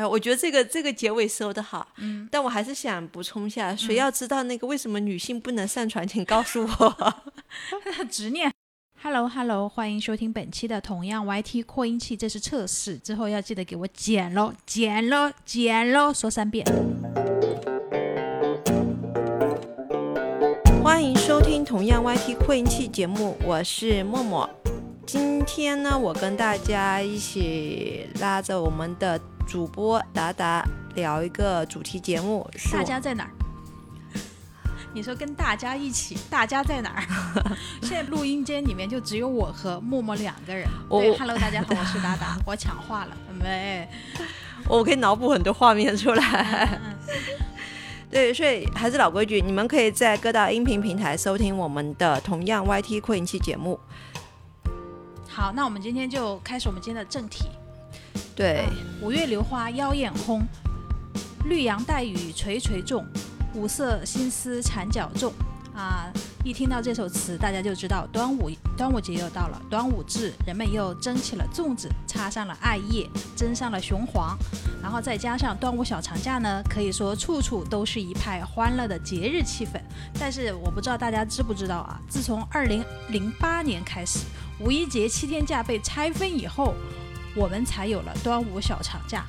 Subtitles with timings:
[0.00, 7.14] 哎，我觉得这个这个结尾收的好，嗯，但我还是想补充一下，谁要知道那个为什么女性不能上传，请告诉我。
[8.10, 8.50] 执念。
[9.02, 16.64] Hello Hello，欢迎收听本期的同样 YT 扩音器，这是测试，之后要记得给我剪喽，剪喽，剪喽，说三遍。
[20.82, 24.48] 欢迎收听同样 YT 扩音器节目，我是默默。
[25.06, 29.20] 今天呢，我跟大家一起拉着我们的
[29.50, 30.64] 主播达达
[30.94, 33.30] 聊一个主题节目，是大家在哪儿？
[34.94, 37.02] 你说跟大家一起，大家在哪儿？
[37.82, 40.68] 现在录音间里面就只有我和默默两个人。
[40.88, 43.88] 对，Hello，大家好，我是达达， 我抢话了没？
[44.68, 46.80] 我可以脑补很多画面出来。
[48.08, 53.80] 对，所以还是老规矩，你们可以在各大音频平台收听我们的同样 YT 扩音器节目。
[55.28, 57.48] 好，那我们今天就开始我们今天的正题。
[58.34, 58.66] 对，
[59.00, 60.42] 五月榴花妖艳红，
[61.44, 63.06] 绿杨带雨垂垂重。
[63.52, 65.32] 五色心思缠脚重
[65.74, 66.08] 啊！
[66.44, 69.60] 一听到这首词，大家就知道端午端午节又到了。
[69.68, 74.38] 端午至，人们又蒸起了粽子，插上了艾叶，蒸上了雄黄，
[74.80, 79.80] 然后再加上端午小长假呢，可以说处处都是一派欢乐的节日气氛。
[80.16, 82.00] 但是我不知道大家知不知道啊？
[82.08, 84.20] 自从二零零八年开始，
[84.60, 86.72] 五一节七天假被拆分以后，
[87.36, 89.24] 我们才有了端午小长假。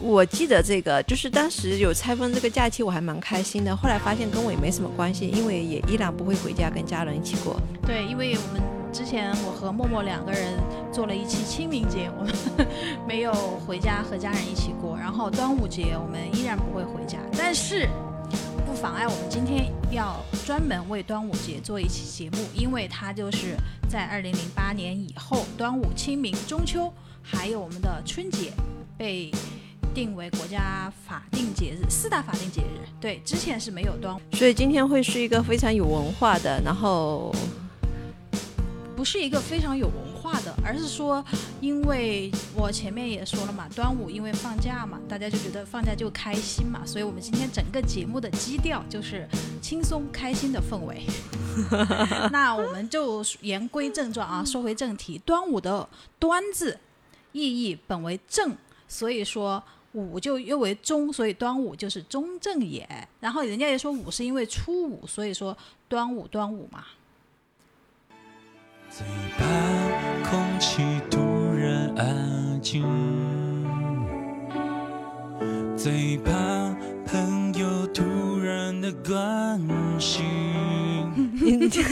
[0.00, 3.74] 我记得这个，就是当时有拆分这个假期，我还蛮开心的。
[3.74, 7.60] 后来发现跟我也没什么关系，因为也依然不会回家跟家人一起过。
[7.84, 10.54] 对，因为我们之前我和默默两个人
[10.92, 12.32] 做了一期清明节，我们
[13.08, 13.32] 没有
[13.66, 14.96] 回家和家人一起过。
[14.96, 17.88] 然后端午节我们依然不会回家，但是
[18.68, 23.56] 不妨碍我们今天要专门为端午节做一期节目，因为它就是
[23.88, 28.52] 在二零零八年以后，端午、清明、中秋，还有我们的春节
[28.98, 29.32] 被。
[29.94, 32.86] 定为国家法定节日，四大法定节日。
[33.00, 37.34] 对，之前是没有端午，所以今天会是一个非常有文化的，然后
[38.94, 41.24] 不是一个非常有文化的，而是说，
[41.60, 49.26] 因为我前面也说了嘛，端午因为放假嘛，大家就觉得放假就开心嘛，所以我们今天整个节目的基调就是
[49.62, 51.02] 轻松开心的氛围。
[52.30, 55.88] 那我们就言归正传啊，说回正题，端午的
[56.20, 56.78] “端”字
[57.32, 58.54] 意义本为正，
[58.86, 59.62] 所以说。
[59.94, 62.86] 午就又为中，所以端午就是中正也。
[63.20, 65.56] 然后人家也说午是因为初五，所以说
[65.88, 66.84] 端午端午嘛。
[68.90, 69.06] 最
[69.36, 69.44] 怕
[70.28, 72.82] 空气突然安静，
[75.76, 76.32] 最怕
[77.06, 78.02] 朋友突
[78.40, 79.60] 然的关
[80.00, 80.24] 心。
[81.40, 81.82] 你的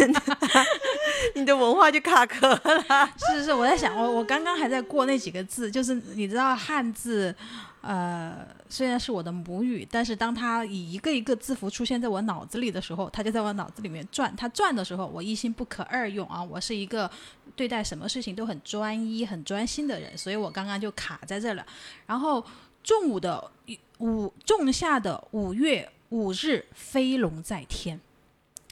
[1.34, 3.11] 你的文化就卡壳了。
[3.19, 7.34] 是是是，我在想，我我刚刚还在过那几个字，就是你知道汉字。
[7.83, 14.34] 呃，虽然是我的母语，但是当它以一个一个字符出现在我脑子里的时候，它就在我脑子里面转。
[14.37, 16.43] 它转的时候，我一心不可二用啊！
[16.43, 17.10] 我是一个
[17.54, 21.65] 对待什么事情都很专一、很专心的人，所以我刚刚就卡在这了。
[22.06, 22.44] 然后，
[22.82, 23.50] 仲午的
[23.99, 28.00] 五，仲夏的五月五日，飞龙在天。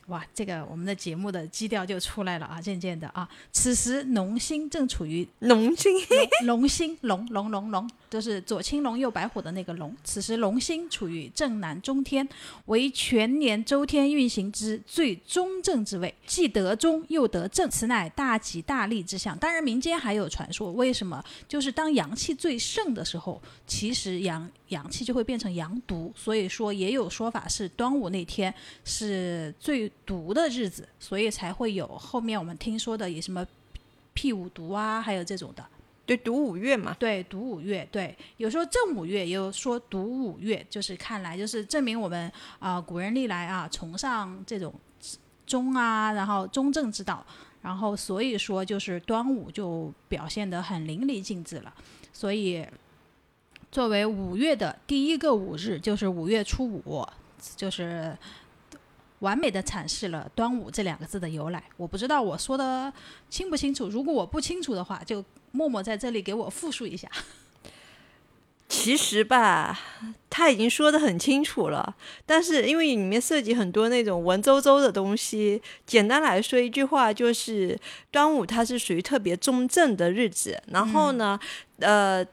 [0.09, 2.60] 哇，这个我们的节目的基调就出来了啊！
[2.60, 5.92] 渐渐的啊，此时龙星正处于龙星，
[6.44, 9.97] 龙星龙龙龙龙，就是左青龙右白虎的那个龙。
[10.04, 12.28] 此时龙星处于正南中天，
[12.66, 19.37] 为全年周天运行之最中正之位，既得中又得正，此乃大吉大利之象。
[19.38, 21.25] 当然，民间还有传说，为什么？
[21.48, 24.47] 就是当阳气最盛的时候，其实阳。
[24.69, 33.47] 阳气就会变成阳毒，所以说也有说法是端午那天是最毒的日子，所以才会有后面我们听说的以什么
[34.12, 35.65] 辟五毒啊，还有这种的。
[36.06, 36.94] 对，毒五月嘛。
[36.98, 37.88] 对，毒五月。
[37.91, 44.72] 对，有时候正五月，也有说毒五月，就是看来就是证明我们啊古人历来啊崇尚这种
[45.47, 47.25] 中啊，然后中正之道，
[47.62, 51.75] 然后所以说就是端午就表现得很淋漓尽致了，
[52.12, 52.66] 所以。
[53.72, 57.05] 作为五月的第一个五日，就是五月初五，
[57.56, 58.17] 就是
[59.25, 61.65] 完美的阐释了“端午”这两个字的由来。
[61.79, 62.93] 我不知道我说的
[63.31, 67.09] 清不清楚，如果我不清楚的话，就默默在这里给我复述一下。
[68.69, 69.81] 其实吧，
[70.29, 77.79] 他已经说的很清楚了，但是因为里面涉及很多那种文绉绉的东西，简单来说一句话就是
[78.11, 80.62] 端午它是属于特别中正的日子。
[80.69, 81.41] 然后呢，
[81.79, 82.25] 呃。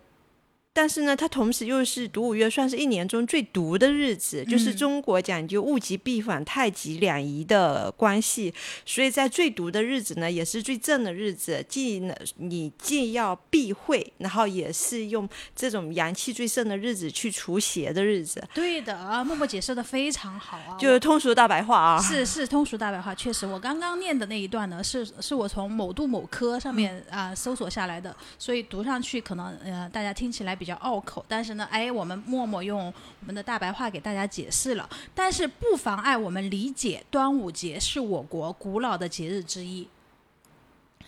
[0.73, 8.53] 但是呢，它同时又是读五月，算是一年中最毒的日子，就是中国讲究物极必反、太极两仪的关系，
[8.85, 18.41] 所以在最毒的日子呢，也是最正的日子，既呢你既要避讳，然后也是用这种阳气最盛的日子去除邪的日子。
[18.53, 22.01] 对的啊，默默解释的非常好啊，就是通俗大白话啊。
[22.01, 30.57] 是是通俗大白话，确实，我刚刚念的那一段呢，是是我从某度某科上面啊搜索下来的，所以读上去可能呃大家听起来。
[30.61, 39.87] 比较拗口，但是呢，哎，我们默默用我们的大白话给大家解释了，但是不妨碍我们理解，端午节是我国古老的节日之一，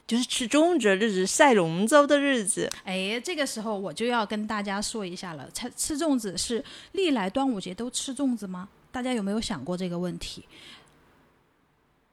[0.08, 2.68] 就是吃粽子的日子、赛龙舟的日子。
[2.84, 8.68] 哎，这个时候我就要跟大家说一下了，吃吃粽子是历来端午节都吃粽子吗？
[8.92, 10.44] 大家有没有想过这个问题？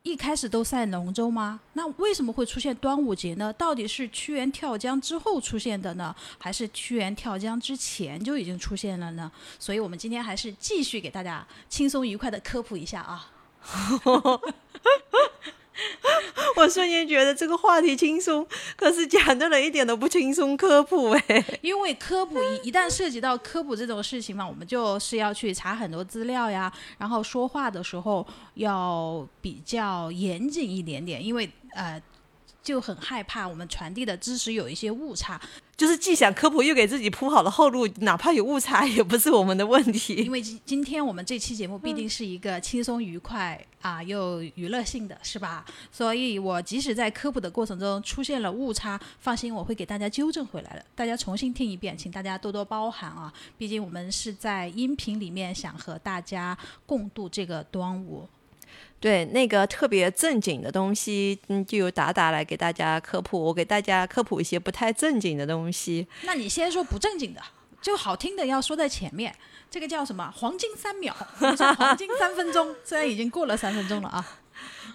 [0.02, 1.61] 一开始都赛龙舟吗？
[1.75, 3.52] 那为什么会出现端午节呢？
[3.52, 9.31] 到底是屈原跳江之后出现的呢，还是屈原跳江之前就已经出现了呢？
[9.58, 13.31] 所以我们今天还是继续给大家轻松愉快的科普一下啊。
[16.56, 18.46] 我瞬间觉得这个话题轻松，
[18.76, 20.56] 可是讲的人一点都不轻松。
[20.56, 32.00] 科普哎，因为科普一一旦涉及到科普这种事情嘛，我们就是要去查很多资料呀，然后说话的时候要比较严谨一点点，因为呃。
[32.62, 35.40] 就很害怕我们传递的知识有一些误差，
[35.76, 40.14] 就是既想科普又给自己铺好了后路，哪怕有误差也不是我们的问题。
[40.16, 45.64] 因为今今天我们这期节目必定是一个轻松愉快啊又娱乐性的是吧？
[45.90, 50.84] 所以我即使在科普的过程中出现了误差，放心我会给大家纠正回来的。
[50.94, 53.32] 大家重新听一遍，请大家多多包涵啊！
[53.56, 58.28] 毕竟我们是在音频里面想和大家共度这个端午。
[59.00, 63.43] 对那个特别正经的东西，嗯，就由达达来给大家科普。
[63.43, 66.06] 我给大家科普一些不太正经的东西。
[66.25, 67.41] 那你先说不正经的，
[67.81, 69.35] 就好听的要说在前面。
[69.70, 70.31] 这个叫什么？
[70.37, 72.75] 黄金三秒，黄金三分钟。
[72.85, 74.38] 虽然已经过了三分钟了啊。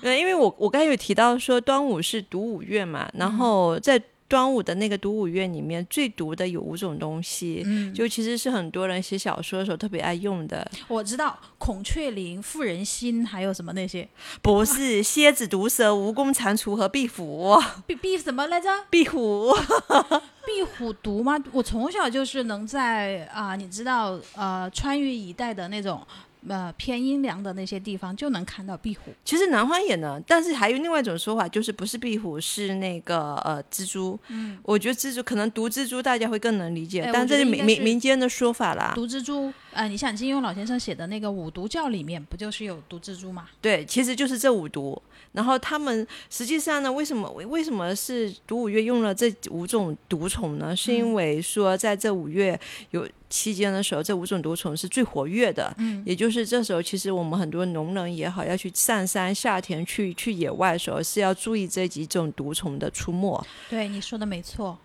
[0.02, 4.02] 对， 因为我我刚才有提到说端午是读五月嘛，然后在。
[4.36, 10.70] 端午的那个独舞月里面最毒的有五种东西，嗯，就其实是很多人写小说的时候特别爱用的。
[10.90, 14.06] 我知道孔雀翎、妇人心，还有什么那些？
[14.42, 17.58] 不是蝎子、毒蛇、蜈蚣、蟾蜍和壁虎。
[17.88, 18.68] 壁壁什么来着？
[18.90, 19.54] 壁虎。
[20.46, 21.42] 壁虎毒吗？
[21.54, 26.06] 我从小就是能在啊，你知道呃，川渝一带的那种。
[26.48, 29.12] 呃，偏阴凉的那些地方就能看到壁虎。
[29.24, 34.20] 其实南方也能，但是还有另外一种说法，就是不是壁虎，是那个呃蜘蛛。
[34.28, 38.94] 嗯，我觉得蜘蛛可能毒蜘蛛大家会更能理解，但这是民民民间的说法啦。
[38.96, 43.48] 毒蜘蛛，呃，你像金庸老先生写的那个五毒教里面，不就是有毒蜘蛛吗？
[43.62, 45.02] 对，其实就是这五毒。
[45.34, 50.76] 然后他们实际上呢，为什么为什么是毒五月用了这五种毒虫呢？
[50.76, 52.60] 是因为说在这五月
[52.92, 55.74] 有期间的时候，这五种毒虫是最活跃的。
[55.78, 63.46] 嗯，也就是这时候，其实我们很多农人也好，要去上山下田去去野外的时候，是要注意这几种毒虫的出没。
[63.70, 64.78] 对，你说的没错。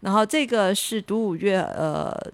[0.00, 2.32] 然后这个是毒五月，呃。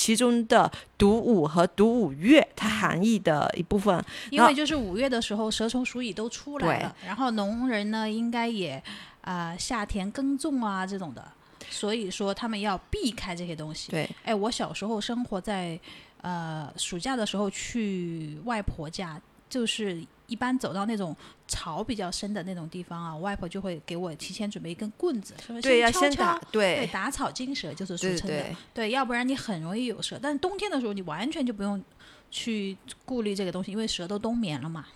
[0.00, 8.82] 其中的读五和读五月，它含义的一部分，因为就是五月的时候，蛇虫鼠蚁都出来了，然后农人呢，应该也
[9.20, 11.22] 啊下田耕种啊这种的，
[11.68, 13.90] 所以说他们要避开这些东西。
[13.90, 15.78] 对，哎，我小时候生活在
[16.22, 19.20] 呃暑假的时候去外婆家，
[19.50, 20.02] 就是。
[20.30, 21.14] 一般走到那种
[21.48, 30.18] 草比较深的那种地方啊，我外婆就会给我提前准备一根棍子，说对要先打，对打草惊蛇就是俗称的，对，要不然你很容易有蛇。
[30.22, 31.82] 但是冬天的时候，你完全就不用
[32.30, 34.86] 去顾虑这个东西，因为蛇都冬眠了嘛。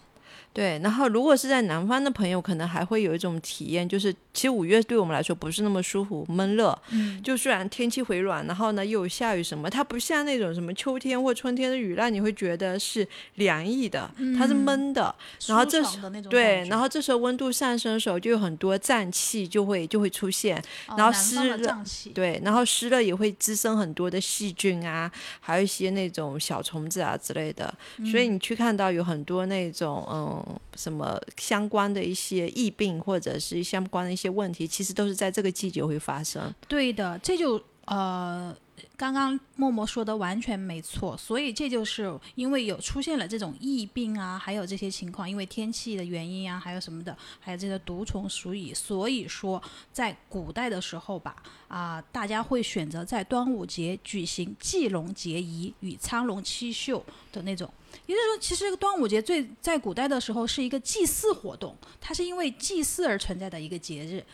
[0.54, 6.78] 对，然后如果是在南方的朋友，可能还会有一种体验，就是其实五月对我们来说不是那么舒服，闷热。
[6.90, 7.20] 嗯。
[7.24, 14.08] 就虽然天气回暖，然后呢又有下雨什么，它不像那种什么秋天或春天的雨，让你会觉得是凉意的，
[14.38, 15.12] 它是闷的。
[15.48, 15.98] 然后这时
[16.30, 20.62] 对，然后这时候温度上升的时候，就有很多瘴气就会就会出现，
[20.96, 21.76] 然后湿热。
[22.14, 27.74] 对，然后湿热也会滋生很多的细菌啊，还有一些那种小虫子啊之类的。
[28.08, 30.43] 所以你去看到有很多那种嗯。
[30.76, 36.52] 什么相关的一些疫病，或者是相关的一些问题，其实都是在这个季节会发生。
[36.68, 38.56] 对的，这就呃。
[38.96, 49.60] 刚刚默默说的完全没错，所以这就是因为有出现了这种疫病啊，还有这些情况，因为天气的原因啊，还有什么的，还有这个毒虫鼠蚁，所以说
[49.92, 51.36] 在古代的时候吧，
[51.66, 57.68] 啊，大家会选择在端午节举行祭龙节仪与苍龙七秀的那种。
[58.06, 64.24] 也就是说，其实端午节最在古代的时候是一个祭祀活动，它是因为祭祀而存在的一个节日。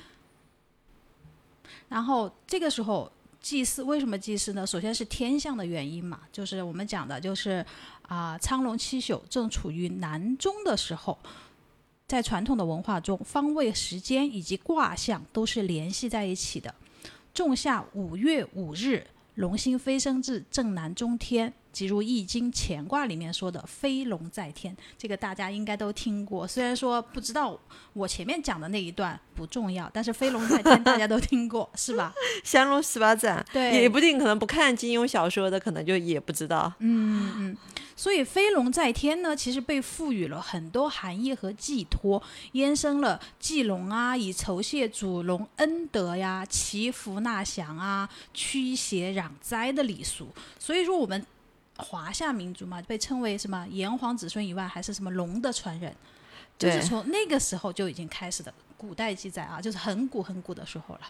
[1.88, 3.10] 然后这个时候。
[3.42, 4.66] 祭祀为什么祭祀呢？
[4.66, 7.64] 首先是天象的原因嘛，就是我们讲的，就是
[8.02, 11.18] 啊、苍龙七宿正处于南中的时候，
[12.06, 16.74] 在传统的文化中，方位、时间以及卦象都是联系在一起的。
[17.32, 26.46] 仲夏五月五日，龙星飞升至正南中天，即如《易经》乾卦里面说的“飞龙在天”，这个大家应该都听过。
[26.46, 27.58] 虽然说不知道
[27.92, 32.12] 我前面讲的那一段不重要，但是“飞龙在天”大家都听过， 是吧？
[32.44, 36.72] 降龙十八掌，对也不定可能不看金庸小说的，可能就也不知道。
[38.00, 42.22] 所以飞龙在天呢，其实被赋予了很多含义和寄托，
[42.54, 50.26] 衍生了祭龙啊，以酬谢祖龙恩德呀、祈福纳祥啊、驱邪攘灾的礼俗。
[50.58, 51.26] 所以说我们
[51.76, 55.94] 华夏民族嘛，被称为什么炎黄子孙以外，还是什么龙的传人，
[56.58, 58.50] 就是从那个时候就已经开始的。
[58.78, 61.00] 古代记载啊，就是很古很古的时候了。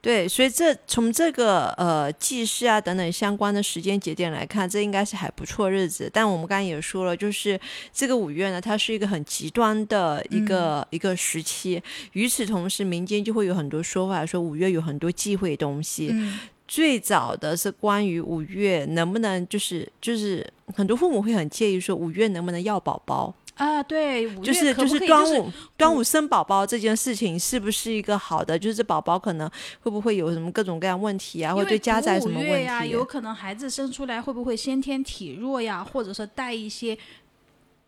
[0.00, 6.08] 对，所以这从这个呃祭祀啊等等相关的时间节点来看，这应该是还不错日子。
[6.12, 7.58] 但我们刚才也说了，就是
[7.92, 11.82] 这个五月呢，它是一个很极端的一个、一个时期。
[12.12, 16.10] 与此同时，民间就会有很多说法，说五月有很多忌讳东西。
[16.12, 16.38] 嗯
[16.68, 28.58] 最早的是关于五月能不能就是就是很多父母会很介意说五月能不能要宝宝，啊，对，五就是就是端午端午生宝宝这件事情是不是一个好的？
[28.58, 32.90] 就是这宝宝可能会不会有什么各种各样问题啊，或者对家长什么问题、啊呀，题？
[32.90, 36.96] 有可能孩子生出来会不会先天体弱呀，或者说带一些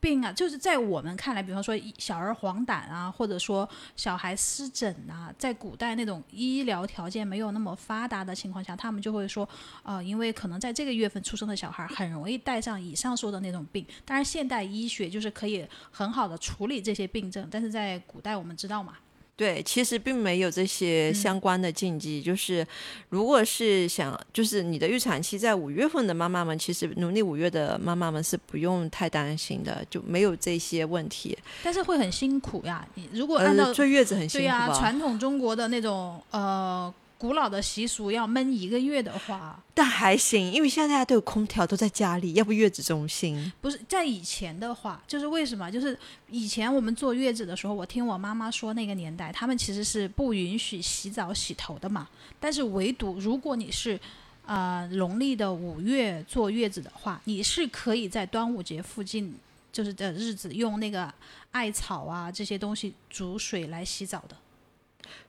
[0.00, 0.32] 病啊？
[0.32, 9.48] 就是在我们看来，比方说小儿黄疸啊，或者说小孩湿疹啊，在古代那种医疗条件没有那么发达的情况下，他们就会说，
[9.82, 13.84] 啊，因为可能在这个月份出生的小孩很容易带上以上说的那种病。
[14.04, 18.94] 当然，现代医学就是可以很好的处理这些病症，但是在古代我们知道嘛，
[19.38, 22.20] 对，其实并没有这嗯些相关的禁忌。
[22.20, 22.66] 就是
[23.08, 31.38] 如果是想，就是你的预产期在五月份的妈妈们，其实农历五月的妈妈们是不用太担心的，就没有这些问题。
[31.62, 32.84] 但是会很辛苦呀。
[32.96, 34.74] 你如果按照呃，坐月子很辛苦对呀、吧？
[34.74, 43.52] 传统中国的那种呃古老的习俗，要闷一个月的话，但还行，因为现在大家都有空调，都在家里，要不月子中心。
[43.60, 45.68] 不是在以前的话，就是为什么？
[45.70, 45.98] 就是
[46.30, 52.08] 以前我们坐月子的时候，我听我妈妈说，那个年代他们其实是不允许洗澡洗头的嘛。
[52.38, 53.98] 但是唯独如果你是
[54.46, 59.34] 呃农历的五月坐月子的话，你是可以在端午节附近。
[59.70, 61.12] 就是的日子用那个
[61.52, 64.34] 艾草啊这些东西煮水来洗澡的，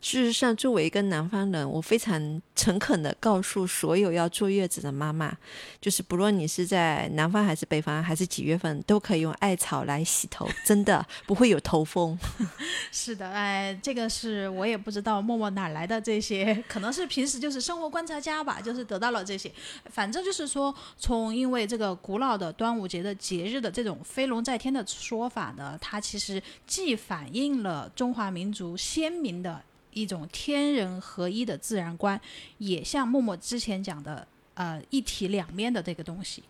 [0.01, 5.35] 事实上，作为一个南方人，我非常诚恳的告诉所有要坐月子的妈妈，
[5.81, 12.17] 就是不论你是在南方还是北方，还是几月份，都可以用艾草来洗头，真的不会有头风。
[12.91, 19.51] 是的，哎，这个是我也不知道默默哪来的这些，可能是平时就是生活观察家吧，就是得到了这些。
[19.91, 32.19] 反正就是说，从因为这个古老的端午节的节日的这种飞龙在天的说法呢，它其实既反映了中华民族鲜明的一种天人合一的自然观，
[32.57, 36.43] 也像默默之前讲的，呃，一体两面的这个东西。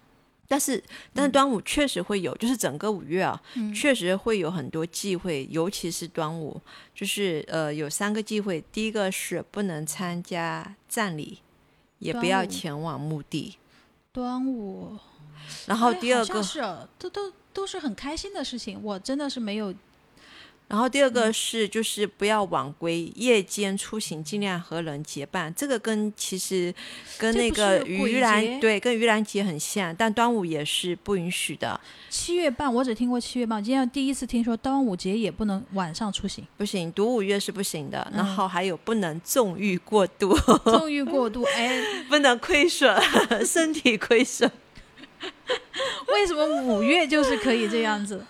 [0.52, 3.40] 但是，但是端午确实会有，就是整个五月啊，
[3.72, 6.60] 确实会有很多忌讳，尤其是端午，
[6.96, 11.38] 就是呃有三个忌讳，第一个是不能参加葬礼，
[12.00, 13.58] 也不要前往墓地，
[14.12, 14.98] 端午，
[15.68, 19.72] 然后哎第二个，是哦都都都是很开心的事情，我真的是没有
[20.70, 26.74] 然后第二嗯个是就是不要晚归，夜间出行尽量和人结伴，这个跟其实
[27.18, 31.78] 跟那个盂兰对跟盂兰节很像，但端午也是不允许的，
[32.10, 40.38] 七月半，我只听过七月半，今天第一次听说端午节也不能晚上出行，不行，读五月是不行的，然嗯后还有不能纵欲过度。
[40.64, 41.44] 纵欲过度。
[41.58, 42.96] 哎，不能亏损，
[43.44, 44.50] 身体亏损。
[46.08, 48.24] 为什么五月就是可以这样子？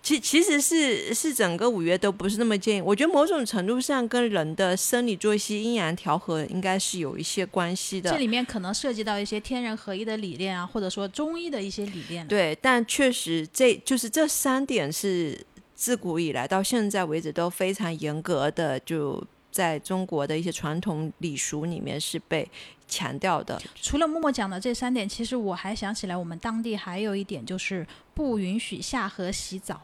[0.00, 8.10] 其其实是是整个五月都不是那么建议，我觉得某种程度上跟人的生理作息阴阳调和应该是有一些关系的。
[8.10, 15.38] 这里面可能涉及到一些天人合一的理念啊，或者说中医的一些理念。，对，但确实这就是这三点是
[15.74, 22.48] 自古以来到现在为止都非常严格的，就在中国的一些传统礼俗里面是被
[22.86, 23.60] 强调的。
[23.74, 29.82] 除了默默讲的这三点，其实我还想起来，我们当地还有一点就是不允许下河洗澡。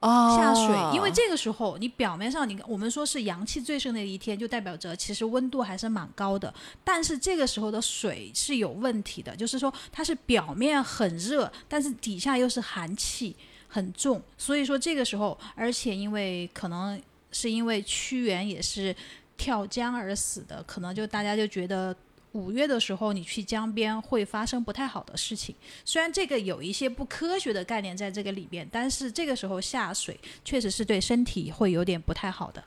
[0.00, 6.52] 哦下水，因为这个时候你表面上你我们说是阳气最盛的一天，就代表着其实温度还是蛮高的，
[6.84, 13.34] 但是这个时候的水是有问题的，就是说它是表面很热，但是底下又是寒气
[13.68, 17.00] 很重，所以说这个时候，而且因为可能
[17.32, 18.94] 是因为屈原也是。
[19.38, 21.94] 跳江而死的，可能就大家就觉得
[22.32, 25.54] 五月的时候你去江边会发生不太好的事情。
[25.84, 32.62] 虽然这个有一些不科学的概念在这个里面，但是这个时候下水确实是对身体会有点不太好的。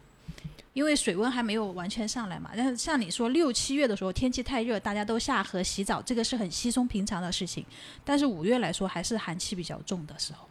[0.74, 7.66] 因为水温还没有完全上来嘛，但是像你说六七月的时候天气太热，大家都下河洗澡，这个是很稀松平常的事情。
[8.06, 10.48] 但是五月来说，还是寒气比较重的时候。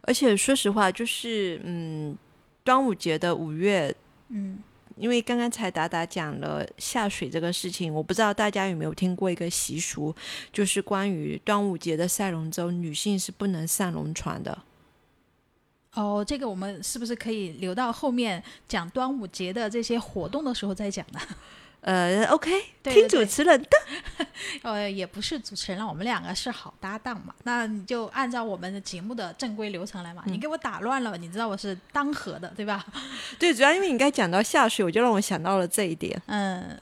[0.00, 2.16] 而且说实话，就是嗯，
[2.64, 3.94] 端午节的五月，
[4.30, 4.58] 嗯，
[4.98, 10.14] 因为刚刚才达达讲了下水这个事情，我不知道大家有没有听过一个习俗，
[10.52, 14.58] 就是关于端午节的赛龙舟，女性是不能上龙船的。
[15.94, 21.20] 哦，这个我们是不是可以留到后面讲端午节的这些活动的时候再讲呢？
[21.88, 22.50] 呃，OK，
[22.82, 23.68] 对听对主持人的。
[24.60, 27.34] 呃，也不是主持人了，我们两个是好搭档嘛。
[27.44, 30.22] 那你就按照我们的节目的正规流程来嘛。
[30.26, 32.84] 你给我打乱了，你知道我是当和的，对吧？
[33.40, 36.20] 对，主要因为你刚才讲到下水，我就让我想到了这一点。
[36.26, 36.78] 嗯，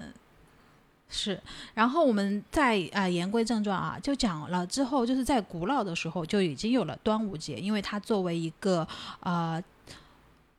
[1.08, 1.40] 是。
[1.74, 8.86] 然后我们再啊、呃言归正传啊，就讲了之后，就是在古老的时候就已经有了端午节，因为它作为一个
[9.20, 9.62] 呃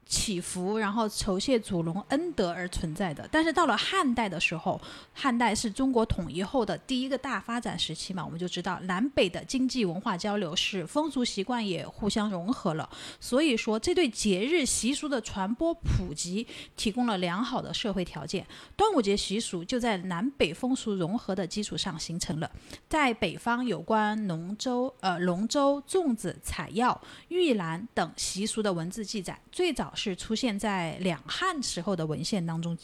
[0.07, 3.27] 祈福，然后酬谢祖龙恩德而存在的。
[3.31, 4.79] 但是到了汉代的时候，
[5.13, 18.45] 汉代是中国统一后的第一个大发展时期嘛，我们就知道南北的经济文化交流是风俗习惯也互相融合了，所以说这对节日习俗的传播普及提供了良好的社会条件。
[18.75, 22.49] 端午节习俗就在南北风俗融合的基础上形成了。
[22.87, 32.77] 在北方有关龙舟、呃龙舟、粽子、采药、玉兰等习俗的文字记载，最早是出现在两汉时候的文献当中，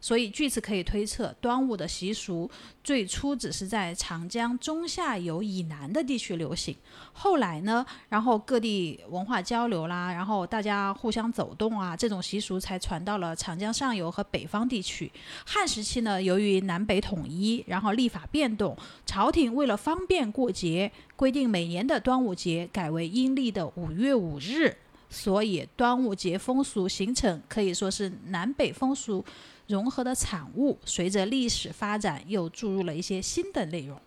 [0.00, 2.48] 所以据此可以推测，端午的习俗
[2.82, 6.74] 最初只是在长江中下游以南的地区流行。
[7.12, 15.10] 后来呢，然后各地文化交流啦，然后大家互相走动啊，这种习俗才传到了长江上游和北方地区。
[15.44, 24.76] 汉时期呢，由于南北统一，然后历法变动，朝廷为了方便过节，规定每年的端午节改为阴历的五月五日，
[25.10, 29.22] 所以端午节风俗形成可以说是南北风俗
[29.66, 30.78] 融合的产物。
[30.84, 34.00] 随着历史发展，又注入了一些新的内容。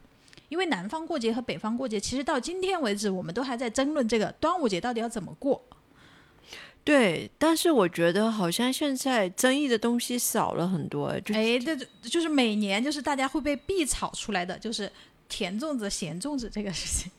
[0.50, 5.62] 因为南方过节和北方过节，其实到今天为止，我们都还在争论这个端午节到底要怎么过。
[6.84, 14.92] 对，但是我觉得好像现在争议的东西少了很多，就哎，这就就是每年就是大家会被必炒出来的，就是
[15.28, 17.12] 甜粽子、咸粽子这个事情。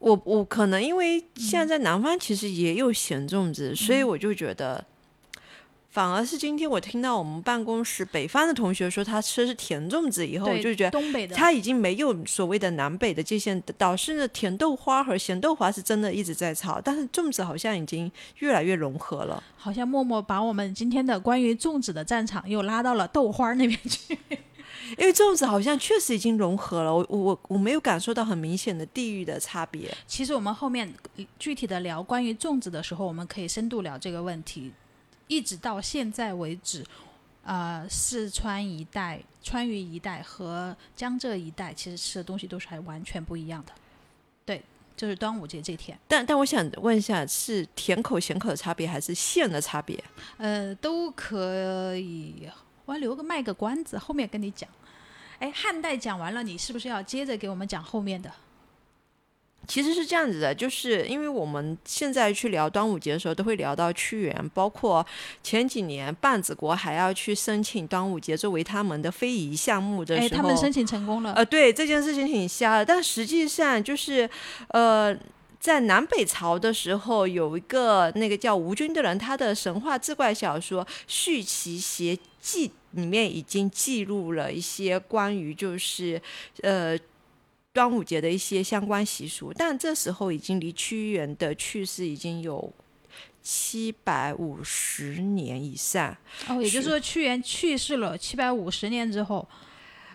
[0.00, 4.82] 我我可能因为现在在南方其实也有咸粽子，所以我就觉得，
[5.90, 19.42] 反而是今天我听到我们办公室北方的同学说他吃的是甜粽子以后，我，就觉得东北的他已经没有所谓的南北的界限，导致呢甜豆花和咸豆花是真的一直在炒，但是粽子好像已经越来越融合了。
[19.56, 24.18] 好像默默把我们今天的关于粽子的战场又拉到了豆花那边去。
[24.98, 29.92] 因为粽子好像确实已经融合了，我我我没有感受到很明显的地域的差别。
[30.06, 30.92] 其实我们后面
[31.38, 34.72] 具体的聊关于粽子的时候，我们可以深度聊这个问题。
[35.28, 36.84] 一直到现在为止，
[37.44, 43.72] 呃，四川一带、川渝一带和江浙一带，其实吃的东西都是还完全不一样的。
[44.44, 44.60] 对，
[44.96, 50.02] 就是端午节这天，但但我想问一下，是甜口咸口的差别，还是馅的差别？
[50.38, 52.48] 呃，都可以。
[52.84, 54.68] 我还留个卖个关子，后面跟你讲。
[55.40, 58.30] 哎，汉代讲完了，你是不是要接着给我们讲后面的？
[59.66, 65.06] 其实是这样子的，就是因为我们现在去聊端午节的时候，都会聊到屈原，包括
[65.44, 71.32] 前几年半子国还要去申请端午节作为他们的非遗项目的时候，哎，他们申请成功了。
[71.34, 74.28] 呃，对这件事情挺瞎的，但实际上就是，
[74.68, 75.16] 呃，
[75.60, 86.20] 在南北朝的时候，有一个那个叫吴军的人，他的神话志怪小说《续齐邪记》里面已经记录了一些关于就是
[86.62, 86.98] 呃
[87.72, 92.72] 端午节的一些相关习俗，但这时候已经离屈原的去世已经有
[93.42, 96.16] 七百五十年以上。
[96.48, 99.48] 哦，也就是说，屈原去世了七百五十年之后，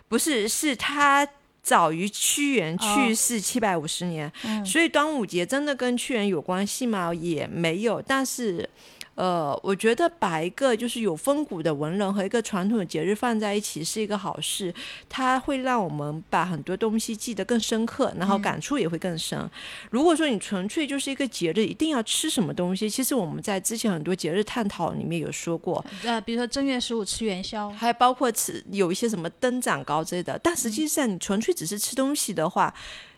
[0.07, 1.27] 不是，是他
[1.63, 7.13] 早于屈原去哦世七百五十年，嗯所以端午节真的跟屈原有关系吗？
[7.13, 8.01] 也没有。
[8.01, 8.69] 但是，
[9.15, 14.73] 呃，我觉得把一个就是有风骨的文人和一个传统的节日放在一起是一个好事，
[15.07, 19.49] 它会让我们把很多东西记得更深刻，然后感触也会更深。
[19.89, 32.73] 如果说你纯粹就是一个节日一定要吃什么东西，其实我们在之前很多节日探讨里面有说过，呃，比如说正月十五吃元宵，还包括吃有一些什么灯长糕之类的，但实际上你纯粹只是吃东西的话，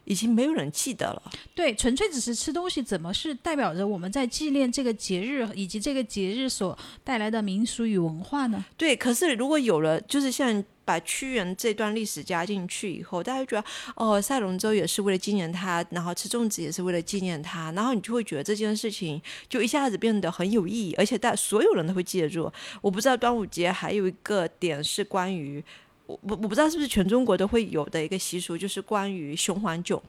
[0.07, 1.21] 已经没有人记得了。
[1.53, 8.63] 对，纯粹只是吃东西，怎么是代表着我们在纪念这个节日以及这个节日所带来的民俗与文化呢？
[8.77, 22.49] 对，可是如果有了，就是像把屈原这段历史加进去以后，大家觉得哦，赛龙舟也是为了纪念他，然后吃粽子也是为了纪念他，然后你就会觉得这件事情就一下子变得很有意义，而且大所有人都会记得住。
[22.81, 25.61] 我不知道端午节还有一个点是关于。
[26.07, 30.01] 我我我不知道是不是全中国都会有的一个习俗，就是关于雄黄酒。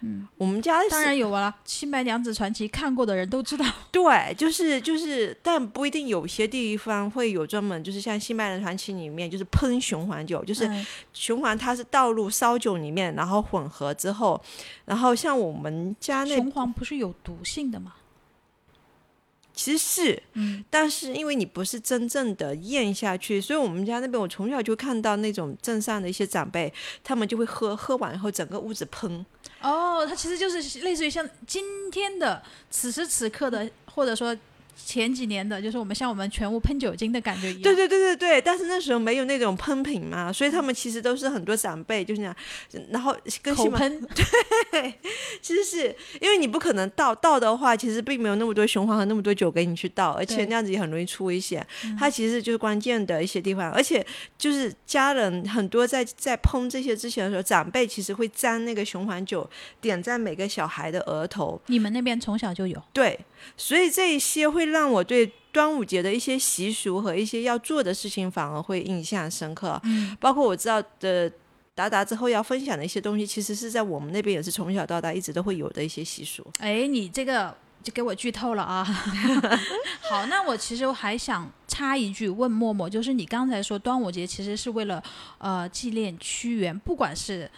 [0.00, 3.64] 嗯，我们家当然有啊，《新白娘子传奇》看过的人都知道。
[3.92, 10.68] 对，就是就是，但不一定有些地方会有专门，就是像《新白娘子传奇》里面，就是喷雄黄酒，就是
[11.12, 14.42] 雄黄它是倒入烧酒里面，然后混合之后，
[14.86, 17.92] 然后像我们家那雄黄不是有毒性的吗？
[19.54, 26.72] 其实是，嗯，但是因为你不是真正的咽下去，所以我们家那边我从小就看到那种镇上的一些长辈，
[27.04, 29.24] 他们就会喝，喝完以后整个屋子喷。
[29.60, 34.36] 哦，它其实就是类似于像今天的此时此刻的，或者说。
[34.74, 37.62] 前几年的，就是我们像我们全屋喷酒精的感觉一样。
[37.62, 42.36] 对对对对对，但是那时候没有那种喷瓶嘛，所以他们其实都是很多长辈就是那样，
[42.90, 44.00] 然后跟口喷。
[44.72, 44.94] 对，
[45.40, 51.64] 其实是因为你不可能倒倒的话，其实并没有那么多雄黄和那么多酒给你去倒，而且那样子也很容易出危险。
[51.98, 54.04] 它其实就是关键的一些地方，而且
[54.38, 59.48] 就是家人很多在在喷这些之前的时候，长辈其实会沾那个雄黄酒
[59.80, 61.60] 点在每个小孩的额头。
[61.66, 62.82] 你们那边从小就有？
[62.92, 63.18] 对。
[63.56, 69.80] 所以这一些会让我对端午节的一些习俗和一些要做的事情反而会印象深刻。
[69.84, 71.30] 嗯，包括我知道的
[71.74, 76.46] 达达之后要分享的一些东西，其实是在我们那边也是从小到大一直都会有的一些习俗。
[76.58, 78.84] 哎，你这个就给我剧透了啊！
[80.08, 85.02] 好，那我其实还想插一句问默默，就是你刚才说端午节其实是为了
[85.38, 87.50] 呃纪念屈原，不管是。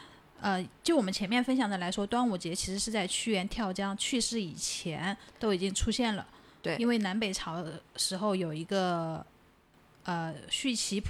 [0.45, 6.27] 呃，就我们前面分享的来说，端午节其实是在屈原跳江去世以前都已经出现了。
[6.61, 9.25] 对，因为南北朝的时候有一个
[10.03, 11.03] 呃《续齐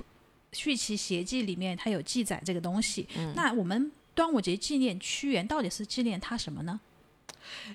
[0.52, 3.08] 续齐协记》里面它有记载这个东西。
[3.18, 3.32] 嗯。
[3.34, 6.78] 那我们端午节纪念屈原，到底是纪念他什么呢？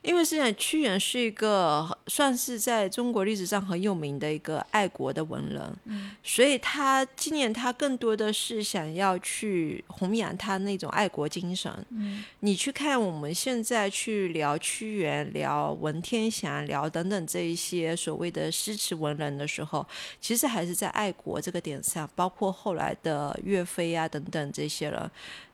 [0.01, 11.71] 因为现在屈原是一个算是在中国历史上很有名的一个爱国的文人，嗯，所以他纪念他更多的是想要去弘扬他那种爱国精神。
[11.89, 19.85] 嗯，你去看我们现在去聊屈原、聊文天祥、聊等等这一些所谓的诗词文人的时候，
[20.19, 25.11] 其实还是在爱国这个点上，包括后来的岳飞啊等等这些人。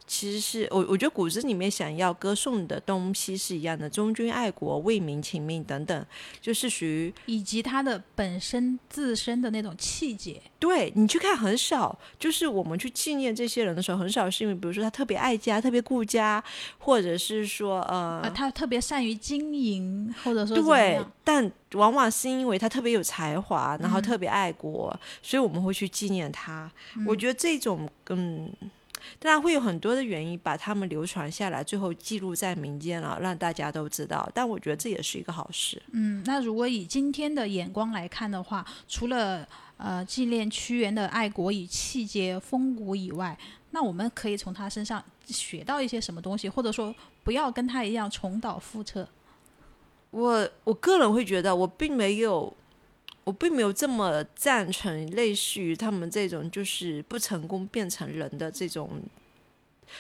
[0.08, 6.06] 其实是我，我觉得骨子里面想要歌颂的东西是一样的，忠君爱国、为民请命等等，
[6.39, 10.41] 就是属于以及他的本身自身的那种气节。
[10.60, 16.44] 对你去看很少，就是我们去纪念这些人的时候，很少是因为比如说他特别爱家、特别顾家，
[16.78, 26.72] 或者是说呃，他特别善于经营，或者说对，但往往是因为他特别有才华，然后特别爱国，所以我们会去纪念他。
[27.08, 28.52] 我觉得这种嗯。
[29.20, 34.30] 当然会有很多的原因把他们流传下来，最后记录在民间了，让大家都知道。
[34.34, 35.82] 但我觉得这也是一个好事。
[35.91, 43.38] 嗯，那如果以今天的眼光来看的话，除了呃纪念屈原的爱国与气节风骨以外，
[43.72, 49.08] 那我们可以从他身上学到一些什么东西，或者说不要跟他一样重蹈覆辙。
[50.12, 52.56] 我我个人会觉得，我并没有。
[53.26, 58.90] 我并没有这么赞成类似于他们这种就是不成功变成人的这种，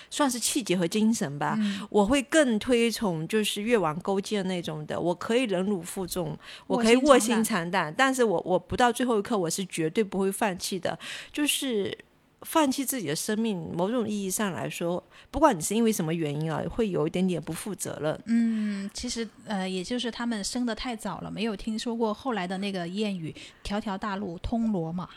[0.09, 1.59] 算是气节和精神吧。
[1.89, 10.97] 我会更推崇就是越王勾践那种的，我可以忍辱负重，我可以卧薪尝胆，但是我我不到最后一刻，我是绝对不会放弃的，
[11.33, 11.97] 就是。
[12.41, 18.21] 放弃自己的生命，某种意义上来说，不管你是因为什么原因啊，会有一点点不负责任。
[18.25, 25.09] 嗯，其实呃，也就是他们生的太早了，没有听说过后来的那个谚语“条条大路通罗马”。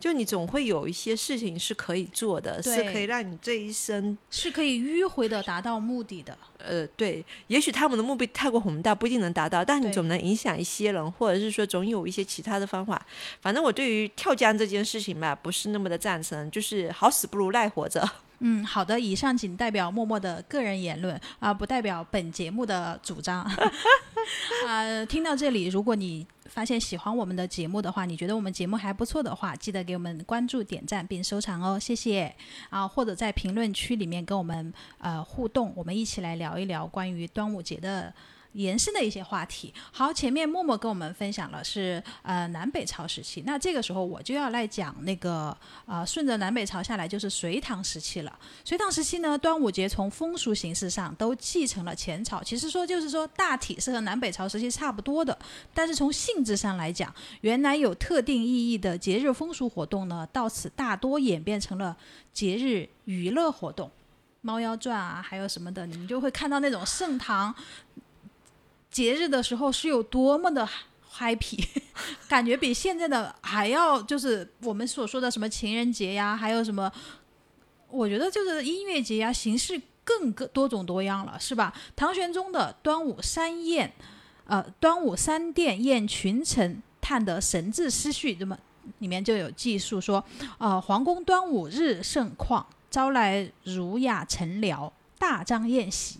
[0.00, 6.36] 就你总会有一些事情是可以做的，是可以让你这一生是可以迂回的达到目的的。
[6.58, 13.06] 呃，对，也许他们的目的太过宏大，不一定能达到，但你总能影响一些人，或者是说总有一些其他的方法。
[13.42, 18.08] 反正我对于跳江这件事情吧，不是那么的赞成，就是好死不如赖活着。
[18.40, 23.42] 嗯，好的，以上仅代表默默的个人言论啊，不代表本节目的主张。
[24.66, 32.34] 啊，听到这里，如果你发现喜欢我们的节目的话，你觉得我们节目还不错的话，记得给我们关注、点赞并收藏哦，谢谢
[32.70, 32.88] 啊！
[32.88, 38.12] 或者在评论区里面跟我们呃互动，我们一起来聊一聊关于端午节的
[38.52, 39.72] 延伸的一些话题。
[39.92, 48.38] 好，前面默默跟我们分享了是呃南北朝时期，那这个时候我就要来讲那个呃顺着南北朝下来就是隋唐时期了。
[48.64, 55.38] 隋唐时期呢，端午节从风俗形式上都继承了前朝，其实说就是说大体是和南北朝时期差不多的，
[55.72, 61.96] 但是从性质上来讲，原来有特定意义的节日风俗活动呢，到此大多演变成了
[62.32, 63.90] 节日娱乐活动。
[64.42, 67.54] 猫妖传啊，还有什么的，你们就会看到那种盛唐
[68.90, 70.68] 节日的时候是有多么的
[71.16, 71.64] happy，
[72.28, 76.90] 感觉比现在的还要就是我们所说的什么情人节呀，还有什么，
[77.88, 81.72] 我觉得就是音乐节呀，形式更更多种多样了，是吧？
[81.94, 83.92] 唐玄宗的端午三宴，
[84.46, 88.58] 呃，端午三殿宴群臣，探得神志思绪，那么
[88.98, 90.24] 里面就有记述说，
[90.58, 92.66] 呃，皇宫端午日盛况。
[92.90, 96.18] 招来儒雅臣僚，大张宴席。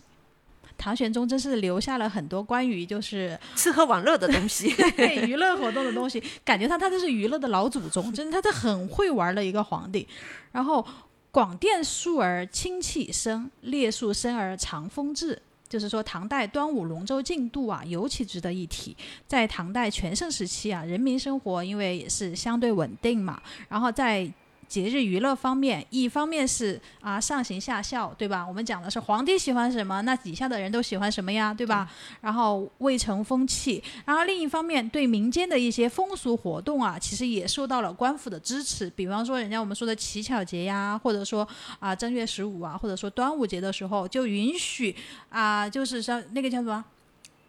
[0.81, 10.07] 唐玄宗真是留下了很多关于就是 吃喝玩乐的东西， 对娱乐活动的东西，感觉他他就是娱乐的老祖宗，真的他是很会玩的一个皇帝。
[10.51, 10.83] 然后
[11.29, 15.39] 广电述而清气生，列树生而长风至，
[15.69, 18.97] 就是说唐代端午龙舟竞渡啊，尤其值得一提。
[19.27, 24.29] 在唐代全盛时期啊，人民生活因为也是相对稳定嘛，然后在
[24.71, 28.47] 节日娱乐方面，一方面是啊上行下效，对吧？
[28.47, 31.91] 我们讲的是皇帝喜欢什么，那底下的人都喜欢什么呀，对吧？
[32.21, 38.89] 然后未成风气，然后另一方面对民间的一些风俗活动啊，其实也受到了官府的支持。
[38.91, 41.45] 比方说，人家我们说的乞巧节呀，或者说
[41.81, 44.95] 啊正月十五啊，或者说端午节的时候，就允许
[45.27, 46.85] 啊，就是说那个叫什么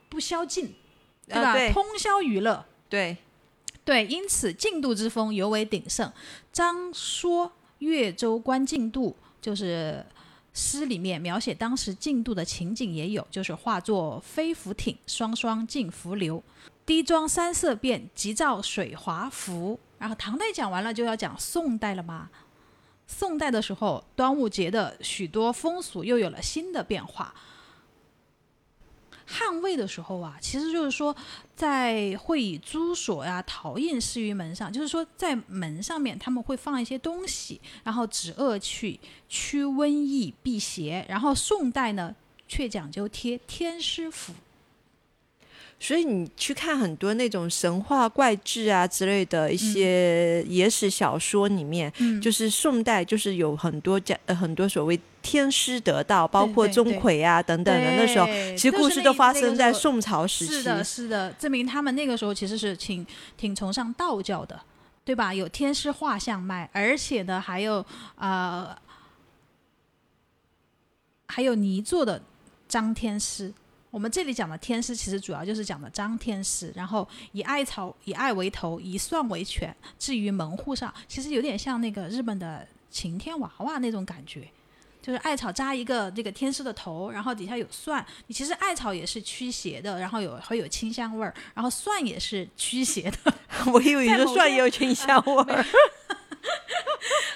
[0.08, 0.74] 不宵禁，
[1.28, 1.54] 对吧？
[1.72, 3.16] 通宵娱乐，对。
[3.84, 6.12] 对，因此竞渡之风尤为鼎盛。
[6.52, 10.04] 张说越州观竞渡，就是
[10.52, 16.42] 诗里面描写当时竞渡的情景也有，就是化作飞浮艇，双双进浮流，
[16.86, 19.80] 低妆三色变，急照水华浮。
[19.98, 22.28] 然后唐代讲完了，就要讲宋代了吗？
[23.06, 27.34] 宋代的时候，端午节的许多风俗又有了新的变化。
[29.34, 31.16] 汉魏的时候啊，其实就是说，
[31.56, 41.06] 在会以朱锁呀、陶印施于门上，就是说在门上面他们会放一些东西，然后止恶去、驱瘟疫、辟邪。
[41.08, 42.14] 然后宋代呢，
[42.46, 44.34] 却讲究贴天师符。
[45.80, 60.52] 所以你去看很多那种神话怪志啊之类的一些野史小说里面，就是宋代就是有很多讲很多所谓天师得道，包括钟馗啊等等的那时候，其实故事都发生在宋朝时期。
[60.52, 63.06] 是的，是的，证明他们那个时候其实是挺
[63.36, 64.60] 挺崇尚道教的，
[65.04, 65.32] 对吧？
[65.32, 67.84] 有天师画像卖，而且呢还有
[68.16, 68.76] 呃
[71.28, 72.20] 还有泥做的
[72.68, 73.52] 张天师。
[73.90, 79.76] 我们这里讲的天师，其实主要就是讲的张天师，然后以艾草、以艾为头，以蒜为权。
[79.98, 84.48] 至于门户上，其实有点像那个日本的晴天娃娃那种感觉，
[85.02, 88.04] 就是艾草扎一个这个天师的头，然后底下有蒜。
[88.28, 93.34] 你其实艾草也是驱邪的，然后有会有清香味儿，然后蒜也是驱邪的。
[93.72, 95.66] 我以为你说蒜也有清香味儿。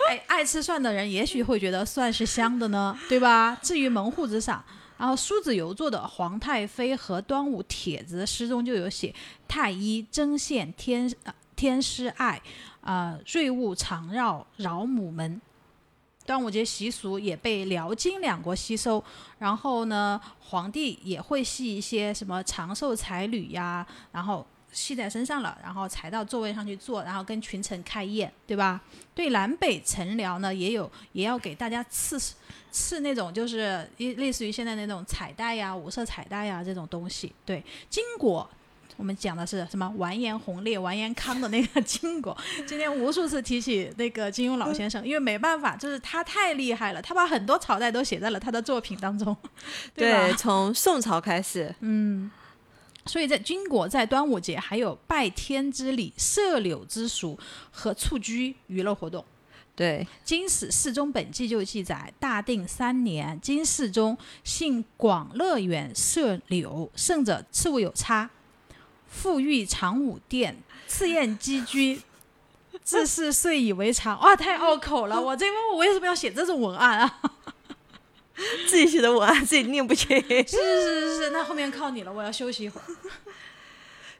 [0.09, 3.59] 哎，爱吃蒜的人也许会觉得蒜是香的呢，对吧？
[3.61, 4.65] 至于门户之上。
[4.99, 9.15] 然后苏子游做的《皇太妃和端午帖子》诗中就有写
[9.47, 11.13] ：“太医针线天
[11.55, 12.41] 天师爱，
[12.81, 15.39] 啊，瑞物常绕饶母门。”
[16.27, 19.03] 端午节习俗也被辽金两国吸收，
[19.39, 28.81] 然后呢，皇帝也会系一些什么长寿彩缕呀，然后系在身上了，然后才到座位上去坐，然后跟群臣开宴，对吧？
[29.15, 32.21] 对南北臣僚呢，也有也要给大家赐。
[32.79, 37.33] 是那种就是一类似于现在那种彩带呀、五色彩带呀这种东西。
[37.43, 38.47] 对，金果，
[38.97, 39.93] 我们讲的是什么？
[39.97, 42.37] 完颜洪烈、完颜康的那个 金果。
[42.67, 49.37] 今天无数次提起那个金庸老先生，因为没办法，就是他太厉害了，他把很多朝代都写在了他的作品当中。
[49.95, 52.31] 对，从宋朝开始，嗯，
[53.05, 57.39] 所以在金国在端午节还有拜天之礼、射柳之俗
[57.71, 59.25] 和蹴鞠娱乐活动。
[59.75, 68.31] 对，《金史世宗本纪》就记载，大定三年，金世宗幸广乐园射柳，胜者赐物有差，
[69.11, 72.01] 复御长武殿，赐宴积居，
[72.83, 74.21] 自是遂以为常。
[74.21, 75.19] 哇，太拗口了！
[75.23, 77.21] 我这问我为什么要写这种文案啊？
[78.69, 80.21] 自己写的文案自己念不清。
[80.21, 82.85] 是是是是，那后面靠你了，我要休息一会儿。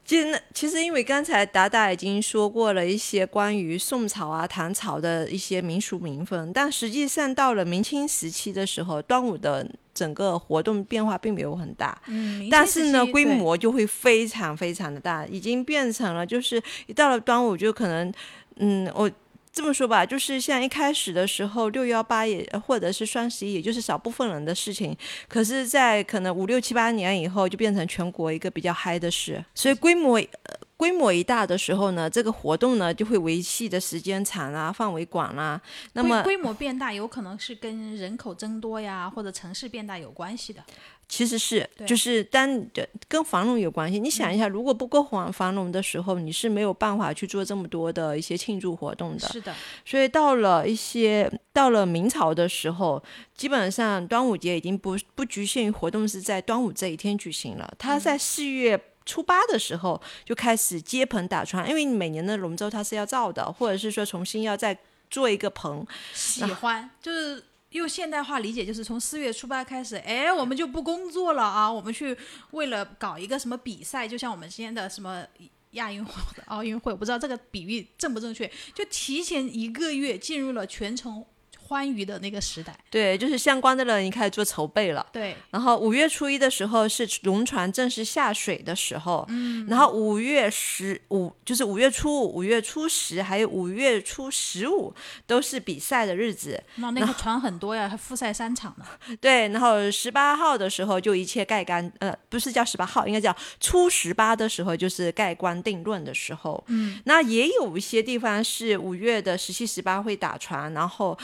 [0.07, 11.99] 其实，其实因为刚才达达已经说过了一些关于宋朝啊、唐朝的一些民俗民风，但实际上到了明清时期的时候，端午的整个活动变化并没有很大。
[12.07, 18.13] 嗯，但是呢，规模就会非常非常的大，已经变成了就是一到了端午就可能，
[18.57, 19.11] 嗯，我
[19.51, 24.95] 这么说吧，就是像一开始的时候，六幺八也或者是双十一，也就是少部分人的事情，
[25.27, 30.19] 可是，在可能五六七八年以后，就变成全国一个比较嗨的事，所以规模。
[30.19, 35.61] 呃规模一大的时候呢，这个活动呢就会维系的时间长啦，范围广啦。
[35.95, 40.63] 那么规规模变大，有可能是跟人口增多呀，或者城市变大有关系的。
[41.09, 44.01] 其实是就是单的跟繁荣有关系。
[44.01, 49.29] 你想一下，如果不够繁繁荣的时候，你是没有办法去做这么多的一些庆祝活动的。
[49.29, 53.03] 是的，所以到了一些到了明朝的时候，
[53.37, 58.79] 基本上端午节已经不不局限于活动是在端午这一天举行了，它在四月。
[59.07, 64.77] 初八的时候就开始接棚打船，因为你每年的龙舟它是要造的，或者是说重新要再
[65.09, 72.15] 做一个棚，喜欢就是用现代化理解，就是从四月初八开始，哎，我们就不工作了啊，我们去
[72.51, 75.25] 为了搞一个什么比赛，就像我们今天的什么。
[75.73, 76.13] 亚运会
[76.47, 81.23] 奥运会，我不知道这个比喻正不正确，就提前一个月进入了全城
[81.67, 82.77] 欢愉的那个时代。
[82.91, 85.05] 对，就是相关的人已经开始做筹备了。
[85.13, 94.95] 对，然后五月初一的时候是龙船正式下水的时候，嗯，然后五月十五就是五月初五、五月初十还有五月初十五
[95.27, 98.85] 都是比赛的日子，那那个船很多呀，还复赛三场呢。
[99.21, 111.19] 对，然后十八号的时候就一切盖棺，呃，不是叫十八号，应该叫初十八的时候就是盖棺定论的时候，嗯，那也有一些地方是五月的十七、十八会打船，然后。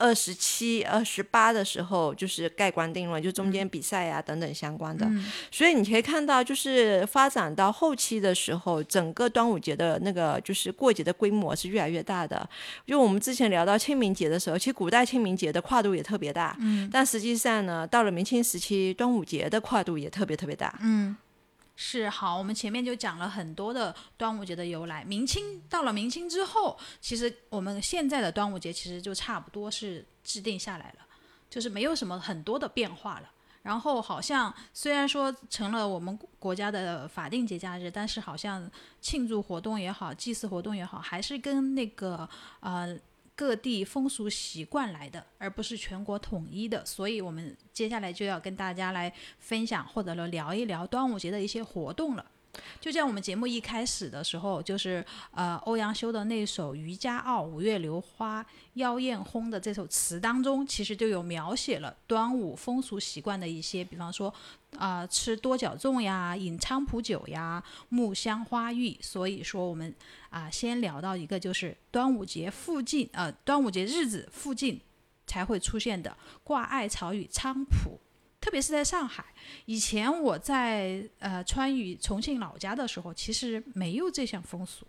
[0.00, 5.06] 二十七、二十八的时候，就是盖棺定论，就中间比赛呀、等等相关的。
[5.50, 12.48] 所以你可以看到，就是发展到后期的时候，整个端午节的那个就是过节的规模是越来越大的。
[12.86, 20.78] 就我们之前聊到清明节的时候，其实古代清明节的跨度也特别大，嗯，但实际上呢，到了明清时期，端午节的跨度也特别特别大。
[20.80, 21.14] 嗯，
[21.82, 25.02] 是好，我们前面就讲了很多的端午节的由来。
[25.02, 31.06] 明清到了明清之后，其实我们现在的端午节其实就差不多是制定下来了，
[31.48, 33.30] 就是没有什么很多的变化了。
[33.62, 42.28] 然后好像虽然说成了我们国家的法定节假日，但是好像庆祝活动也好，祭祀活动也好，还是跟那个
[42.60, 42.94] 呃
[43.40, 46.84] 各地风俗习惯来的，而不是全国统一的。
[46.84, 52.30] 所以我们接下来就要跟大家来分享或者说聊一聊端午节的一些活动了。
[52.80, 64.32] 就像我们节目一开始的时候，就是呃欧阳修的那首《渔家傲·五月榴花妖艳烘》的这首词当中，其实就有描写了端午风俗习惯的一些，比方说
[64.76, 68.96] 啊、吃多角粽呀，饮菖蒲酒呀，木香花浴。
[69.00, 69.94] 所以说我们
[70.30, 74.80] 啊、先聊到一个就是端午节附近呃端午节日子附近
[75.26, 78.00] 才会出现的挂艾草与菖蒲。
[78.40, 79.24] 特别是在上海，
[79.66, 84.86] 以前我在呃川渝、重庆老家的时候，其实没有这项风俗。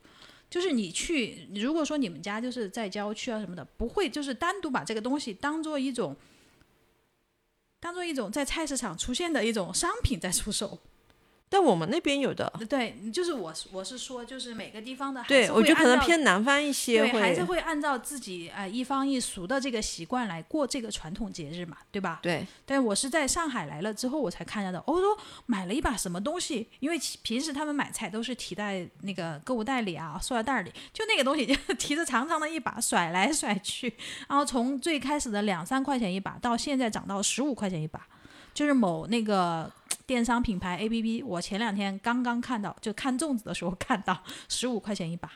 [0.50, 6.16] 就是你去，如果说你们家就是在郊区啊什么的，不会就是单独把这个东西当做一种，
[7.80, 10.80] 当做一种在菜市场出现的一种商品在出售。
[11.54, 22.20] 但我们那边有的，对，就是我是我是说，就是每个地方的还对我觉得可能偏南方一些对，会，还是会按照自己呃一方一俗的这个习惯来过这个传统节日嘛，对吧？
[22.24, 24.82] 对但我是在上海来了之后，我才看到的。
[24.88, 33.94] 我说买了一把什么东西，因为平时他们买菜都是提在那个购物袋里啊、塑料袋里，就那个东西就 提着长长的一把甩来甩去，
[34.30, 38.08] 然后从最开始的两三块钱一把，到现在涨到十五块钱一把，
[38.54, 39.70] 就是某那个。
[40.12, 45.32] 电商品牌 A P P，我前两天刚刚看到，就看粽子的时候看到十五块钱一把。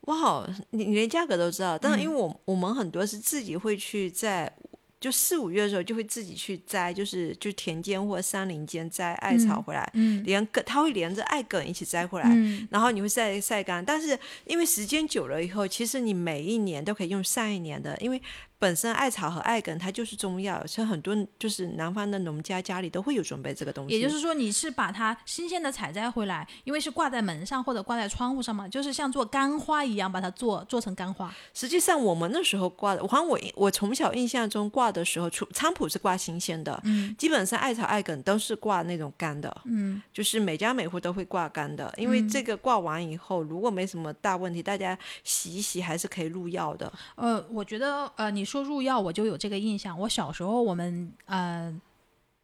[0.00, 4.52] 哇，你你连价格都知道，但是因为嗯我、我们很多是自己会去在
[4.98, 13.84] 就四五月的时候就会自己去摘，就是就田间或山林间摘艾草回来，嗯连梗它会连着艾梗一起摘回来，嗯然后你会晒晒干。
[13.84, 18.20] 但是因为时间久了以后，其实你每一年都可以用上一年的，因为
[18.60, 23.94] 本身艾草和艾梗它就是中药，像很多就是南方的农家家里都会有准备这个东西。
[23.98, 31.34] 也就是说，你是把它新鲜的采摘回来，因为是挂在门上或者挂在窗户上嘛，就是像做干花一样，把它做做成干花。
[31.54, 46.92] 实际上我们那时候挂的，好像我我从小印象中挂的时候，除菖蒲是挂新鲜的，嗯基本上艾草、艾梗都是挂那种干的，嗯，就是每家每户都会挂干的，因为这个挂完以后，如果没什么大问题，大家洗一洗还是可以入药的。
[47.14, 49.98] 呃，我觉得呃，你说入药，我就有这个印象。
[50.00, 51.80] 我小时候我们呃。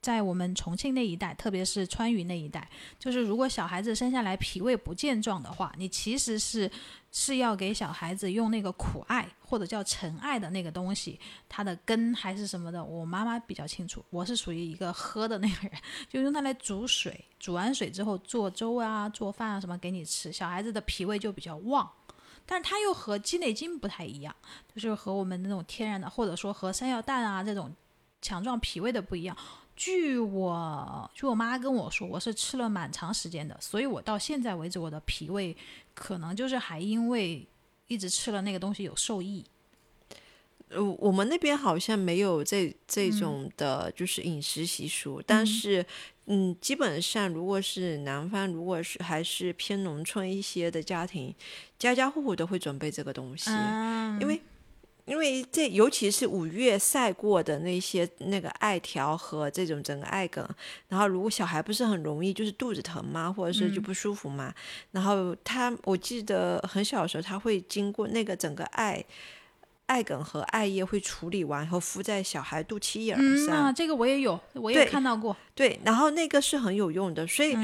[0.03, 6.71] 在我们重庆那一带，特别是川渝那一带，就是如果小孩子生下来脾胃不健壮的话，你其实是
[7.11, 11.18] 是要给小孩子用那个苦艾或者叫陈艾的那个东西，
[11.49, 15.72] 它的根还是什么的，我妈妈比较清楚，我是属于一个喝的那个人，
[16.09, 21.91] 就用它来煮水，煮完水之后做粥啊、做饭啊什么给你吃，小孩子的脾胃就比较旺。
[22.47, 24.34] 但是它又和鸡内金不太一样，
[24.74, 27.74] 就是和我们那种天然的，或者说和山药蛋啊这种
[28.22, 29.36] 强壮脾胃的不一样。
[29.74, 35.55] 据我据我妈跟我说，我是吃了蛮长时间的，所以我到现在为止，我的脾胃
[35.92, 37.47] 可能就是还因为
[37.88, 39.44] 一直吃了那个东西有受益。
[40.70, 45.22] 呃，我们那边好像没有这这种的，就是饮食习俗。
[45.24, 45.84] 但是，
[46.29, 51.35] 嗯，基本上如果是南方，如果是还是偏农村一些的家庭，
[51.79, 53.49] 家家户户都会准备这个东西，
[54.20, 54.41] 因为
[55.05, 60.45] 因为这尤其是五月晒过的那些那个艾条和这种整个艾梗，
[60.89, 64.53] 然后如果小孩不是很容易就是肚子疼嘛，或者是就不舒服嘛，
[64.91, 69.05] 然后他我记得很小的时候他会经过那个整个艾。
[69.87, 73.16] 艾梗和艾叶会处理完以后敷在小孩肚脐眼
[73.47, 75.37] 上，啊，这个我也有，我也看到过。
[75.55, 77.57] 对，然后那个是很有用的，所以，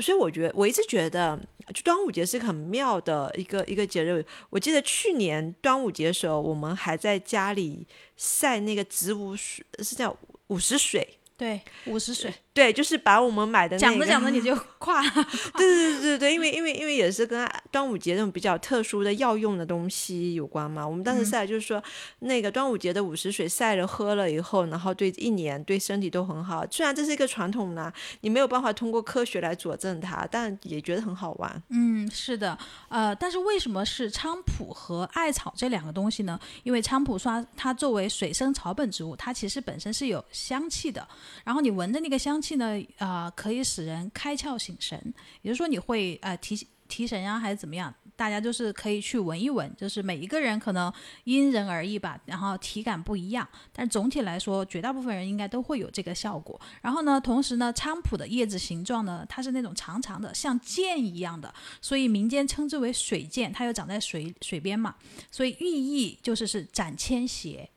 [0.00, 1.38] 所以我觉得我一直觉得，
[1.72, 4.24] 就端午节是很妙的一个一个节日。
[4.50, 10.16] 我记得去年端午节的时候，我们还在家里晒那个植物水，是叫
[10.48, 11.17] 午时水。
[11.38, 15.00] 对，五十水，对，就是把我们买的讲着讲着你就跨，
[15.56, 20.84] 对对对对对，因为因为因为也是跟端午节那种比较特殊的药用的东西有关嘛。
[20.84, 21.80] 我们当时晒就是说，
[22.18, 26.66] 那个端午节的五十水晒了喝了以后，然后对一年对身体都很好。
[26.68, 31.62] 虽然这是一个传统呢，你没有办法通过科学来佐证它，但也觉得很好玩。
[31.68, 32.58] 嗯，是的，
[32.88, 36.36] 呃，但是为什么是菖蒲和艾草这两个东西呢？
[36.64, 41.06] 因为菖蒲刷它作为水生草本植物，它其实本身是有香气的。
[41.44, 47.94] 然后你闻着那个香气呢，啊，可以使人开窍醒神，也就是说你会呃提提神啊，还是怎么样？
[48.16, 56.60] 大家就是可以去闻一闻，就是每一个人可能因人而异吧，然后体感不一样，但总体来说，绝大部分人应该都会有这个效果。
[56.82, 64.96] 然后呢，同时呢，菖蒲的叶子形状呢，它是那种长长的，像剑一样的，所以民间称之为水剑，它又长在水水边嘛，
[65.30, 67.70] 所以寓意就是是斩千邪。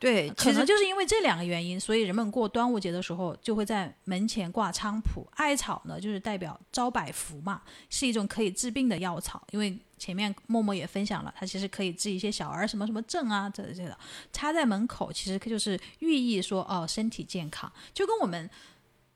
[0.00, 5.26] 对，可能就是因为这两个原因，所以人们过端午节的时候就会在门前挂菖蒲。
[5.34, 9.44] 艾草呢，就是代表招百福嘛，是一种可以治病的药草。
[9.50, 13.98] 因为前面默默也分享了，它其实可以治一些小儿什么什么症啊，这这的。
[14.32, 18.48] 插在门口，其实就是寓意说哦，身体健康，就跟我们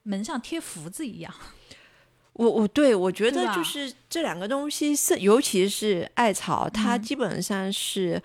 [0.02, 1.32] 门上贴福字一样。
[2.34, 8.20] 我我对我觉得就是这两个东西是，尤其是艾草，它基本上是。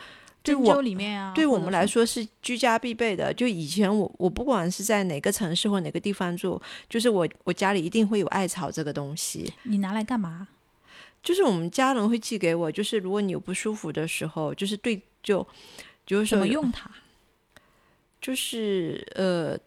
[0.47, 3.33] 对我里面啊，对我们来说是居家必备的。
[3.33, 9.53] 就以前我我不管是在哪个城市或哪个地方住，就是我我家里一定会有艾草这个东西。
[9.63, 10.47] 你拿来干嘛？
[11.23, 12.71] 就是我们家人会寄给我。
[12.71, 15.45] 就是如果你有不舒服的时候，就是对就
[16.05, 16.89] 就是怎么用它？
[18.21, 19.57] 就是呃，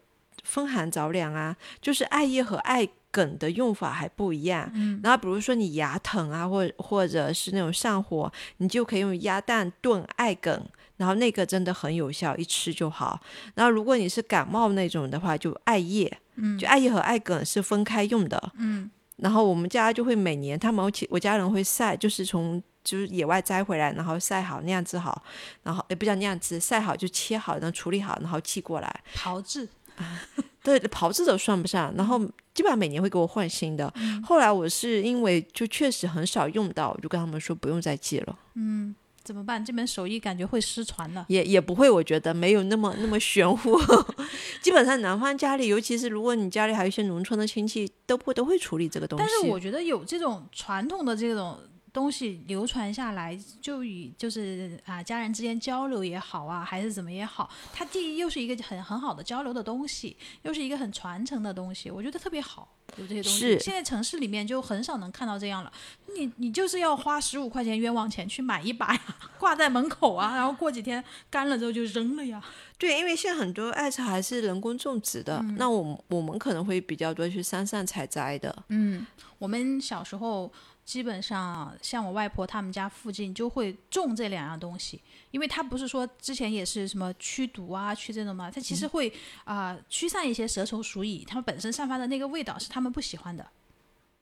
[0.43, 1.55] 风寒着凉啊。
[1.79, 4.69] 就是艾叶和艾梗的用法还不一样。
[4.73, 4.99] 嗯。
[5.03, 10.65] 然后比如说你牙疼啊，或或者是那种上火，你就可以用鸭蛋炖艾梗。
[10.97, 13.19] 然后那个真的很有效，一吃就好。
[13.55, 18.91] 然后如果你是感冒那种的话，就艾叶，嗯，就艾叶和艾梗是分开用的，嗯。
[19.17, 25.23] 然后我们家就会每年，他们我家人会晒，就是从就是野外摘回来，然后晒好酿制好，
[25.63, 29.03] 然后也不叫酿制，晒好就切好，然后处理好，然后寄过来。
[29.15, 29.67] 炮制，
[30.63, 31.93] 对，炮制都算不上。
[31.97, 32.19] 然后
[32.53, 33.91] 基本上每年会给我换新的。
[34.23, 38.39] 后来我是因为就确实很少用到，我就跟他们说不用再寄了。
[38.55, 38.95] 嗯。
[39.23, 39.63] 怎么办？
[39.63, 41.23] 这门手艺感觉会失传的。
[41.27, 43.79] 也也不会，我觉得没有那么那么玄乎。
[44.63, 49.23] 基本上南方家里，尤其是如果你家里还有一些农村的亲戚，都不都会处理这个东西。
[49.23, 51.59] 但是我觉得有这种传统的这种。
[51.93, 63.59] 东西流传下来，就以就是啊，家人之间交流也好啊，还是怎么也好，它第一又是一个很很好的交流的东西，又是一个很传承的东西，我觉得特别好，有这些东西。
[63.59, 65.73] 现在城市里面就很少能看到这样了，
[66.15, 69.01] 你你就是要花十五块钱冤枉钱去买一把呀，
[69.37, 72.41] 挂在门口啊，然后过几天干了之后就扔了呀。
[72.77, 78.63] 对，因为现在很多艾草还是人工种植的，那我我们可能会比较多去山上采摘的。
[78.69, 79.05] 嗯，
[79.37, 80.49] 我们小时候。
[80.91, 89.09] 基本上像我外婆他们家附近就会种这两样东西，因为它不是说之前也是什么驱毒啊、驱这种嘛，它其实会
[89.45, 93.47] 啊驱散一些蛇虫鼠蚁，它们本身散发的那个味道是他们不喜欢的。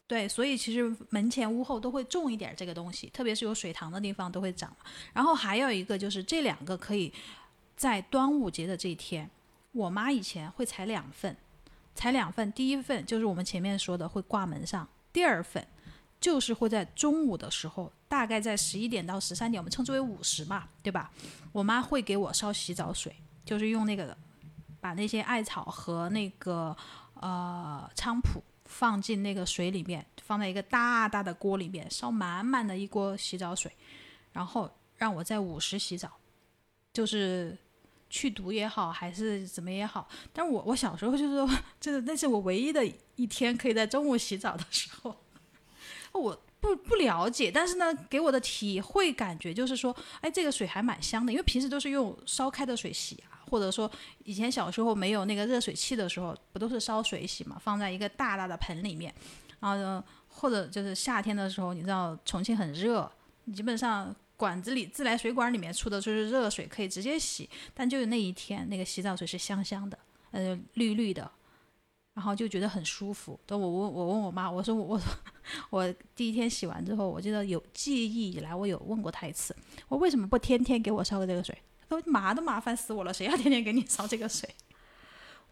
[0.06, 4.72] 对，所以其实门前屋后都会种一点这个东西，特别是有水塘的地方都会长。
[5.12, 7.12] 然后还有一个就是这两个可以
[7.76, 9.28] 在端午节的这一天，
[9.72, 11.36] 我妈以前会采两份。
[11.96, 15.66] 采两份，第一份就是我们前面说的会挂门上，第二份
[16.20, 21.12] 就是会在中午的时候，大概在十一点到十三点，我们称之为午时嘛，对吧？
[21.52, 23.16] 我妈会给我烧洗澡水，
[23.46, 24.16] 就是用那个
[24.82, 26.76] 把那些艾草和那个
[27.16, 33.72] 呃菖蒲放进那个水里面，放在一个大大的锅里面，烧满满的一锅洗澡水，
[34.34, 36.12] 然后让我在午时洗澡，
[36.92, 37.58] 就是
[38.10, 40.08] 去毒也好，还是怎么也好。
[40.34, 41.50] 但是我我小时候就是说，
[41.80, 45.16] 真的那是我唯一的一天可以在中午洗澡的时候，
[46.14, 46.40] 我。
[46.62, 53.90] 不不了解，但是呢，给我的体会感觉就是说，哎，这个水还蛮香的，因为平时都是用烧开的水洗啊，或者说
[54.26, 59.16] 以前小时候没有那个热水器的时候，不都是烧水洗嘛，放在一个大大的盆里面，
[59.62, 63.10] 然后呢，或者就是夏天的时候，你知道重庆很热，
[63.54, 69.98] 基本上管子里自来水管里面出的就是热水，可以直接洗，但就是那一天那个洗澡水是香香的，
[70.32, 71.32] 呃，绿绿的。
[72.20, 73.40] 然后就觉得很舒服。
[73.46, 75.02] 等我问我问我妈，我说我我
[75.70, 79.56] 我第一天洗完之后，我记得有记忆以来，我有问过她一次，
[79.88, 81.58] 我为什么不天天给我烧个这个水？
[81.88, 84.54] 都麻都麻烦死我了，谁要天天给你烧这个水？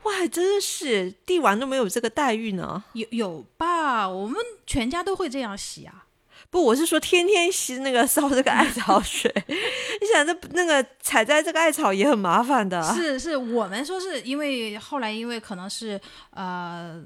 [0.03, 2.83] 哇，真是帝王都没有这个待遇呢。
[2.91, 4.09] 有有吧？
[4.09, 6.06] 我们全家都会这样洗啊。
[6.49, 12.81] 不，我是说天天吸那个烧这个艾草 水，你想这那个采摘这个艾草也很麻烦的。
[12.95, 17.03] 是是，我们说是因为后来因为可能是呃，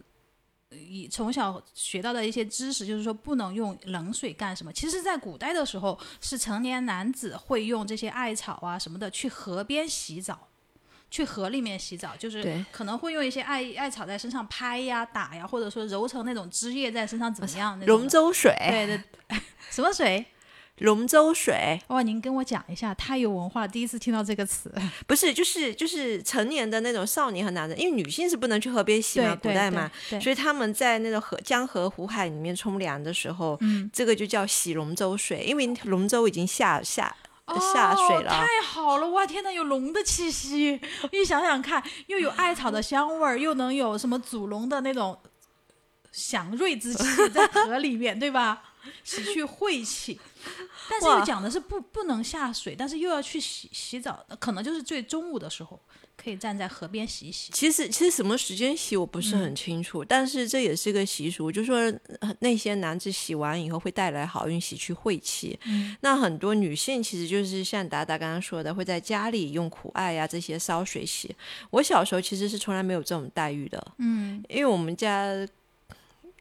[0.70, 4.72] 以从小学到的一些知识，就是说不能用冷水干什么。
[4.72, 10.48] 其实，在古代的时候，是成年男子会用这些艾草啊什么的去河边洗澡。
[11.12, 17.78] 去河里面洗澡，就是可能会用一些艾艾草在身上拍呀、打呀，或者说揉成那种汁液在身上怎么样？
[17.86, 19.40] 龙舟水，对对，
[19.70, 20.26] 什么水？
[20.78, 21.80] 龙舟水。
[21.90, 24.74] 哇，您跟我讲一下，太有文化，第一次听到这个词。
[25.06, 29.92] 不是，就是就是成年的那种少年和男人，因为女性是不能去河边洗嘛，古代嘛，
[30.22, 37.16] 所以他们在那个河江河湖海里面冲凉的时候，嗯，这个就叫洗龙舟水，因为龙舟已经下下。
[37.60, 39.10] 下水了，太好了！
[39.10, 40.80] 哇，天呐，有龙的气息！
[41.12, 45.18] 你想想看，又有艾草的香味儿，又能有什么祖龙的那种
[46.12, 48.64] 祥瑞之气 在河里面，对吧？
[49.04, 50.20] 洗去晦气。
[50.90, 55.80] 但是又讲的是不不能下水，但是又要去洗洗澡，可能就是最中午的时候。
[56.22, 57.52] 可以站在河边洗一洗。
[57.52, 61.92] 其实，其实什么时间洗我不是很清楚，但是这也是一个习俗，就说
[62.40, 65.60] 那些男子洗完以后会带来好运，洗去晦气。
[65.66, 71.36] 嗯，那很多女性其实就是像达达刚刚说的，会在家里用苦艾呀这些烧水洗。
[71.72, 73.84] 我小时候其实是从来没有这种待遇的。
[73.98, 75.26] 嗯，因为我们家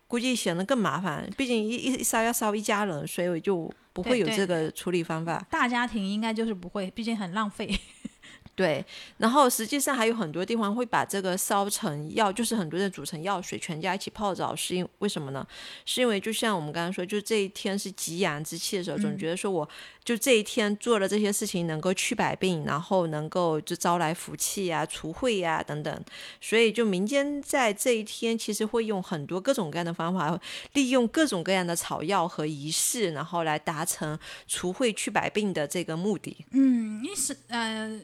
[0.07, 5.43] 估计显得更麻烦，毕竟一一烧要烧一家人，所以就不会有这个处理方法。
[5.51, 7.79] 大家庭应该就是不会，毕竟很浪费。
[8.55, 8.85] 对，
[9.17, 15.47] 然后实际上还有很多地方会把这个烧成药，就是很多人煮成药水，全家一起泡澡，是因为什么呢？
[15.87, 19.67] 是因为就像我们刚刚说，就这一天是吉阳之气的时候，总觉得说我
[20.05, 26.05] 就这一天做了这些事情能够去百病，然后能够就招来福气呀、除秽呀等等，
[26.39, 30.39] 所以就民间在这一天其实会用很多各种各样的方法，
[30.75, 36.45] 利用各种各样的草药和仪式，然后来达成除秽去百病的这个目的。
[36.51, 37.99] 嗯，你是呃。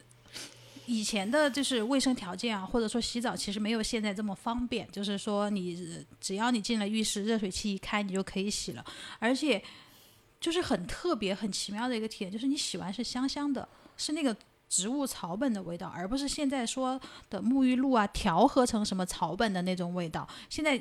[0.87, 4.89] 以前的就是卫生条件啊，或者说洗澡其实没有现在这么方便。
[4.91, 8.85] 就是说，你只要你进了浴室，热水器一开，你就可以洗了。
[9.19, 9.63] 而且，
[10.41, 14.37] 就是很特别、很奇妙的一个体验，就是你洗完是香香的，是那个
[14.69, 20.29] 植物草本的味道，而不是现在说的沐浴露啊调和成什么草本的那种味道。
[20.49, 20.81] 现在。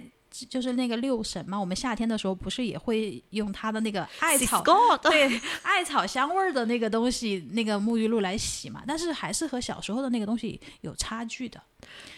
[0.50, 4.64] 就是那个六神嘛，我们夏天的时候不是也会用它的那个艾草，
[5.02, 8.84] 对，艾草香味儿的那个东西，那个沐浴露来洗嘛。
[8.88, 11.62] 但是还是和小时候的那个东西有差距的，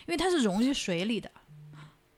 [0.05, 1.29] 因为它是溶于水里的，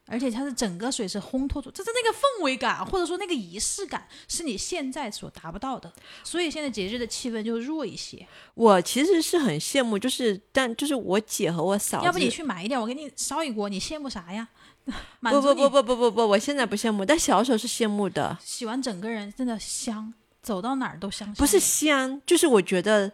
[0.05, 5.91] 而且它是整个水是烘托出，就是那个氛围感或者说那个仪式感是你现在所达不到的。
[6.23, 8.25] 所以现在节日的气氛就弱一些。
[8.55, 14.49] 我其实是很羡慕，就是但就是我姐和我嫂子，要不你去买一点，我给你烧一锅，你羡慕啥呀？
[15.21, 18.37] 不不不不不不不，我现在不羡慕，但小时候是羡慕的。
[18.43, 21.31] 洗完整个人真的香，走到哪儿都香。
[21.33, 23.11] 不是香，就是我觉得，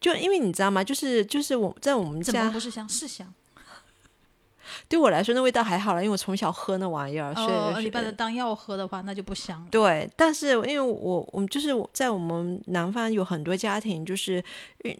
[0.00, 0.84] 就因为你知道吗？
[0.84, 2.88] 就是就是我在我们家，不是香？
[2.88, 3.32] 是香。
[4.88, 9.66] 对我来说，那味道还好了，因为我从小喝那玩意儿，所以你把它当药喝的话，那就不香。
[9.70, 14.42] 对，但是因为我我们就是在我们南方有很多家庭，就是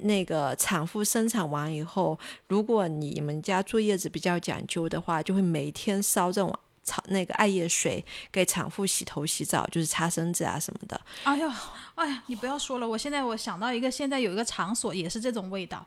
[0.00, 6.52] 那个产妇生产完以后，如果你们家坐月子比较讲究的话，就会每天烧这种
[6.82, 11.00] 草那个艾叶水给产妇洗头洗澡，就是擦身子啊什么的。
[11.24, 11.54] 哎呀，
[11.96, 15.86] 哎呀，你不要说了，我现在我想到一个，现在有一个场所也是这种味道。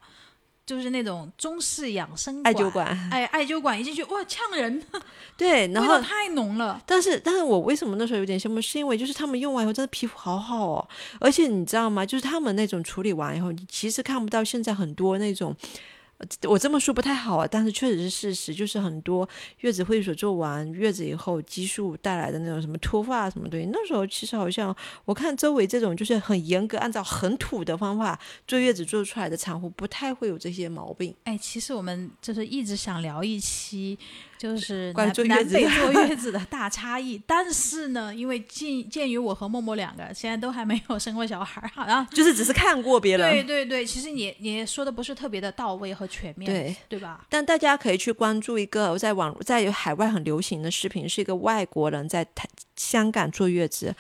[0.69, 4.83] 就是那种中式养生艾灸馆，哎，艾灸馆一进去哇呛人，
[5.35, 6.79] 对，然后太浓了。
[6.85, 8.61] 但是，但是我为什么那时候有点羡慕？
[8.61, 10.87] 是因为就是他们用完以后，真的皮肤好好哦。
[11.19, 12.05] 而且你知道吗？
[12.05, 15.55] 就是他们那种处理完以后，你其实看不到现在很多那种。
[16.47, 19.27] 我这么说不太好啊，但是确实是事实，就是很多
[19.59, 31.15] 月子会所做完月子以后，激素带来的那种什么脱发什么东西，那时候其实好像我看周围这种就是很严格按照很土的方法坐月子做出来的产妇，不太会有这些毛病。
[31.23, 33.97] 哎，其实我们就是一直想聊一期，
[34.39, 37.21] 就是关于南南坐月子的北坐月子的大差异。
[37.27, 47.25] 但是呢，因为鉴鉴于我和默默两个现在都还没有生过小孩儿，好像就是只是看过别人，对对对，其实你你说的不是特别的到位和全面，对对吧？
[47.29, 52.47] 但大家可以去关注一个在网在海外很流行的视频，是一个外国人在台
[52.79, 53.93] 香港坐月子。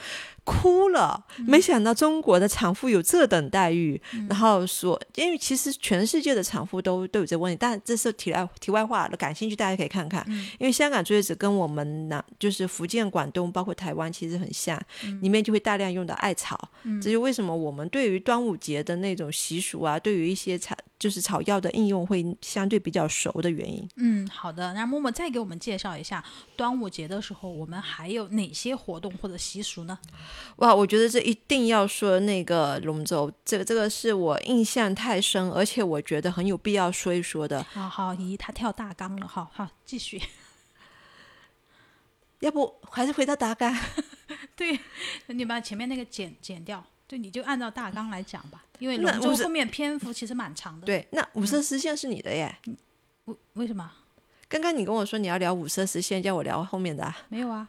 [0.45, 4.01] 哭了，没想到中国的产妇有这等待遇。
[4.27, 9.15] 然后说，因为其实全世界的产妇都都有这个问题，但这是题外题外话了。
[9.15, 10.25] 感兴趣大家可以看看，
[10.57, 14.81] 因为香港坐月子跟我们南就是福建、广东包括台湾其实很像，
[15.21, 16.57] 里面就会大量用到艾草。
[16.99, 23.87] 这就为什么我们对于端午节的那种习俗啊，对于一些产就是草药的应用会相对比较熟的原因。
[23.97, 24.73] 嗯，好的。
[24.73, 26.23] 那默默再给我们介绍一下
[26.55, 29.97] 端午节的时候，我们还有哪些活动或者习俗呢？
[30.57, 37.63] 哇，我觉得这一定要说那个龙舟，这个这个是我印象太深，而且我觉得很有必要说一说的。
[37.71, 40.21] 好好，咦，他跳大纲了，好好继续。
[42.39, 43.75] 要不还是回到大纲？
[44.55, 44.79] 对，
[45.27, 52.55] 你把前面那个剪剪掉，对，你就按照大纲来讲吧，因为龙舟后面篇幅其实蛮长的。，对，那五色丝线是你的耶。
[53.25, 53.91] 为为什么？
[54.47, 57.17] 刚刚你跟我说你要聊五色丝线，叫我聊后面的、啊。
[57.27, 57.67] 没有啊？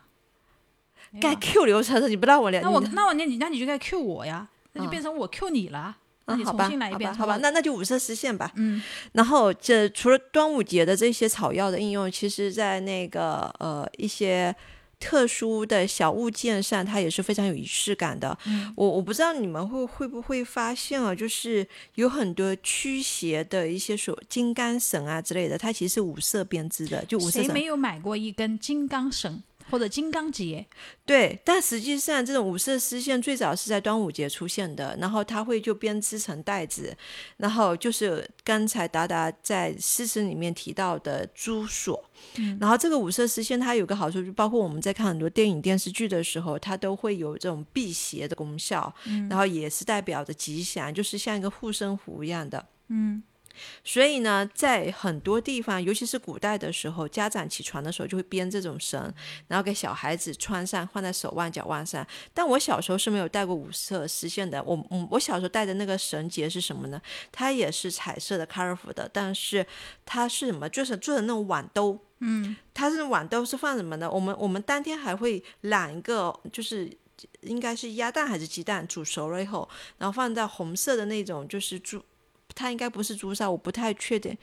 [1.18, 5.96] 该啊 Q 流程的你不让我聊，那我那我那你那你就该 Q 我呀，那就嗯变成我 Q 你了。
[6.26, 8.52] 那嗯，你重好吧，新来一遍，好吧，好吧，那那就五色丝线吧。
[8.54, 8.80] 嗯，
[9.12, 14.54] 然后这除了端午节的这些草药的应用，其实在那个呃一些
[15.00, 18.38] 特殊的小物件上，它也是非常有仪式感的。
[18.46, 27.42] 嗯我我不知道你们会会不会发现啊，就是有很多驱邪的一些所金刚绳啊之类的，它其实是五色编织的，就五色。
[27.42, 30.66] 谁没有买过一根金刚绳或者金刚结？
[31.06, 36.96] 对，但实际上这种五色丝线最早是在端午节出现的，然后它会就编织成袋子，
[37.36, 42.04] 然后就是刚才达达在诗词里面提到的珠锁。
[42.60, 48.92] 然后这个五色丝线它有个好处，就包括我们在看很多电影电视剧的时候，它都会有这种辟邪的功效，
[49.28, 52.66] 然后也是代表着吉祥，就是像一个护身符一样的。
[52.88, 53.22] 嗯，
[53.84, 59.12] 所以呢，在很多地方，尤其是古代的时候，家长起床的时候就会编这种绳，
[59.48, 62.06] 然后给小孩子穿上，放在手腕、脚腕上。
[62.32, 64.62] 但我小时候是没有戴过五色丝线的。
[64.62, 67.00] 我我我小时候戴的那个绳结是什么呢？
[67.30, 69.66] 它也是彩色的、colorful 的，但是
[70.04, 70.68] 它是什么？
[70.68, 71.98] 就是做的那种碗兜。
[72.20, 74.10] 嗯，它是碗兜是放什么呢？
[74.10, 76.90] 我们我们当天还会揽一个，就是。
[77.42, 82.02] 应该是鸭蛋还是鸡蛋煮熟了以后，然后放在红色的那种，就是猪，
[82.60, 84.36] 它应该不是朱砂，我不太确定，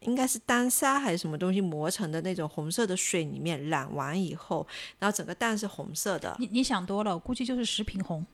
[0.00, 4.66] 应该是丹砂还是什么东西磨成的那种红色的水里面染完以后，
[4.98, 6.36] 然后整个蛋是红色的。
[6.38, 8.24] 你你想多了，估计就是食品红。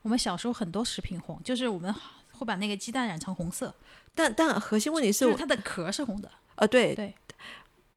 [0.00, 1.94] 我们小时候很多食品红，就是我们
[2.32, 3.74] 会把那个鸡蛋染成红色，
[4.14, 6.30] 但但核心问题是我，就是它的壳是红的。
[6.54, 7.14] 呃，对对，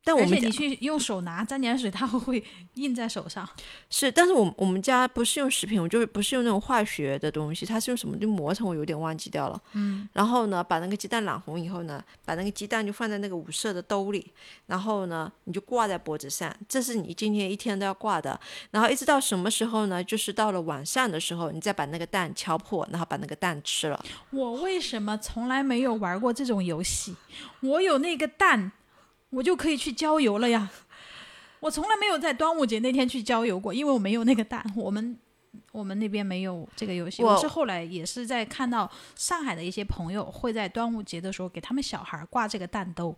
[0.06, 2.44] 但我们家而且你去用手拿沾点水，它会会
[2.76, 3.48] 印在手上。
[3.90, 9.60] 是，但是我我们家不是用食品，我就是不是用那种化学的东西，它是用什么就磨成，我有点忘记掉了。
[9.74, 14.32] 嗯，然后呢，把那个鸡蛋染红以后呢，把那个鸡蛋就放在那个五色的兜里，
[14.68, 18.40] 然后呢，你就挂在脖子上，这是你今天一天都要挂的。
[18.70, 20.04] 然后一直到什么时候呢？
[20.04, 24.06] 就是到了晚上的时候，你再把那个蛋敲破，然后把那个蛋吃了。
[24.30, 27.16] 我为什么从来没有玩过这种游戏？
[27.62, 28.72] 我有那个蛋，
[29.36, 30.70] 我就可以去郊游了呀。
[31.60, 34.64] 我从来没有在端午节那天去郊游过，因为我没有那个蛋。
[34.76, 35.18] 我们
[35.72, 37.22] 我们那边没有这个游戏。
[37.22, 43.16] 我我是后来也是在看到上海的一些朋友会在端午节的时候给他们小孩挂这个蛋兜，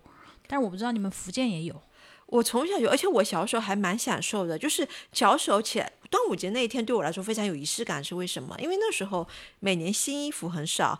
[0.47, 1.79] 但是我不知道你们福建也有。
[2.25, 8.55] 我从小就，而且我小时候还蛮享受的，就是小时候起来，端午节那一天对我来说非常有仪式感，是为什么？
[8.59, 9.27] 因为那时候
[9.59, 10.99] 每年新衣服很少，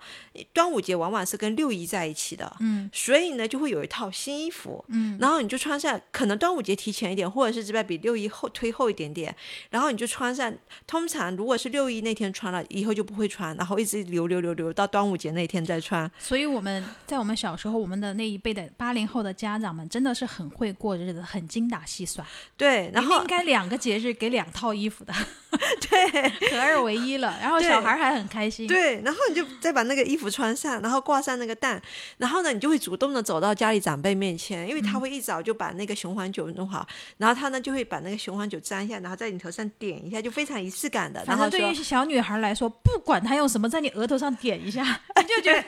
[0.54, 9.36] 端午节往往是跟六一在一起的，嗯，所以呢就会有一套新衣服，嗯，然后你就穿上，可能端午节提前一点，或者是这边比六一后推后一点点，
[9.70, 10.54] 然后你就穿上，
[10.86, 22.26] 通常如果是六一那天穿了，以后就不会穿，然后一直留留留留到端午节那天再穿，所以我们在我们小时候，我们的那一辈的八零后的家长们真的是很会过日子，很精打细算。
[22.56, 24.97] 对，然后应该两个节日给两套衣服。
[24.98, 25.14] 服的，
[25.90, 27.38] 对合二为一了。
[27.42, 28.68] 然后小孩还很开心。
[28.68, 31.82] 对，然后你就再把那个衣服穿上，然后挂上那个蛋，
[32.18, 36.88] 然后呢，你就会主动的走到家里长辈面前，因为嗯他会一早就把那个雄黄酒弄好，
[37.18, 44.84] 然后他呢就会把那个雄黄酒沾一下，然后在你头上点一下，就非常仪式感的，然后对于小女孩来说，不管她用什么，在你额头上点一下，
[45.22, 45.62] 你就觉得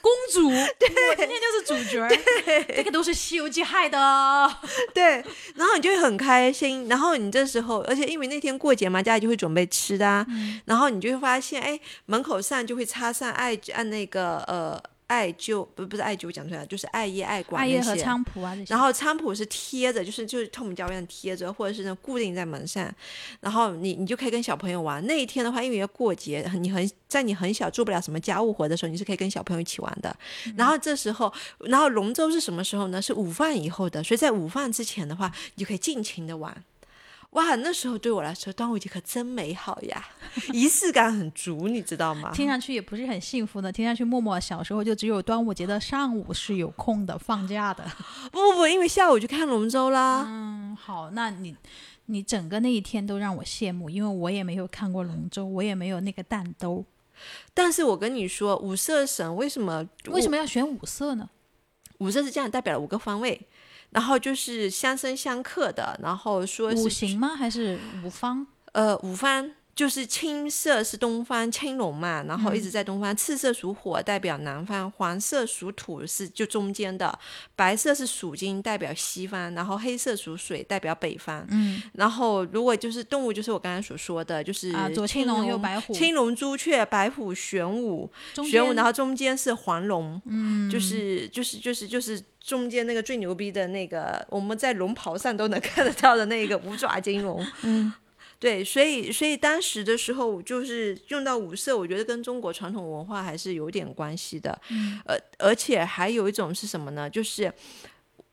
[0.00, 2.10] 公主，我今天就是主角儿。
[2.68, 4.52] 这个都是《西游记》害的哦。
[4.92, 5.24] 对，
[5.54, 17.94] 然后你就会很开心，然后你这时候，而且因为那天过节嘛，家里就会准备吃的、啊，嗯然后你就会发现，哎，门口上就会插上艾按那个呃艾灸，不不是艾灸，讲出来就是艾叶、艾管艾叶和。
[17.94, 18.40] 菖蒲。
[18.68, 22.90] 然后菖蒲是贴着，就是就是透明胶一样贴着，或者是那种固定在门上，
[23.40, 25.04] 然后你你就可以跟小朋友玩。
[25.06, 30.16] 那一天的话，因为要过节，你很在你很小做不了什么家务活的时候，你是可以跟小朋友一起玩的。
[30.56, 33.00] 然后这时候，然后龙舟是什么时候呢？
[33.00, 36.64] 是午饭以后的，所以在午饭之前的话，你就可以尽情的玩。
[37.34, 40.04] 哇，那时候对我来说，端午节可真美好呀，
[40.54, 42.30] 仪式感很足，你知道吗？
[42.32, 43.72] 听上去也不是很幸福呢。
[43.72, 47.84] 听上去默默小时候就只有端午节的上午是有空的，放假的。
[48.30, 50.24] 不不不，因为下午去看龙舟啦。
[50.28, 51.56] 嗯，好，那你
[52.06, 56.84] 你整个那一天都让我羡慕，因为我也没有看过龙舟，我也没有那个蛋兜。
[57.52, 61.28] 但是我跟你说，五色神为什么为什么要选五色呢？
[61.98, 63.40] 五色是这样，代表了五个方位，
[63.94, 67.34] 然后就是相生相克的，然后说五行吗？
[67.34, 68.46] 还是五方？
[68.72, 69.50] 呃五方。
[69.74, 73.14] 就是青色是东方青龙嘛，然后一直在东方。
[73.16, 77.12] 赤色属火，代表南方；黄色属土，是就中间的；
[77.56, 81.46] 白色是属金，代表西方；然后黑色属水，代表北方。
[81.50, 81.82] 嗯。
[81.94, 88.10] 然后如果就是动物，就是我刚才所说的，就是啊，左青龙右白虎，青龙、朱雀、白虎、玄武，
[88.48, 97.92] 玄武，然后中间是黄龙，嗯，就是就是就是就是中间那个最牛逼的那个，我们在龙袍上都能看得到的那个五爪金龙，嗯，
[98.44, 107.08] 对，所以所以当时的时候就是用到五色，我觉得跟中国传统文化还是有点关系的，嗯，呃，而且还有一种是什么呢？
[107.08, 107.50] 就是。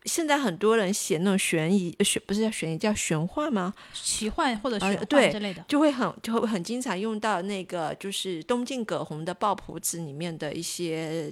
[0.05, 3.71] 现在很多人写那种悬疑，呃悬不是叫悬疑，叫玄幻吗？
[3.93, 5.63] 奇幻或者玄幻之类的。
[5.67, 11.31] 就会很就会很经常用到那个就是东晋葛洪的《抱朴子》里面的一些，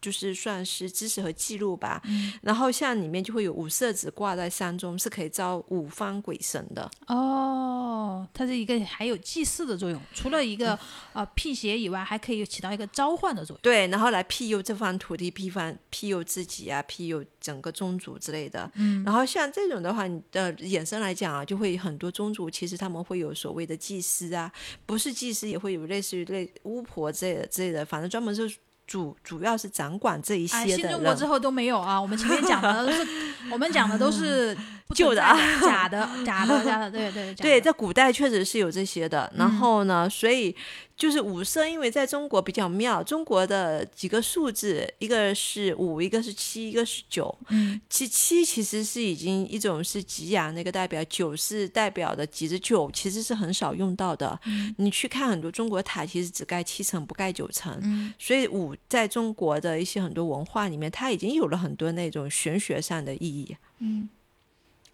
[0.00, 2.00] 就是算是知识和记录吧。
[2.04, 6.90] 嗯然后像里面就会有五色纸挂在山中，是可以招五方鬼神的。
[7.06, 10.78] 哦，它是一个还有祭祀的作用，除了一个嗯
[11.14, 13.60] 呃辟邪以外，还可以起到一个召唤的作用。
[13.62, 18.70] 对，然后来庇佑这方土地，庇方庇佑自己啊，庇佑整个宗族之类的。
[18.74, 24.50] 嗯，然后像这种的话，你的衍生来讲啊，就会很多宗族其实他们会有所谓的祭司啊，
[24.86, 28.50] 不是祭司也会有类似于类巫婆之类的之类的，反正专门是
[28.88, 30.88] 主主要是掌管这一些的新。
[30.88, 33.06] 中国之后都没有啊，我们前面讲的都是
[33.52, 34.60] 我们讲的都是不
[34.94, 39.30] 旧的啊假的， 假的，假的，对对对，在古代确实是有这些的。
[39.36, 40.54] 然后呢，所以
[40.96, 47.36] 就是五色，因为在中国比较妙，中国的几个数字，一个是五，一个是七，一个是九。
[47.48, 54.38] 嗯，七七其实是已经一种是吉阳那个代表，九是代表的吉的九，其实是很少用到的。
[54.78, 57.78] 你去看很多中国塔，其实只盖七层，不盖九层。
[57.82, 63.56] 嗯所以五在中国的一些很多文化里面，它已经有了很多那种玄学上的意义。
[63.80, 64.08] 嗯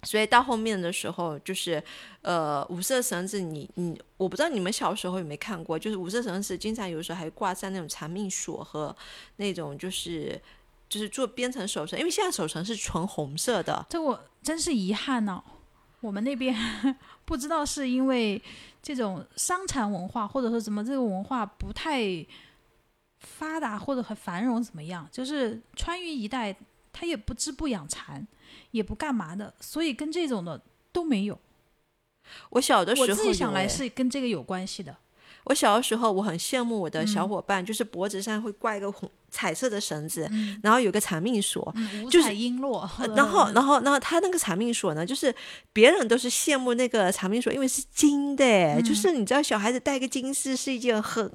[0.05, 1.83] 所以到后面的时候，就是
[2.23, 8.95] 呃五色绳子你，你我不知道你们小时候有没有看过，就是五色绳子经常有时候还挂上那种长命锁和
[9.37, 10.41] 那种就是
[10.89, 15.43] 就是做编成手绳，因为现在手绳是纯红色的，这我真是遗憾呢、
[16.01, 16.55] 我们那边
[17.25, 18.41] 不知道是因为
[18.83, 22.25] 这种伤残文化，或者说怎么这个文化不太
[23.19, 25.09] 发达或者很繁荣，怎么样？
[25.11, 26.55] 就是川渝一带，
[26.93, 28.27] 它也不织布养蚕，
[28.75, 30.61] 也不干嘛的，所以跟这种的
[30.91, 31.39] 都没有。
[32.51, 34.97] 我小的时候我自己想来是跟这个有关系的。
[35.45, 41.72] 我小的时候，我很羡慕我的嗯小伙伴，就是脖子上会挂一个红彩色的绳子，嗯然后有个长命锁。
[42.11, 45.33] 就是彩璎珞，呃然后，然后，然后他那个长命锁呢，就是
[45.72, 51.31] 别人都是羡慕那个长命锁，因为是金的，嗯就是你知道，小孩子戴个金饰是一件很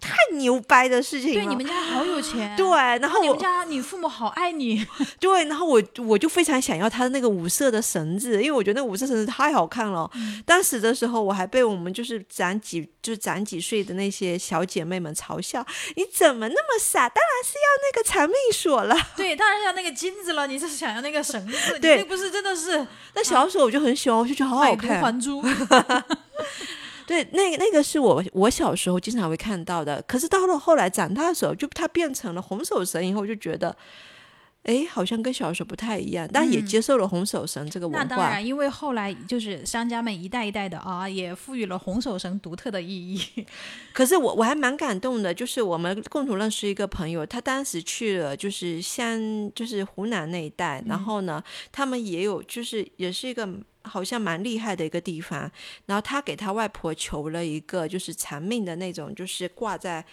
[0.00, 1.34] 太牛掰的事情了。
[1.34, 2.68] 对你们家好有钱，对，
[2.98, 4.86] 然后你们家你父母好爱你，
[5.20, 10.10] 对，然后我我就非常想要他的那个五色的绳子，因为我觉得那五色绳子太好看了。
[10.14, 15.64] 嗯当时的时候，我还被我们就是长几就是长几岁的那些小姐妹们嘲笑，
[15.96, 17.08] 你怎么那么傻？
[17.08, 18.96] 当然是要那个长命锁了。
[19.16, 25.00] 对，当然是要那个金子了，你是想要那个绳子，对那不是真的是那小时候我就很喜欢，我就觉得好好看。
[25.00, 25.42] 还珠，
[27.06, 33.76] 对，那个那个是我我小时候经常会看到的，可是到了后来长大的时候，就它变成了红手绳以后，就觉得
[34.64, 38.04] 哎，好像跟小时候不太一样，但也接受了红手绳这个文化。
[38.04, 43.44] 那当然，因为后来就是商家们一代一代的啊，也赋予了红手绳独特的意义。
[43.92, 51.42] 可是我我还蛮感动的，就是我们共同认识一个朋友，他当时去了就是湘，就是湖南那一带，然后呢，
[51.72, 53.48] 他们也有就是也是一个
[53.84, 55.50] 好像蛮厉害的一个地方，
[55.86, 60.04] 然后他给他外婆求了一个就是长命的那种，就是挂在。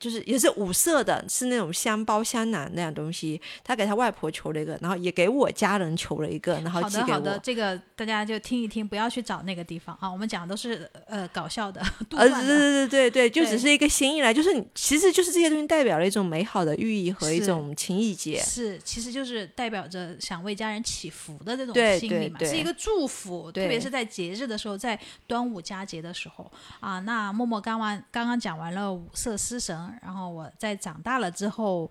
[0.00, 3.40] 就是也是五色的，是那种香包香囊那样东西。
[3.62, 7.18] 他给他外婆求了一个，然后也给我家人求了一个，然后寄给我。
[7.18, 10.10] 好的，好的，这个大家就听一听，不要去找那个地方啊。
[10.10, 11.82] 我们讲的都是呃搞笑的，
[12.12, 18.40] 呃，对对对对对，就只是一个心意来，就是其实就是这些东西代表了一种美好的寓意和一种情意节。
[18.40, 23.52] 是，其实就是代表着想为家人祈福的这种心理嘛，是一个祝福。
[23.52, 27.00] 特别是在节日的时候，在端午佳节的时候啊。
[27.00, 29.58] 那默默刚完刚刚讲完了五色丝
[29.90, 30.00] 绳。
[30.02, 31.90] 然后我在长大了之后，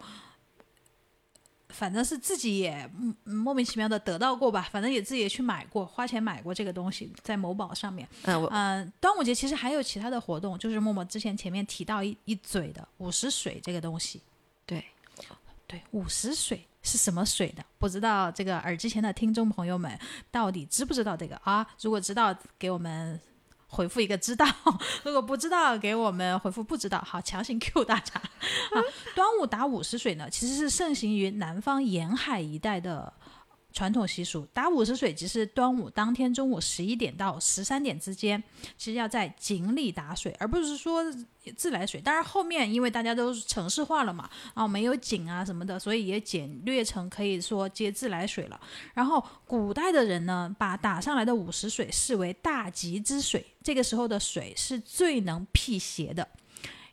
[1.69, 2.89] 反正是自己也
[3.23, 8.07] 莫名其妙的得到过吧，反正也自己也去买过，花钱买过这个东西，在某宝上面。
[8.23, 14.21] 嗯，嗯，端午节其实还有其他的活动，就是默默之前前面提到一一嘴的午时水这个东西。
[14.65, 14.83] 对，
[15.67, 17.63] 对，午时水是什么水呢？
[17.77, 19.97] 不知道这个耳机前的听众朋友们
[20.31, 21.67] 到底知不知道这个啊？
[21.81, 23.19] 如果知道，给我们。
[23.69, 24.45] 回复一个知道，
[25.03, 27.01] 如果不知道，给我们回复不知道。
[27.07, 28.15] 好，强行 Q 大家。
[28.15, 28.77] 啊，
[29.15, 33.13] 端午打午时水呢，其实是盛行于南方沿海一带的。
[33.71, 38.43] 传统习俗打午时水，即是端午当天中午十一点到十三点之间，
[38.77, 41.03] 其实要在井里打水，而不是说
[41.55, 42.01] 自来水。
[42.01, 48.59] 当然后面因为大家都城市化了嘛，啊没有井啊什么的，所以也简略成可以说接自来水了。
[48.93, 56.27] 然后古代的人呢，把打上来的午时水视为大吉之水，这个时候的水是最能辟邪的，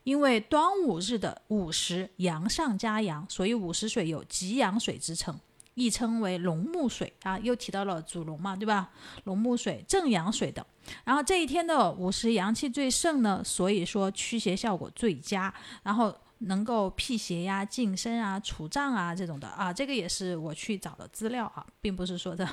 [0.05, 5.39] 因为端午日的午时阳上加阳，所以午时水有吉阳水之称。
[5.77, 8.89] 亦称为龙木水啊，又提到了主龙嘛，对吧？
[9.25, 10.65] 龙木水、正阳水等。
[11.05, 15.53] 然后这一天的午时阳气最盛呢，所以说驱邪效果最佳，
[15.83, 19.71] 然后能够辟邪呀、净身啊、除障啊这种的啊。
[19.71, 22.49] 这个也是我去找的资料啊，并不是说的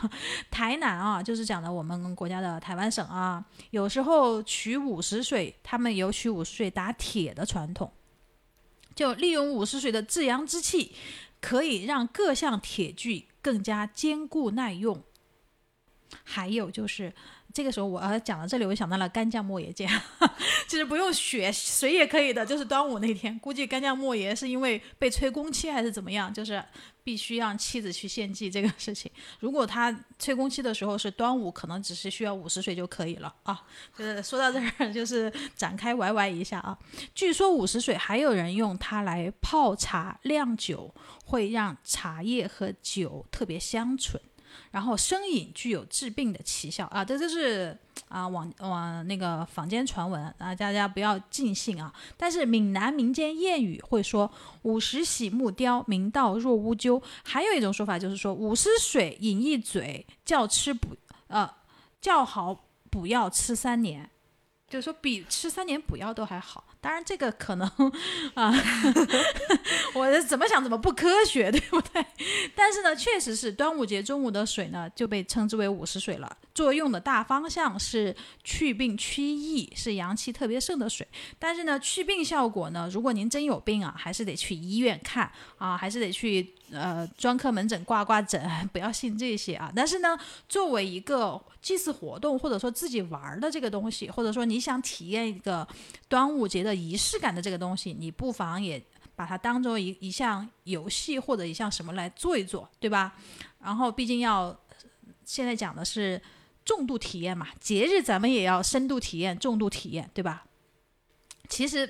[0.52, 7.90] 台南啊，就是讲的我们国家的台湾省啊，有时候取午时水，他们有取午时水打铁的传统，
[8.94, 10.92] 就利用午时水的至阳之气。
[11.44, 15.04] 可以让各项铁具更加坚固耐用。
[16.24, 17.14] 还有就是，
[17.54, 19.90] 这个时候我呃讲到这里，我想到了干将莫邪剑，
[20.70, 22.46] 其实不用学，水也可以的。
[22.46, 26.64] 就是端午那天，估计干将莫邪是因为被催工期还是怎么样，就是。
[27.04, 29.12] 必须让妻子去献祭这个事情。
[29.40, 33.62] 如果他催宫期的时候是端午，可能只是需要五十岁就可以了啊。
[33.98, 36.78] 就是说到这儿， 就是展开歪歪一下啊。
[37.14, 40.94] 据说五十岁还有人用它来泡茶酿酒，
[41.26, 44.22] 会让茶叶和酒特别香醇。
[44.72, 47.78] 然后生饮具有治病的奇效啊，这就是
[48.08, 51.94] 啊往往那个坊间传闻啊，大家不要尽信啊。
[52.18, 54.32] 但是闽南民间谚语会说
[54.64, 57.02] 午时洗木雕，明道若乌鸠。
[57.24, 60.96] 还有一种说法就是说午时水饮一嘴，叫吃补
[61.28, 61.50] 呃
[62.02, 64.10] 叫好补药吃三年，
[64.68, 66.66] 就是说比吃三年补药都还好。
[66.84, 67.66] 当然，这个可能
[68.36, 68.54] 啊，
[69.96, 72.06] 我怎么想怎么不科学，对不对？
[72.54, 76.38] 但是呢，确实是端午节中午的水呢，就被称之为午时水了。
[76.54, 78.14] 作用的大方向是
[78.44, 81.08] 去病驱疫，是阳气特别盛的水。
[81.40, 89.72] 但是呢，去病效果呢，如果您真有病啊，还是得去医院看啊，还是得去呃专科门诊挂挂诊， 不要信这些啊。
[89.76, 90.16] 但是呢，
[90.50, 95.66] 作为一个祭祀活动，或者说自己玩的这个东西，或者说你想体验一个
[96.08, 96.74] 端午节的。
[96.84, 98.84] 仪式感的这个东西，你不妨也
[99.16, 103.14] 把它当做一一项游戏或者一项什么来做一做，对吧？
[103.60, 104.54] 然后毕竟要
[105.24, 106.22] 现在讲的是
[106.66, 110.44] 重度体验嘛，节日咱们也要深度体验、重度体验，对吧？
[111.48, 111.88] 其实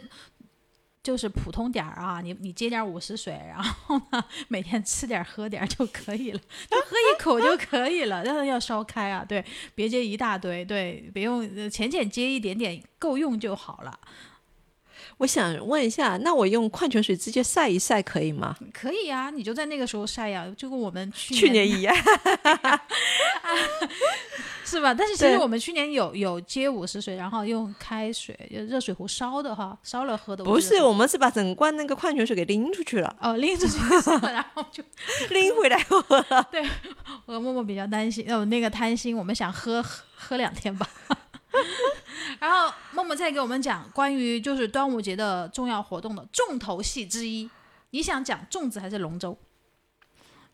[1.03, 6.39] 就是普通点儿啊，你你接点五十水，然后呢每天吃点喝点就可以了，
[6.69, 9.43] 就喝一口就可以了，但是要烧开啊，对，
[9.75, 13.99] 别接一大堆，对，别用浅浅接一点点，够用就好了。
[15.17, 18.55] 我想问一下，那我用矿泉水直接晒一晒可以吗？
[18.73, 21.95] 可以呀，你就在那个时候晒呀，就跟我们去去年一样，
[24.65, 24.93] 是吧？
[24.93, 30.43] 但是其实我们去年有有接五十水，然后用开水热水壶烧的哈，烧了喝的。
[30.43, 33.15] 不是，我们是把整罐那个矿泉水给拎出去了。
[33.21, 33.77] 哦，拎出去，
[34.23, 34.83] 然后就
[35.29, 36.47] 拎回来喝了。
[36.51, 36.67] 对，
[37.25, 40.89] 我默默比较担心，哦，那个贪心，我们想喝喝喝两天吧。
[42.39, 47.49] 然后默默再给我们讲关于就是端午节的重要活动的重头戏之一，
[47.91, 49.37] 你想讲粽子还是龙舟？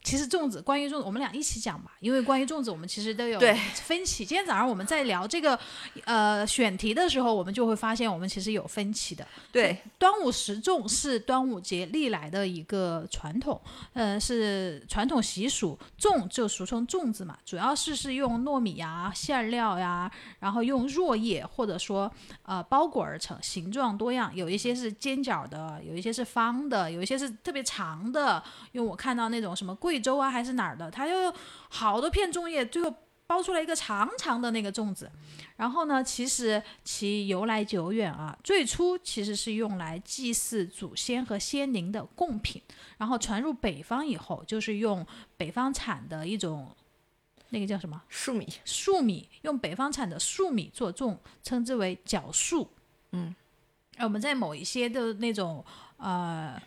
[0.01, 3.39] 其实粽子，关于粽子，我们俩一起讲吧，因为关于粽子，我们其实都有
[3.75, 4.25] 分歧。
[4.25, 5.59] 今天早上我们在聊这个
[6.05, 9.27] 呃选题的时候，我们就会发现我们其实有分歧的。
[9.51, 13.59] 对，端午食粽是端午节历来的一个传统，
[13.93, 15.77] 呃，是传统习俗。
[15.99, 22.11] 粽就俗称粽子嘛，主要是是用糯米呀、馅料呀，然后用箬叶或者说
[22.43, 28.41] 呃包裹而成，形状多样，有一些是尖角的，有一些是方的，有一些是特别长的。
[28.71, 31.33] 因为我看到那种什么贵州啊还是哪儿的，它就
[31.67, 32.93] 好多片粽叶，最后
[33.25, 35.09] 包出来一个长长的那个粽子。
[35.55, 42.61] 然后呢，其实其由来久远啊，最初其实是用来祭祀祖先和先灵的贡品，
[42.99, 45.03] 然后传入北方以后，就是用
[45.35, 46.69] 北方产的一种
[47.49, 52.69] 那个叫什么粟米，粟米，用北方产的粟米做粽，称之为角粟。
[53.13, 53.33] 嗯，
[53.97, 55.65] 而我们在某一些的那种
[55.97, 56.61] 呃。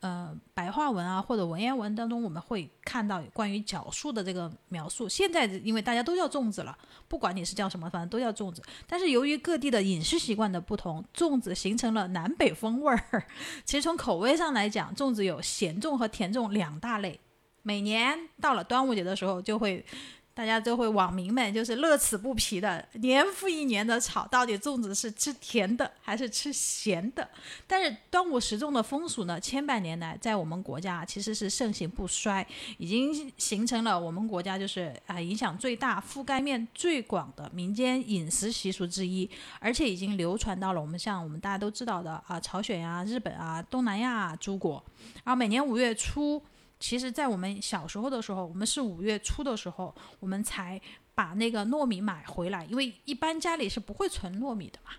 [0.00, 5.08] 呃，白话文啊，或者文言文当中，我们会看到关于角树的这个描述。
[5.08, 6.76] 现在因为大家都叫粽子了，
[7.08, 8.62] 不管你是叫什么，反正都叫粽子。
[8.86, 13.24] 但是由于各地的饮食习惯的不同，粽子形成了南北风味儿。
[13.64, 17.18] 其实从口味上来讲，粽子有咸粽和甜粽两大类。
[17.62, 19.84] 每年到了端午节的时候，就会。
[20.38, 27.28] 大家都会，网民们就是乐此不疲的，年复一年的吵，到底粽子是吃甜的还是吃咸的？
[27.66, 39.28] 但是端午食粽的风俗呢，千百年来在我们国家其实是盛行不衰，已经形成了我们国家就是啊影响最大、覆盖面最广的民间饮食习俗之一，
[39.58, 44.80] 而且已经流传到了我们像我们大家都知道的啊朝鲜呀、日本啊、东南亚诸国，
[45.24, 46.40] 然后每年五月初。
[46.80, 50.80] 其实，在我们小时候的时候，我们是五月初的时候，我们才
[51.14, 54.92] 把那个糯米买回来，因为一般家里是不会存糯米的嘛。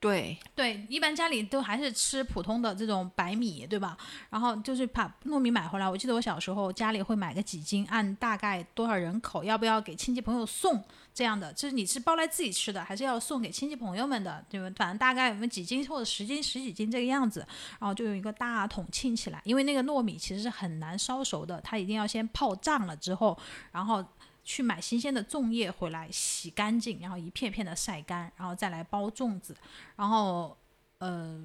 [0.00, 3.96] 对对，一般家里都还是吃普通的这种白米，对吧？
[4.30, 5.88] 然后就是把糯米买回来。
[5.88, 10.82] 我记得我小时候家里会买个几斤，按大概多少人口，要不要给亲戚朋友送
[11.14, 11.52] 这样的。
[11.52, 14.44] 就是你是包来自己吃的，还是要送给亲戚朋友们的？
[14.48, 14.74] 对吧？
[14.76, 17.46] 反正大概我们几斤或者十斤、十几斤这个样子。
[17.78, 23.38] 然后就用一个大桶沁起来，因为那个糯米其实是很难烧熟的，它一定要先泡胀了之后，
[23.70, 24.04] 然后。
[24.44, 29.56] 去买新鲜的粽叶回来，洗干净，然后一片片的晒干，然后再来包粽子。
[29.94, 30.58] 然后，
[30.98, 31.40] 呃，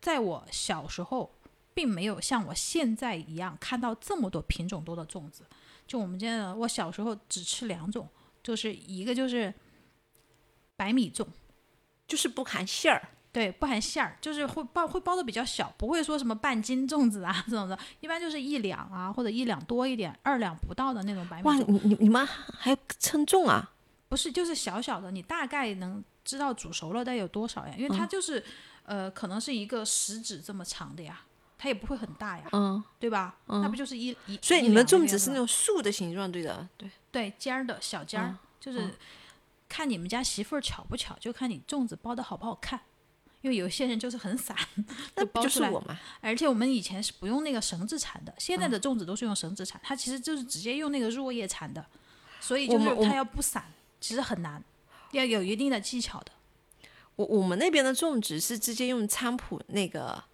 [0.00, 1.30] 在我小时候，
[1.74, 5.44] 并没有像我现在一样看到这么多品种多的粽子。
[5.86, 8.08] 就我们现在，我小时候只吃两种，
[8.42, 9.52] 就是一个就是
[10.76, 11.26] 白米粽，
[12.06, 13.08] 就是不含馅儿。
[13.30, 23.72] 对，不含馅儿，就是会包会包的比较小，不会说什么半斤粽子啊这种的，一般就是一两啊或者一两多一点，二两不到的那种白米哇，你你你们还称重啊？
[24.08, 27.74] 不是，就是小小的，你大概能知道煮熟了得有多少呀？
[27.76, 28.42] 因为它就是，
[28.84, 31.20] 呃，可能是一个食指这么长的呀，
[31.58, 33.36] 它也不会很大呀，嗯，对吧？
[33.46, 34.38] 嗯，那不就是一一？
[34.40, 38.94] 所以你们粽子是那种竖的形状，对的，对对，尖儿的小尖儿，就是
[39.68, 42.80] 看你们家媳妇儿巧不巧，就看你粽子包的好不好看。
[43.40, 44.56] 因为有些人就是很散，
[45.14, 45.72] 那包出来。
[46.20, 51.86] 而且我们以前是不用那个绳子缠的，现在的粽子都是用绳子缠，它其实就是直接用那个箬叶缠的，
[52.40, 53.64] 所以就是它要不散，
[54.00, 54.60] 其实很难，
[55.12, 56.32] 要有一定的技巧的。
[57.14, 60.24] 我我们那边的粽子是直接用菖蒲那个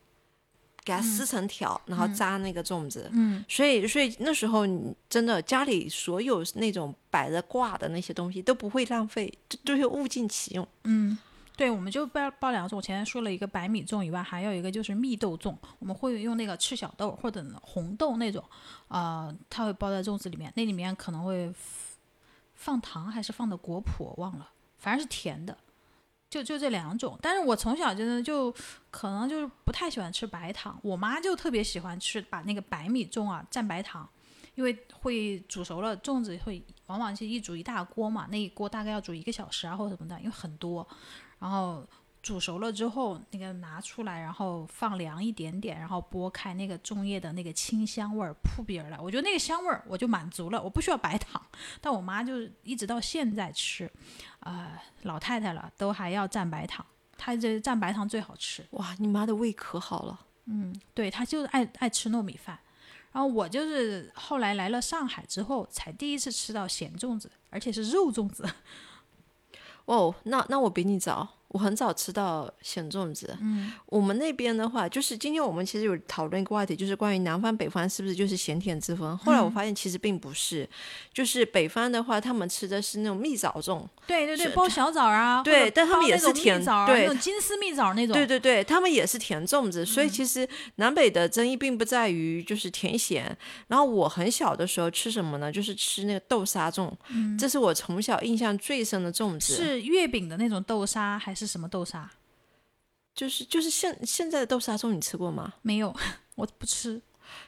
[0.85, 3.09] 给它撕成条，然后扎那个粽子。
[3.12, 3.45] 嗯。
[3.49, 10.66] 所以所以那时候你真的家里所有那种摆着挂的那些东西都不会浪费，就都是物尽其用。
[10.85, 11.16] 嗯。
[11.57, 12.76] 对，我们就包包两种。
[12.76, 15.57] 我前面说了一个白米粽以外，还有一个就是蜜豆粽。
[15.78, 18.43] 我们会用那个赤小豆或者红豆那种，
[18.89, 20.53] 呃，它会包在粽子里面。
[20.57, 21.55] 那里面可能会
[22.55, 25.57] 放糖还是放的果脯，我忘了，反正是甜的。
[26.35, 27.16] 就就这两种。
[27.22, 28.53] 但是我从小真的就
[28.91, 34.09] 可能就是不太喜欢吃白糖，我妈就特别喜欢吃，把那个白米粽啊蘸白糖，
[34.57, 40.85] 因为会煮熟了粽子会往往是一煮一大锅嘛，那一锅大概要煮一个小时啊或者什么的，因为很多。
[41.39, 41.87] 然后
[42.25, 48.99] 煮熟了之后，那个拿出来，然后放凉一点点，然后剥开那个粽叶的那个清香味儿扑鼻而来。
[48.99, 51.41] 我觉得那个香味儿我就满足了，我不需要白糖。
[51.83, 53.93] 但我妈就一直到现在吃，
[54.41, 54.72] 呃，
[55.03, 56.85] 老太太了都还要蘸白糖，
[57.18, 58.66] 她这蘸白糖最好吃。
[58.70, 60.18] 哇，你妈的胃可好了。
[60.47, 62.59] 嗯，对，她就是爱爱吃糯米饭。
[63.12, 68.49] 然后我就是后来来了上海之后，才第一次吃到咸粽子，而且是肉粽子。
[69.85, 73.36] 哦，那那我比你早，我很早吃到咸粽子。
[73.40, 79.16] 嗯，我们那边的话，就是今天我们其实有讨论一个话题，就是关于南方北方是不是就是咸甜之分。
[79.18, 80.68] 后来我发现其实并不是，
[81.12, 83.86] 就是北方的话，他们吃的是那种蜜枣粽。
[84.05, 85.44] 对对对，包小枣啊。
[85.44, 88.12] 对，但他们也是甜枣，对，那种金丝蜜枣那种。
[88.12, 89.86] 对对对，他们也是甜粽子。
[89.86, 93.24] 所以其实南北的争议并不在于就是甜咸。
[93.68, 95.52] 然后我很小的时候吃什么呢？
[95.52, 96.90] 就是吃那个豆沙粽，
[97.38, 99.55] 这是我从小印象最深的粽子。
[99.55, 101.43] 是月饼的那种豆沙还是？
[101.45, 102.11] 是什么豆沙？
[103.14, 105.55] 就是就是现现在的豆沙粽，你吃过吗？
[105.62, 105.95] 没有，
[106.36, 107.01] 我不吃。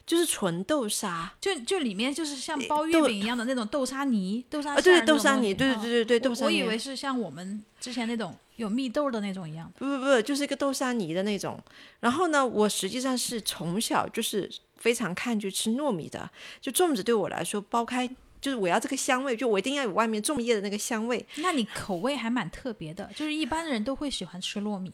[0.05, 6.47] 就是纯豆沙，就就里面就是像包月饼一样的那种豆沙泥，豆沙啊，对豆沙泥，对对对对对豆沙泥。
[6.47, 9.71] 我以为是像我们之前那种有蜜豆的那种一样。
[9.77, 11.63] 不不不，就是一个豆沙泥的那种。
[12.01, 16.31] 然后呢，我实际上是从小就是非常抗拒吃糯米的，
[16.61, 18.09] 就粽子对我来说，剥开。
[18.47, 21.27] 就是我要这个香味，就我一定要有外面粽叶的那个香味。
[21.39, 24.93] 那你口味还蛮特别的，就是一般人都会喜欢吃糯米。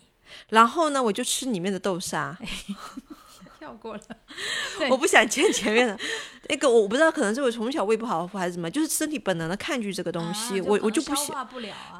[0.48, 2.34] 然后呢，我就吃里面的豆沙。
[3.60, 4.00] 跳过了，
[4.88, 5.98] 我不想见前面的
[6.48, 11.30] 那个，我不知道，可能是我从小胃不好还是什么，就是身体本能的抗拒这个东西，我我就不喜，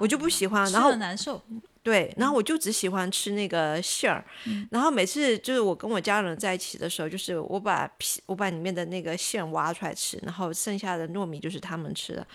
[0.01, 1.43] 我就不喜欢，然后难受。
[1.83, 4.25] 对，然后我就只喜欢吃那个馅儿，
[4.71, 12.27] 然后每次就是我跟我家人在一起的时候，就是我把皮我把里面的那个馅挖出来吃，然后剩下的糯米就是他们吃的。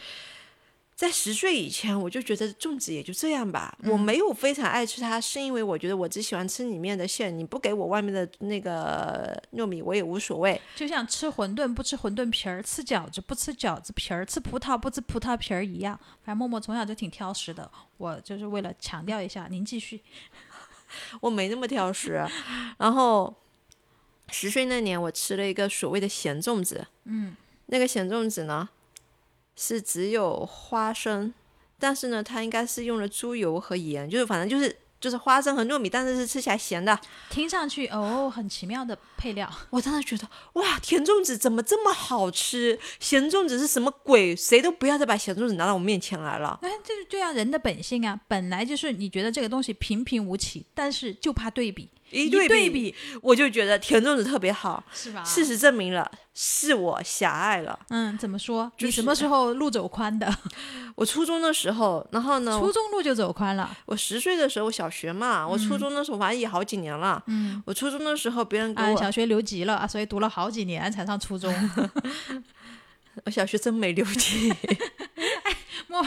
[0.98, 10.60] 在十岁以前，我就觉得粽子也就这样吧，我没有非常爱吃它，是因为我觉得我只喜欢吃里面的馅，你不给我外面的那个糯米，我也无所谓。
[10.76, 15.96] 就像吃馄饨不吃馄饨皮儿，吃饺子不吃饺子皮儿，吃葡萄不吃葡萄皮儿一样。
[16.24, 19.48] 反正默默从小就挺挑食的，我就是为了强调一下。
[19.52, 20.02] 您继续。
[21.22, 22.28] 我没那么挑食，
[22.80, 23.36] 然后
[24.30, 27.36] 十岁那年我吃了一个所谓的咸粽子，嗯，
[27.68, 28.68] 那个咸粽子呢？
[29.58, 31.34] 是只有花生，
[31.80, 36.98] 但是呢，它应该是用了猪油和盐，就是反正就是就是花生和糯米，但是是吃起来咸的。
[37.30, 39.52] 听上去哦，很奇妙的配料。
[39.72, 42.80] 我当时觉得哇，甜粽子怎么这么好吃？
[43.00, 44.36] 咸粽子是什么鬼？
[44.36, 46.60] 谁都不要再把咸粽子拿到我面前来了。
[46.62, 51.90] 哎，这是这样人的本性啊，本来就是你觉得这个东西平平无奇，但是就怕对比。
[52.12, 55.24] 一对比，我就觉得田粽子特别好，是吧？
[55.24, 57.78] 事实证明了，是我狭隘了。
[57.90, 58.72] 嗯，怎么说？
[58.80, 60.34] 你什么时候路走宽的？
[60.96, 62.58] 我初中的时候，然后呢？
[62.60, 63.70] 初中路就走宽了。
[63.86, 67.22] 我十岁的时候，小学嘛，我初中的时候，反正也好几年了。
[67.28, 71.54] 嗯，我初中的时候，别人给我小学留级了，所以读了好几年才上初中。
[73.26, 74.54] 我小学真没留级。
[75.90, 76.06] 我。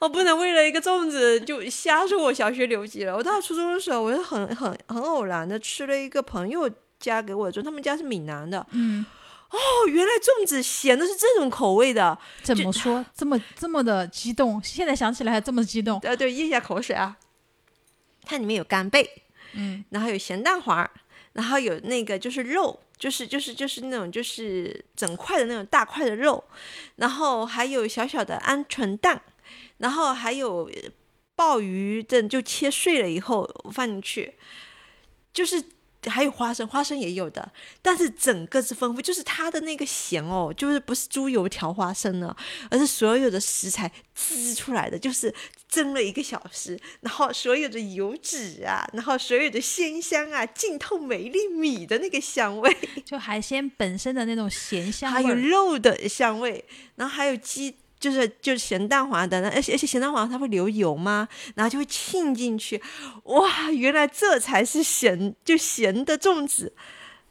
[0.00, 3.16] 我不能为了一个粽子就瞎说我小学留级了。
[3.16, 6.70] 我到初中的时候，我是很很很偶然的吃了一个朋友
[7.00, 8.64] 家给我的粽，他们家是闽南的。
[8.70, 9.04] 嗯，
[9.50, 12.16] 哦，原来粽子咸的是这种口味的。
[12.42, 14.62] 怎么说这么这么的激动？
[14.62, 15.98] 现在想起来还这么激动。
[16.00, 17.16] 对对，咽一下口水啊。
[18.24, 19.22] 它里面有干贝，
[19.54, 20.88] 嗯，然后有咸蛋黄，
[21.32, 26.44] 然后有那个就是肉，就是就是就是那种就是整块的那种大块的肉，
[26.96, 29.20] 然后还有小小的鹌鹑蛋。
[29.78, 30.70] 然后还有
[31.34, 34.34] 鲍鱼，这就切碎了以后放进去，
[35.32, 35.62] 就是
[36.06, 42.34] 还有花生，花生也有的，但是整个是丰富，就是它的那个咸哦，就是不是猪油调花生呢，
[42.70, 45.32] 而是所有的食材滋出来的，就是
[45.68, 56.64] 蒸了一个小时，然后所有的油脂啊，然后所有的鲜香啊，浸透每一粒米的那个香味，就海鲜本身的那种咸香，还有肉的香味，
[56.96, 57.76] 然后还有鸡。
[57.98, 61.28] 就是就是咸蛋黄的，而且而且咸蛋黄它会流油吗？
[61.54, 62.80] 然后就会沁进去，
[63.24, 66.72] 哇，原来这才是咸就咸的粽子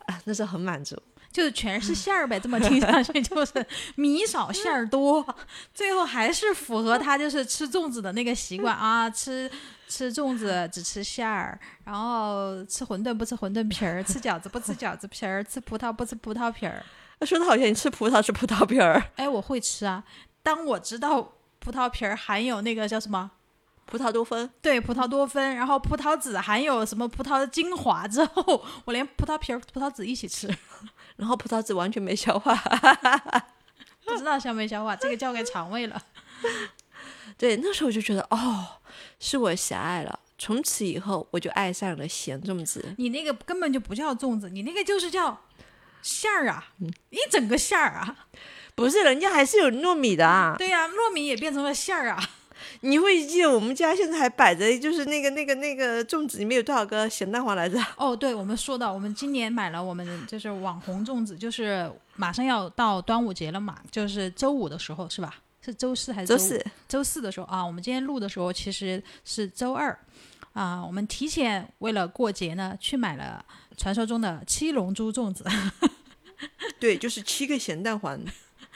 [0.05, 0.21] 啊！
[0.25, 1.01] 那时候很满足，
[1.31, 3.65] 就是全是馅儿呗，这么听上去就是
[3.95, 5.25] 米少馅儿多，
[5.73, 9.49] 最后还是符合他就是吃粽子的那个习惯啊，吃
[9.87, 16.83] 吃粽子只吃馅儿，然后吃馄饨不吃馄饨皮儿，吃饺子不吃饺子皮儿，吃葡萄不吃葡萄皮儿。
[17.25, 20.03] 说的好像你吃葡萄吃葡萄皮儿，哎，我会吃啊。
[20.47, 23.29] 当我知道葡萄皮儿含有那个叫什么
[23.85, 30.47] 葡萄多酚，对，葡萄多酚，然后葡萄籽含有什么葡萄的精华之后，我连葡萄皮儿、葡萄籽一起吃，
[31.17, 32.55] 然后葡萄籽完全没消化，
[34.05, 36.01] 不知道消没消化，这个交给肠胃了。
[37.37, 38.79] 对，那时候我就觉得，哦，
[39.19, 40.17] 是我狭隘了。
[40.37, 42.95] 从此以后，我就爱上了咸粽子。
[42.97, 45.41] 你那个根本就不叫粽子，你那个就是叫
[46.01, 46.71] 馅儿啊，
[47.09, 48.15] 一整个馅儿啊。
[48.77, 50.53] 不是，人家还是有糯米的啊。
[50.55, 52.29] 对呀，糯米也变成了馅儿啊。
[52.81, 57.83] 你会记得我们家现在还摆着，就是那个那个那个粽子里面有多少个咸蛋黄来着？
[57.97, 65.33] 哦，对，我们说到，我们今年买了我们就是网红粽子，就是马上要到端午节了嘛，就是周五的时候是吧？
[65.59, 66.63] 是周四还是周四？
[66.87, 69.97] 周四的时候啊，我们今天录的时候其实是周二
[70.53, 70.85] 啊。
[70.85, 73.43] 我们提前为了过节呢，去买了
[73.75, 75.43] 传说中的七龙珠粽子。
[76.79, 78.19] 对，就是七个咸蛋黄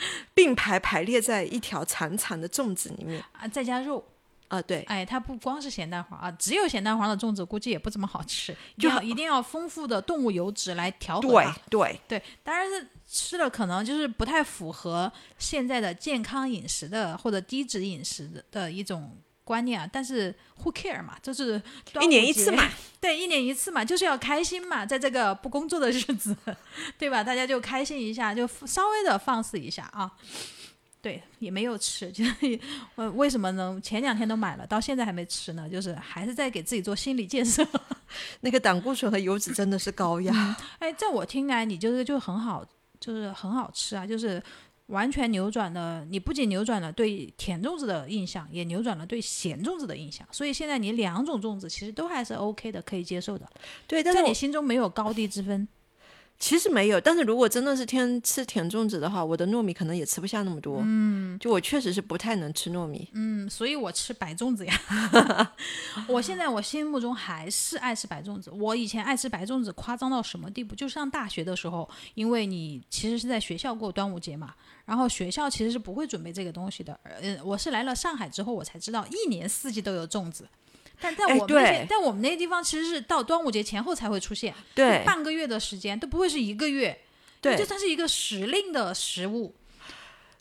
[0.34, 4.04] 并排排列在一条长长的粽子里面啊，再加肉。
[4.48, 19.18] 啊，对，哎，它不光是咸蛋黄啊，只有咸蛋黄的粽子估计也不怎么好吃，就一定要丰富的动物油脂来调和对对对，当然是吃了可能就是不太符合现在的健康饮食的或者低脂饮食的的一种
[19.52, 20.34] 观念啊，但是
[20.64, 21.62] who care 嘛，就是
[22.00, 22.64] 一年一次嘛，
[23.02, 26.34] 对，一年一次嘛，就是要开心嘛，在这个不工作的日子，
[26.98, 27.22] 对吧？
[27.22, 30.10] 大家就开心一下，就稍微的放肆一下啊。
[31.02, 32.60] 对，也没有吃， 就是
[32.96, 33.78] 呃，为什么呢？
[33.84, 37.68] 前两天都买了，到现在还没吃呢，就是还是在给自己做心理建设。
[38.40, 40.56] 那个胆固醇和油脂真的是高呀！
[40.80, 42.64] 哎，在我听来，你就是就很好，
[43.00, 44.42] 就是很好吃啊，就是
[44.92, 50.28] 完全扭转了，你不仅扭转了对甜粽子的印象，也扭转了对咸粽子的印象。
[50.32, 53.50] 所以现在你两种粽子其实都还是 OK 的，可以接受的。
[53.88, 55.68] 对，但是你心中没有高低之分。
[56.40, 60.82] 其实没有，但是如果真的是天吃甜粽子的话，我的糯米可能也吃不下那么多。
[60.84, 63.08] 嗯，就我确实是不太能吃糯米。
[63.14, 64.74] 嗯，所以我吃白粽子呀。
[66.10, 68.50] 我现在我心目中还是爱吃白粽子。
[68.50, 70.74] 我以前爱吃白粽子夸张到什么地步？
[70.74, 74.56] 就上大学的时候，因为你其实是在学校过端午节嘛，
[74.92, 77.00] 然后学校其实是不会准备这个东西的。
[77.22, 80.46] 嗯，我是来了上海之后，我才知道一年四季都有粽子。
[81.00, 87.00] 但在我们那些，但我们那些地方其实是到端午节前后才会出现，对，半个月的时间都不会是一个月，
[87.40, 89.56] 对，就它是一个时令的食物。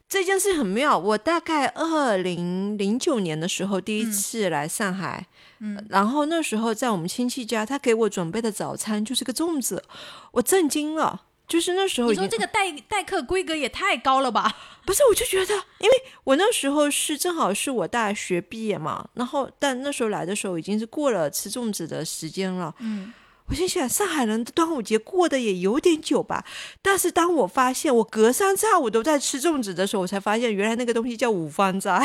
[0.09, 5.29] 这件事很妙，我大概二零零九年的时候第一次来上海，
[5.61, 9.85] 嗯，然后那时候在我们亲戚家，他给我准备的早餐就是个粽子，
[10.33, 11.27] 我震惊了。
[11.51, 14.57] 就是那时候，你说这个待待客规格也太高了吧？
[14.87, 22.73] 不是，我就觉得，因为我那时候是正好是我大学毕业嘛，然后但那时候来的时候已经是过了吃粽子的时间了。
[22.79, 23.13] 嗯，
[23.47, 26.45] 我心想，上海人的端午节过得也有点久吧。
[26.81, 32.01] 但是当我发现我隔三差五都在吃粽子的时候，我才发现原来那个东西叫五芳斋。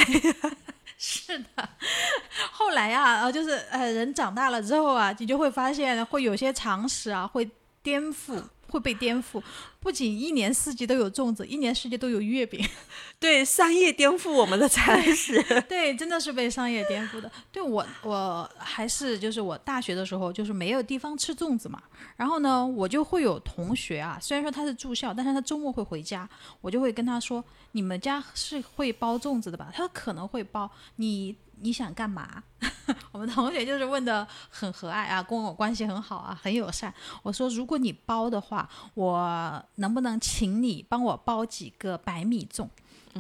[0.98, 1.70] 是的，
[2.52, 7.48] 后来啊，呃，就是呃，人长大了之后啊，你就会发现会有些常识啊，会
[7.84, 8.42] 颠覆。
[8.76, 9.42] 会被颠覆，
[9.80, 12.62] 不仅一年四季都有粽子，一年四季都有月饼。
[13.18, 15.42] 对，商业颠覆我们的餐食。
[15.70, 17.32] 对，真的是被商业颠覆的。
[17.54, 21.82] 对我，我还是就是我大学的时候，就是没有地方吃粽子嘛。
[22.18, 26.28] 然后呢，我就会有同学啊，虽然说他是住校，但是他周末会回家，
[26.60, 27.42] 我就会跟他说
[27.72, 31.36] ：“你们家是会包粽子的吧？”他说：“可能会包。”你。
[31.62, 32.44] 你想干嘛？
[33.12, 36.94] 我们同学就是问的很和蔼啊，跟我关系很好啊，很友善。
[37.24, 42.68] 我说，如果你包的话，我能不能请你帮我包几个白米粽？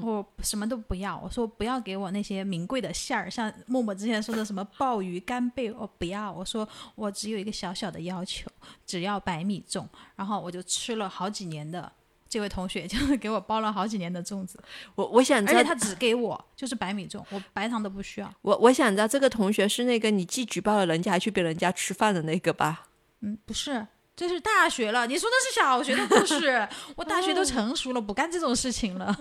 [0.01, 1.17] 我什么都不要。
[1.17, 6.29] 我说不要给我那些名贵的馅儿，像默默之前说的什么鲍鱼、干贝，我不要。
[6.31, 8.51] 我说我只有一个小小的要求，
[8.85, 9.87] 只要白米粽。
[10.17, 11.91] 然后我就吃了好几年的。
[12.35, 14.59] 这位同学就是给我包了好几年的粽子，
[14.95, 18.29] 我我想，而且他只给我就是白米粽，我白糖都不需要。
[18.41, 22.87] 我我想知道这个同学是那个你既举报了人家还去别人家吃饭的那个吧？
[23.21, 23.87] 嗯，不是，
[24.17, 25.07] 这是大学了。
[25.07, 26.67] 你说的是小学的故事，
[26.97, 29.17] 我大学都成熟了，不干这种事情了。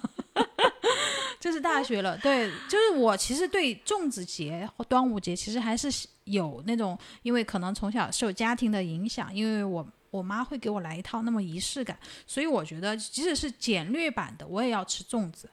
[1.39, 5.89] 这是大学了，对，就是我其实对粽子节或端午节其实还是
[6.25, 9.87] 有那种，因为可能从小受家庭的影响，因为我。
[10.15, 15.51] 我妈会给我来一套那么仪式感，所以我觉得即使是简略版的，我也要吃粽子。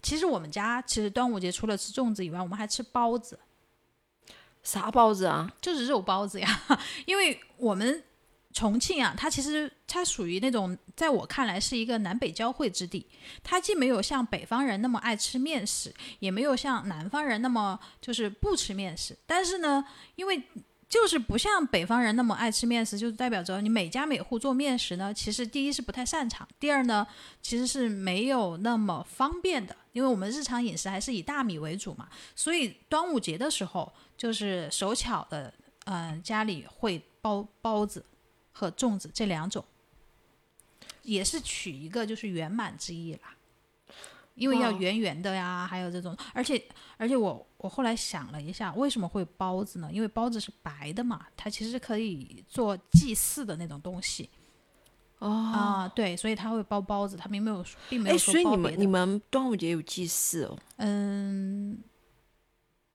[0.00, 3.36] 其实我们家其实端午节除了吃粽子以外，我们还吃包子。
[4.62, 5.52] 啥包子啊？
[5.60, 6.62] 就是肉包子呀。
[7.04, 8.04] 因为我们
[8.52, 13.04] 重庆啊，它其实它属于那种在我看来是一个南北交汇之地。
[13.42, 19.16] 它既没有像北方人那么爱吃面食，也没有像南方人那么就是不吃面食。
[19.26, 19.84] 但是呢，
[20.14, 20.42] 因为
[20.90, 27.06] 就是不像北方人那么爱吃面食，就代表着你每家每户做面食呢，其实第一是不太擅长，第二呢，
[27.40, 35.54] 其实是没有那么方便的，因为我们日常饮食还是以大米为主嘛，所以端午节的时候就是手巧的，
[35.84, 38.04] 嗯，家里会包包子
[38.50, 39.64] 和粽子这两种，
[41.04, 43.36] 也是取一个就是圆满之意啦。
[44.40, 46.60] 因为要圆圆的呀，还有这种，而且
[46.96, 49.90] 而且我我后来想了一下，为什么会包子呢？
[49.92, 54.30] 因为包子是白的嘛，它其实可以做祭祀的那种东西。
[55.18, 60.58] 哦啊，对，所以他会包包子，他并没有并没有说所以你们你们端午节有祭祀哦？
[60.76, 61.78] 嗯，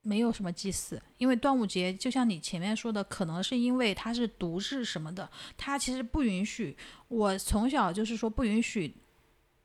[0.01, 6.75] 没有什么祭祀，因为端午节就像你前面说的，可能是因为它是独日什么的，它其实不允许。
[7.09, 8.97] 我从小就是说不允许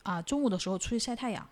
[0.02, 1.48] 啊，中午的时候出去晒太阳。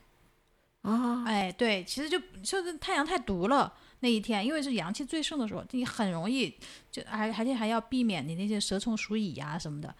[0.89, 6.55] 啊，哎，对，其实就就是太阳太毒了那一天，因为是阳气最盛的时候，你很容易
[6.90, 9.94] 就还而且还要避免你那些蛇虫鼠蚁呀、什么的。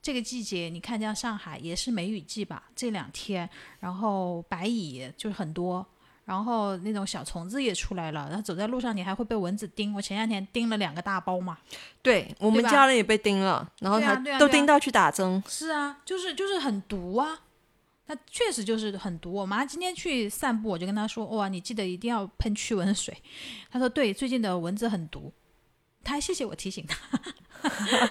[0.00, 3.48] 这个季节，你看像上海也是梅雨季吧，这两天，
[3.78, 5.86] 然后白蚁就是很多，
[6.24, 9.94] 然后那种小虫子也出来了，然后走在路上你还会被蚊子叮。
[9.94, 11.56] 我前两天叮了两个大包嘛。
[12.02, 15.40] 对我们家人也被叮了，然后他啊还对啊啊都叮到去打针。
[15.48, 17.38] 是啊，就是就是很毒啊，
[18.30, 19.32] 确实就是很毒。
[19.32, 23.16] 我妈今天去散步，我就跟她说：“哇，你记得一定要喷驱蚊水。
[23.70, 25.32] ”她说：“对，最近的蚊子很毒。”
[26.04, 26.98] 她还谢谢我提醒她。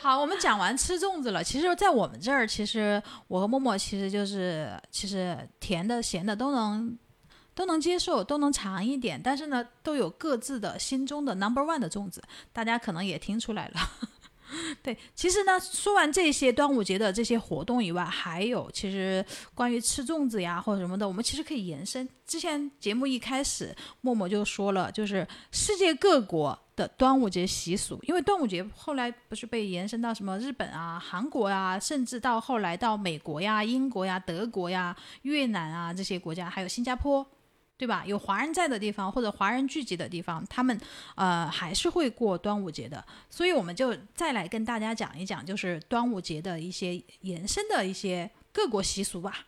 [0.00, 1.42] 好，我们讲完吃粽子了。
[1.42, 6.98] 其实，在我们这儿，其实我和默默其实就是，其实甜的、咸的都能
[7.54, 9.20] 都能接受，都能尝一点。
[9.22, 12.20] 但是呢，都有各自的心中的 number one 的粽子，
[12.52, 13.80] 大家可能也听出来了。
[14.82, 22.08] 对，其实呢，说完这些端午节的这些活动以外，还有其实关于吃粽子呀或者什么的，我们其实可以延伸。
[22.26, 37.26] 之前节目一开始，默默就说了，就是世界各国的端午节习俗，因为端午节后来不是被延伸到什么日本啊、韩国啊，甚至到后来到美国呀、英国呀、德国呀、越南啊这些国家，还有新加坡。
[37.78, 38.02] 对吧？
[38.04, 40.78] 有华人在的地方或者华人聚集的地方，他们
[41.14, 43.02] 呃还是会过端午节的。
[43.30, 49.46] 所以我们就再来跟大家讲一讲，就是端午节的一些延伸的一些各国习俗吧。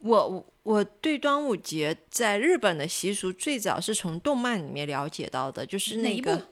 [0.00, 6.48] 我我我对端午节在日本的习俗最早是从动漫里面了解到的，就是那个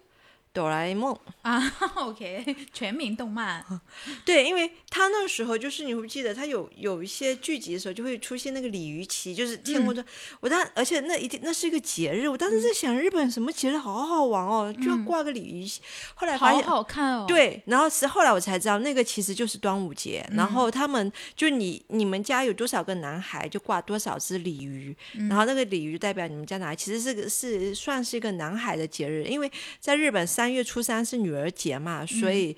[0.52, 1.14] 哆啦 A 梦。
[1.42, 1.60] 啊，
[1.96, 3.62] OK，全民动漫，
[4.24, 10.04] 对，因为他那时候就是你会不记得，他有有一些剧集的时候就会出现那个鲤鱼旗，就是天嗯空中。
[10.38, 15.80] 我当而且那一定那是一个节日，我当时在想日本什么节日好好玩哦，就要挂个鲤鱼旗。
[16.14, 16.64] 后来发好现。
[16.64, 20.24] 好看哦。，对，然后是后来我才知道，那个其实就是端午节。
[20.30, 24.96] 然后他们就你你们家有多少个男孩，就挂多少只鲤鱼。
[25.28, 29.50] 然后那个鲤鱼代表你们家男孩，其实是个是算是一个男孩的节日，因为
[29.80, 32.56] 在日本三月初三是女儿节嘛，所以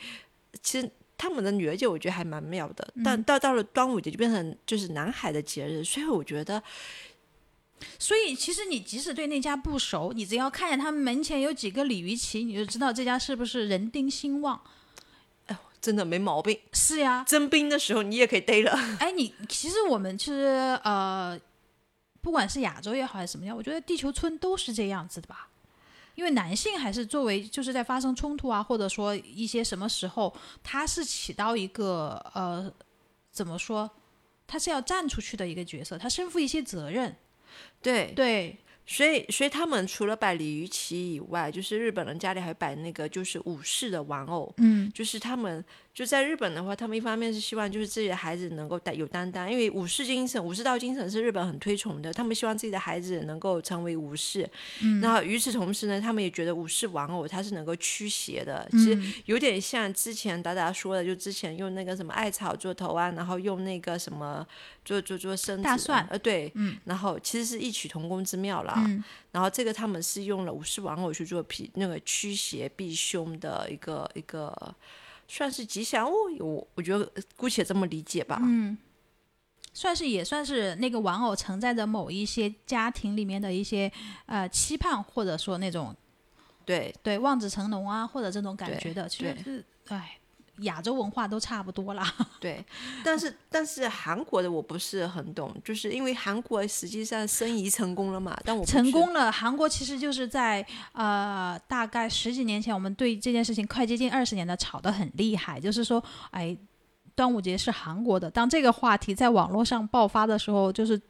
[0.63, 0.91] 其实。
[1.19, 6.63] 他们的女儿节我觉得还蛮妙的，但到到了端午节就变成就是男孩的节日，所以我觉得
[7.99, 14.61] 所以其实你即使对那家不熟，你只要看见他们门前有几个鲤鱼旗，你就知道这家是不是人丁兴旺。
[15.47, 16.59] 哎真的没毛病。
[16.73, 21.39] 是呀，征兵的时候你也可以逮了，哎，你其实我们其实呃，
[22.21, 25.49] 不管是亚洲也好还是什么样，我觉得地球村都是这样子的吧。
[26.17, 30.35] 因为男性还是作为就是在发生冲突啊，或者说一些什么时候，
[30.65, 32.71] 他是起到一个呃
[33.31, 33.89] 怎么说，
[34.47, 37.15] 他是要站出去的一个角色，他身负一些责任。
[37.81, 45.65] 对，对，所以，所以他们除了摆鲤鱼旗以外，就是日本人家里还摆那个就是武士的玩偶，嗯，就是他们
[45.97, 54.47] 就在日本的话，他们一方面是希望就是自己的孩子能够担有担当，因为武士精神、武士道精神是日本很推崇的，他们希望自己的孩子能够成为武士。
[54.83, 64.47] 嗯，然后与此同时呢，他们也觉得武士玩偶它是能够驱邪的，其实有点像之前达达说的，就之前用那个什么艾草做头啊，然后用那个什么
[64.85, 68.75] 做做做身子，大蒜呃，对，嗯，然后其实是异曲同工之妙了。
[68.77, 69.03] 嗯
[69.33, 74.75] 然后这个他们是用了武士玩偶去做避那个驱邪避凶的一个一个，
[75.29, 78.39] 算是吉祥物，我我觉得姑且这么理解吧。
[78.43, 78.77] 嗯，
[79.73, 83.91] 算是也算是那个玩偶承载着某一些家庭里面的一些
[84.27, 85.95] 呃期盼，或者说那种
[86.65, 90.19] 对对望子成龙啊，或者这种感觉的，其实是哎，
[90.61, 92.13] 亚洲文化都差不多啦。
[92.41, 92.65] 对，
[93.05, 106.57] 但是但是韩国的我不是很懂，就是因为韩国实际上申遗成功了嘛，但我成功了，韩国其实就是在呃大概十几年前，我们对这件事情快接近二十年的吵得很厉害，就是说，哎，
[107.15, 108.31] 端午节是韩国的。
[108.31, 111.01] 当这个话题在网络上爆发的时候，就是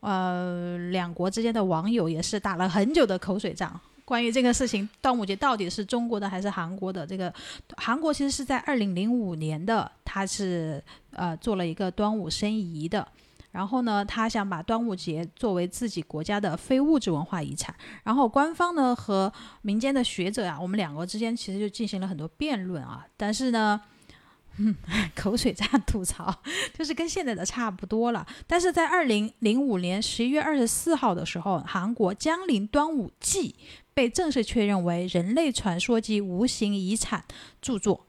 [0.00, 3.78] 呃两国之间的网友也是打了很久的口水仗。
[4.06, 7.04] 关于这个事情，端午节到底是中国的还是韩国的？
[7.04, 7.30] 这个
[7.76, 13.06] 韩国其实是在二零零五年的，他是呃做了一个端午申遗的。
[13.50, 17.74] 然后呢，他想把端午节作为自己国家的非物质文化遗产。
[18.04, 23.04] 然后官方呢和民间的学者啊，我们两国之间其实就进行了很多辩论啊。
[23.16, 23.80] 但是呢，
[24.58, 24.76] 嗯，
[25.16, 26.32] 口水战吐槽，
[26.78, 28.24] 就是跟现在的差不多了。
[28.46, 33.56] 但是在二零零五年十一月二十四号的时候，韩国江陵端午祭
[33.96, 37.24] 被正式确认为人类传说及无形遗产
[37.62, 38.06] 著作。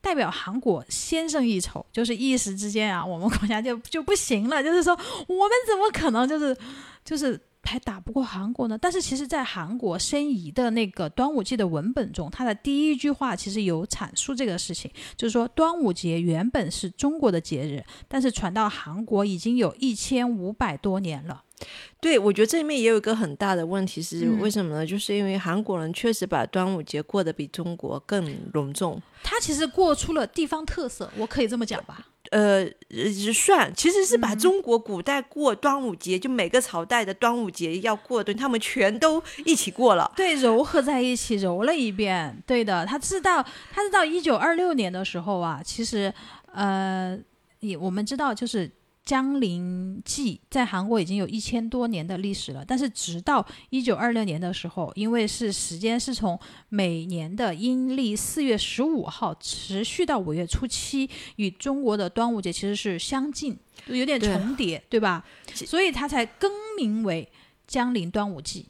[0.00, 4.60] 代表韩国先胜一筹，就是一时之间啊，我们国家就就不行了。
[4.60, 6.56] 就是说，我们怎么可能就是
[7.04, 8.76] 就是还打不过韩国呢？
[8.76, 21.44] 但是其实，在韩国申遗的那个端午祭的文本中，它的第一句话其实有阐述这个事情，就是说端午节原本是中国的节日，但是传到韩国已经有一千五百多年了。
[22.00, 24.84] 对，我觉得这里面也有一个很大的问题是嗯为什么呢？
[24.84, 29.00] 就是因为韩国人确实把端午节过得比中国更隆重。
[29.22, 32.08] 他其实过出了地方特色，我可以这么讲吧？
[32.30, 40.10] 呃，呃算其实是嗯把中国古代过端午节，就每个朝代的端午节要过的东西，他们全都一起过了。
[40.16, 42.42] 对，糅合在一起揉了一遍。
[42.44, 43.40] 对的，他是到
[43.70, 46.12] 他是到一九二六年的时候啊，其实
[46.52, 47.16] 呃，
[47.60, 48.68] 也我们知道就是。
[49.04, 56.38] 江陵祭在韩国已经有一千多年的历史了，但是直到一九二六年的时候，因为是时间是从
[56.68, 65.24] 每年的阴历四月十五号持续到五月初七，与中国的端午节其实是相近，有点重叠，对吧？
[65.52, 67.28] 所以它才更名为
[67.66, 68.66] 江陵端午祭。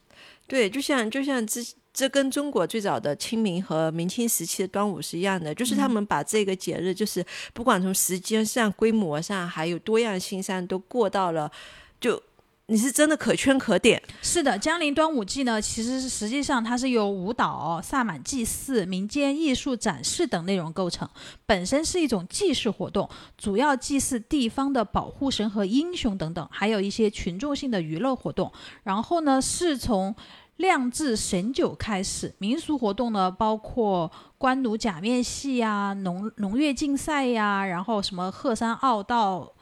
[0.46, 11.52] 对，就像就像之这跟中国最早的清明和明清时期的端午是一样的，就是他们把这个节日，就是不管从时间上、规模上，还有多样性上，都过到了，
[12.00, 12.22] 就
[12.66, 14.02] 你是真的可圈可点。
[14.22, 21.06] 是的，江陵端午祭呢，其实是实际上它是由舞蹈、萨满祭祀、民间艺术展示等内容构成，
[21.44, 23.06] 本身是一种祭祀活动，
[23.36, 28.50] 主要祭祀地方的保护神和英雄等等，还有一些群众性的娱乐活动。
[28.84, 30.14] 然后呢，是从
[30.56, 39.52] 酿制神酒开始，民俗活动呢包括官奴假面戏呀、农农乐竞赛呀，然后什么鹤山奥道。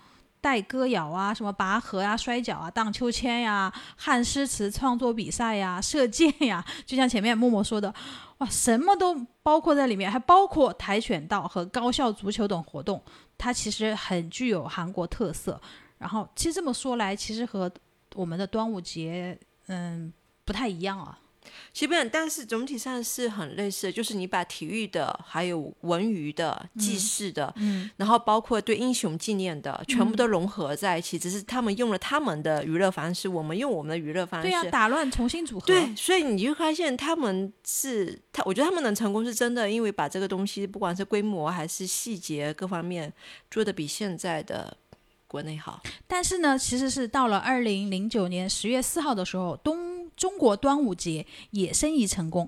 [0.42, 7.94] 带歌谣啊，什么拔河呀、摔跤啊、荡秋千呀、汉诗词创作比赛呀、射箭呀，就像前面默默说的，
[8.38, 13.02] 哇，什么都包括在里面，还包括跆拳道和高校足球等活动，
[13.36, 15.60] 它其实很具有韩国特色。
[15.98, 17.70] 然后，其实这么说来，其实和
[18.14, 20.10] 我们的端午节，嗯，
[20.50, 21.16] 不太一样啊。
[21.72, 31.16] 基本，但是总体上是很类似的，就是你把体育的、还有文娱的、祭祀的，嗯，然后包括对英雄纪念的，全部都融合在一起。
[31.16, 34.48] 只是他们用了他们的娱乐方式，我们用我们的娱乐方式。
[34.48, 35.66] 对呀、打乱重新组合。
[35.66, 43.12] 对，所以你就发现他们是他，我觉得他们能成功是真的，因为把这个东西不管是规模还是细节各方面
[43.48, 44.76] 做的比现在的
[45.28, 45.80] 国内好。
[46.08, 52.46] 但是呢，其实是到了二零零九年十月四号的时候，东中国端午节也申遗成功，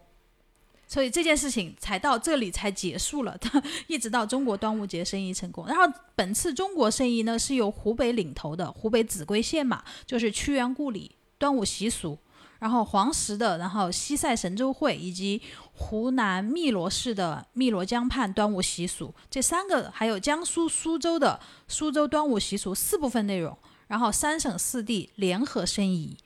[0.86, 3.35] 所以这件事情才到这里才结束了，
[3.89, 5.66] 一直到中国端午节申遗成功。
[5.66, 12.19] 然后本次中国申遗呢是由湖北领头的湖北秭归县嘛，就是屈原故里端午习俗。
[12.59, 15.43] 然后黄石的，然后西塞神州会以及
[15.73, 23.57] 湖南汨罗市的汨罗江畔端午习俗，这三个还有江苏苏州的苏州端午习俗四部分内容，
[23.89, 26.16] 然后三省四地联合申遗，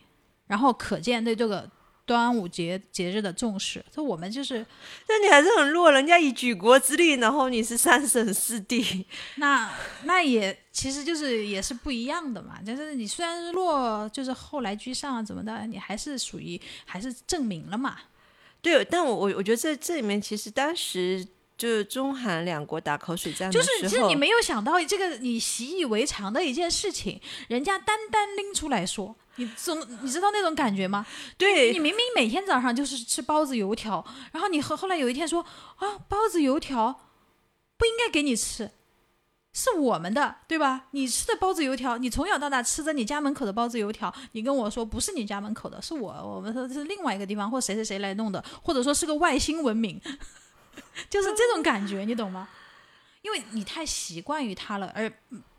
[0.47, 1.68] 然后可见对这个
[2.05, 3.85] 端午节节日的重视。
[3.93, 4.64] 所以我们就是
[5.09, 9.06] 那你还是很弱，人家以举国之力，然后你是三省四地，
[9.36, 9.70] 那
[10.05, 12.60] 那也其实就是也是不一样的嘛。
[12.62, 17.97] 就是你虽然是弱，就是后来居上啊怎么的，你还是属于还是证明了嘛。
[18.62, 21.24] 对，但我我我觉得这这里面其实当时
[21.56, 31.06] 就是中韩两国打口水战的就是时候，其实你没有想到这个你习以为常的一件事情，人家单单拎出来说，你总你知道那种感觉吗？
[31.38, 35.44] 对你明明每天早上就是吃包子油条，然后你后后来有一天说
[35.76, 37.00] 啊，包子油条
[37.76, 38.70] 不应该给你吃，
[39.52, 40.86] 是我们的，对吧？
[40.92, 50.00] 你吃的包子油条，你从小到大吃着你家门口的包子油条，你跟我说不是你家门口的，是我，我们说是另外一个地方或谁谁谁来弄的，或者说是个外星文明，
[51.10, 52.48] 就是这种感觉，你懂吗？
[53.22, 55.12] 因为你太习惯于它了，而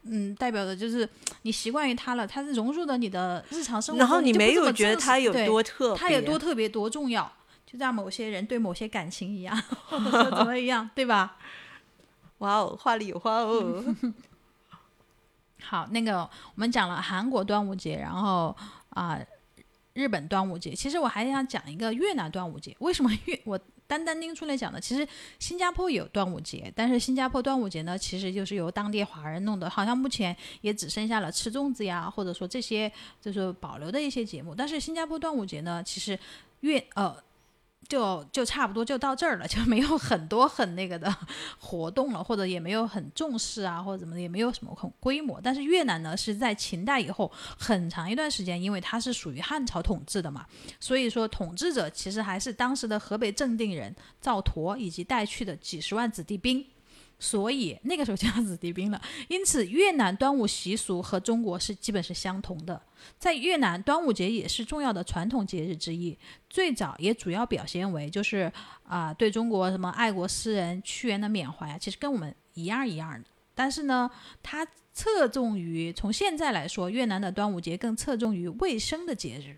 [0.10, 1.08] 嗯，代表的就是
[1.44, 7.32] 你习惯于它了，它是融入了你的日常生活中，然后你没有觉得这么正视它有多特别，它有多特别多重要，
[7.66, 9.56] 就像某些人对某些感情一样，
[9.90, 11.38] 或者说怎么一 样，对吧？
[12.40, 13.84] 哇哦，话里有话哦。
[15.64, 18.56] 好，那个我们讲了韩国端午节，然后
[18.92, 19.20] 啊、
[19.94, 22.76] 日本端午节，其实我还想讲一个越南端午节。
[22.80, 24.80] 为什么越我单单拎出来讲的？
[24.80, 25.08] 其实
[25.40, 32.92] 新加坡有端午节，但是新加坡端午节呢，其实就是由当地华人弄的，好像目前也只剩下了吃粽子呀，或者说这些
[33.22, 34.54] 就是保留的一些节目。
[34.54, 36.20] 但是新加坡端午节呢，其实
[36.60, 37.16] 越呃。
[37.88, 41.14] 就就差不多就到这儿了， 就没有很多很那个的
[41.60, 45.40] 活动了，或者也没有很重视啊，或者怎么的，也没有什么很规模。
[45.42, 50.46] 但是越南呢，是在秦代以后很长一段时间，因为它是属于汉朝统治的嘛，
[50.80, 56.66] 所以说统治者其实还是当时的河北正定人赵佗以及带去的几十万子弟兵。
[57.20, 62.82] 所以那个时候就叫子弟兵了， 因此越南端午习俗和中国是基本是相同的。
[63.18, 66.18] 在越南，端午节也是重要的传统节日之一。
[66.50, 68.52] 最早也主要表现为就是
[68.84, 73.28] 啊、对中国什么爱国诗人屈原的缅怀，其实跟我们一样一样的。
[73.54, 74.10] 但是呢，
[74.42, 79.58] 它侧重于从现在来说，越南的端午节更侧重于卫生的节日。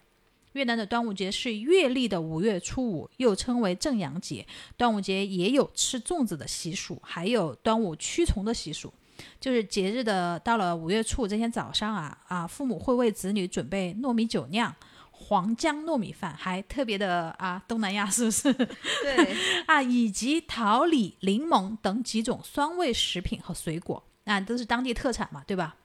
[0.54, 4.46] 越南的端午节是月历的五月初五，又称为正阳节。
[4.76, 8.94] 端午节也有吃粽子的习俗，还有端午驱虫的习俗。
[9.40, 14.74] 就是节日的到了五月初五这天早上啊啊，父母会为子女准备糯米酒酿、
[15.12, 18.54] 黄姜糯米饭，还特别的啊，东南亚是不是？
[18.54, 19.36] 对，
[19.68, 25.76] 啊，以及桃李、柠檬等几种酸味食品和水果，啊，都是当地特产嘛，对吧？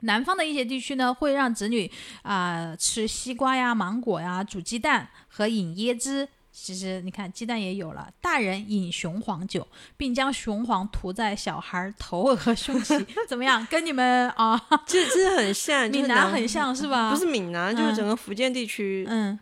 [0.00, 1.90] 南方的一些地区呢，会让子女
[2.22, 6.28] 啊、吃西瓜呀、芒果呀、煮鸡蛋和饮椰汁。
[6.50, 8.10] 其实你看，鸡蛋也有了。
[8.20, 9.64] 大人饮雄黄酒，
[9.96, 13.64] 并将雄黄涂在小孩头额和胸前， 怎么样？
[13.70, 17.12] 跟你们啊，这这很像，闽南很像是吧？
[17.14, 19.06] 不是闽南，就是嗯整个福建地区。
[19.08, 19.38] 嗯，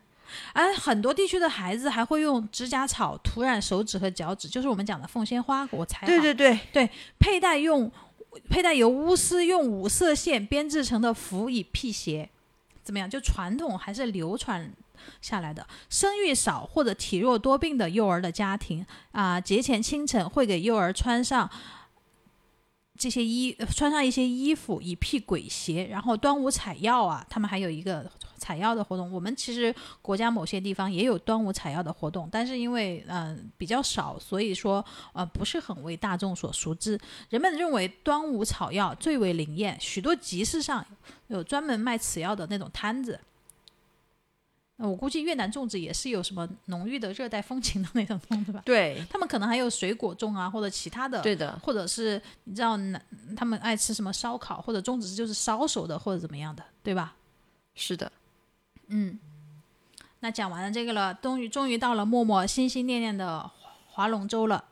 [0.52, 5.66] 而很多地区的孩子还会用指甲草涂染手指和脚趾，就是我们讲的凤仙花。
[5.70, 7.90] 我猜对对对对，佩戴用
[8.48, 12.28] 佩戴由巫师用五色线编制成的服以辟邪，
[12.82, 13.08] 怎么样？
[13.08, 14.72] 就传统还是流传
[15.20, 15.66] 下来的。
[15.88, 21.50] 生育少或者体弱多病的幼儿的家庭啊、节前清晨会给幼儿穿上。
[22.98, 29.12] 这些衣穿上一些衣服以辟鬼邪，然后端午采药啊，他们还有一个采药的活动。
[29.12, 36.98] 我们其实国家某些地方也有端午采药的活动，但是因为嗯、比较少，所以说呃不是很为大众所熟知。
[37.28, 40.84] 人们认为端午草药最为灵验，许多集市上
[41.28, 43.20] 有专门卖此药的那种摊子。
[44.76, 48.60] 呃我估计越南粽子也是有什么浓郁的热带风情的那种粽子吧？
[48.64, 53.02] 对他们可能还有水果粽啊，或者其他的，对的，或者是你知道南
[53.34, 57.14] 他们爱吃什么烧烤，或者粽子就是烧熟的，或者怎么样的，对吧？
[57.74, 58.12] 是的。
[58.88, 59.18] 嗯，
[60.20, 63.50] 那讲完了这个了，终于终于到了默默心心念念的
[63.88, 64.64] 划龙舟了。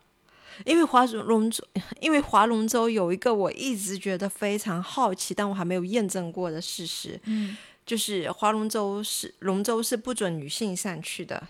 [0.63, 1.61] 因为划龙舟，
[1.99, 11.47] 因为划龙舟有一个我一直觉得非常好奇，但我还没有验证过的事实，嗯，就是划龙舟是龙舟是不准女性上去的，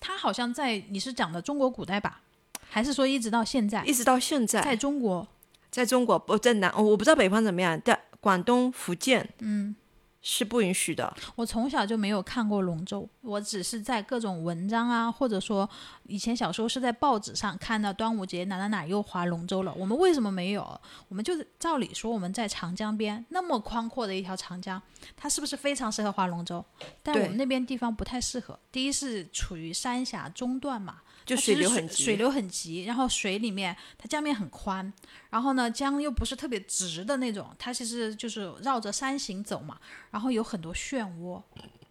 [0.00, 2.22] 他好像在你是讲的中国古代吧？
[2.70, 5.26] 还是说一直到现在，一直到现在，在中国？
[5.70, 9.76] 在中国不在南，我不知道北方怎么样，在广东、福建嗯，
[10.20, 11.14] 是不允许的。
[11.36, 15.68] 我从小就没有看过龙舟，我只是在各种文章啊，或者说
[16.04, 19.72] 以前小时候是在报纸上看到端午节哪哪哪又划龙舟了。
[19.74, 20.80] 我们为什么没有？
[21.08, 24.80] 我们就是照理说我们在长江边那么宽阔的一条长江，
[25.16, 26.64] 它是不是非常适合划龙舟？
[27.02, 28.58] 但我们那边地方不太适合。
[28.72, 30.98] 第一是处于三峡中段嘛，
[31.28, 34.90] 就水流很急，水流很急，然后水里面它江面很宽，
[35.28, 39.78] 然后呢江又不是特别直的那种，它其实就是绕着山形走嘛，
[40.10, 41.42] 然后有很多漩涡，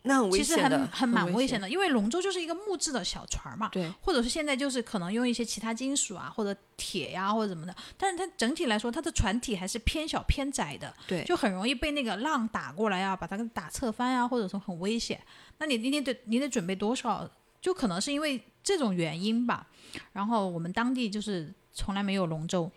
[0.02, 1.62] 那很危其实险的，很很蛮危危险。
[1.62, 15.22] 的，因为龙舟就是一个木质的小船嘛，对，或者是现在就是可能用一些其他金属啊或者铁呀、或者什么的，但是它整体来说它的船体还是偏小偏窄的，对就很容易被那个浪打过来啊，把它给打侧翻啊，或者说很危险。
[15.60, 17.30] 那你你得你得准备多少？
[17.60, 19.66] 就可能是因为这种原因吧。
[20.12, 22.70] 然后我们当地就是从来没有龙舟，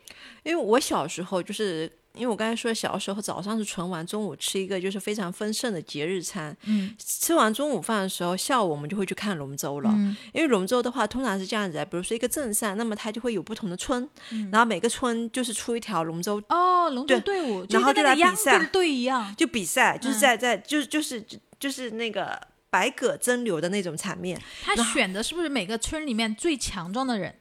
[0.43, 6.55] 因为我小时候就是，因为我刚才说小时候早上是纯玩，中午吃一个就是非常丰盛的节日餐。
[6.63, 9.91] 嗯，吃完中午饭的时候，下午我们就会去看龙舟了。
[9.93, 16.41] 嗯因为龙舟的话，通常是这样子的，比如说一个镇上，那么它就会有不同的村，嗯然后每个村就是出一条龙舟。
[16.47, 21.23] 哦，龙舟队伍，然后那个比赛一样，就比赛，就是嗯在在就是就是
[21.59, 22.39] 就是那个
[22.71, 24.41] 百舸争流的那种场面。
[24.63, 27.35] 他选的是不是每个村里面最强壮的人？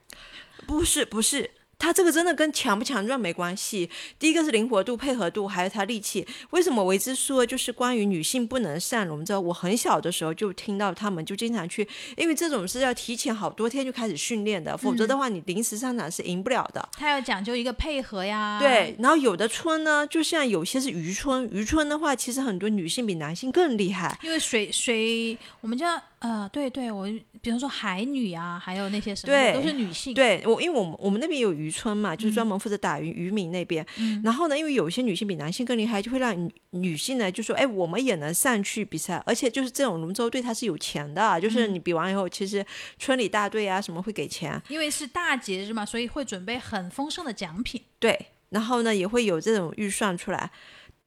[0.67, 3.91] 不是不是，他这个真的跟强不强壮没关系。
[4.19, 6.25] 第一个是灵活度、配合度，还有他力气。
[6.51, 9.41] 为什么我一直说就是关于女性不能上龙舟？
[9.41, 11.89] 我很小的时候就听到他们就经常去，
[12.19, 16.87] 因为这种是要提前好多天就开始训练的，否则的话你临时上场是赢不了的。
[16.93, 18.59] 他要讲究一个配合呀。
[18.61, 24.19] 对，，然后有的村呢，就像有些是渔村，渔村的话，其实很多女性比男性更厉害。
[24.23, 27.09] 因为水水，我们叫呃，对对，我
[27.41, 30.13] 比方说海女啊，还有那些什么，对都是女性。
[30.13, 33.85] 对我，因为我们我们那边有渔村嘛，就是专门负责打渔渔民那边。
[33.97, 42.63] 嗯然后呢，因为有些女性比男性更厉害，就会让女女性呢就说，哎，我们也能上去比赛，而且就是这种龙舟队它是有钱的，就是嗯你比完以后，其实
[42.99, 47.81] 村里大队啊什么会给钱，因为是大节日嘛，所以会准备很丰盛的奖品。
[47.99, 50.51] 对，然后呢也会有这种预算出来，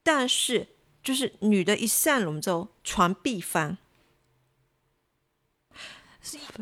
[0.02, 0.70] 但是
[1.04, 3.78] 就是女的一上龙舟，船必翻，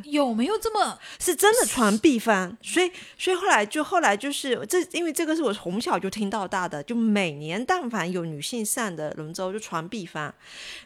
[0.06, 0.98] 有没有这么？
[1.20, 10.34] 是真的传必翻，所以所以后来就后来就是这，因为这个是我从小就听到大的，就每年但凡有女性上的龙舟，就传必翻。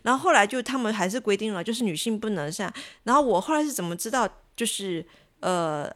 [0.03, 2.71] 然后后来就他们还是规定了，就是女性不能上。
[3.03, 5.05] 然后我后来是怎么知道，就是
[5.39, 5.91] 呃。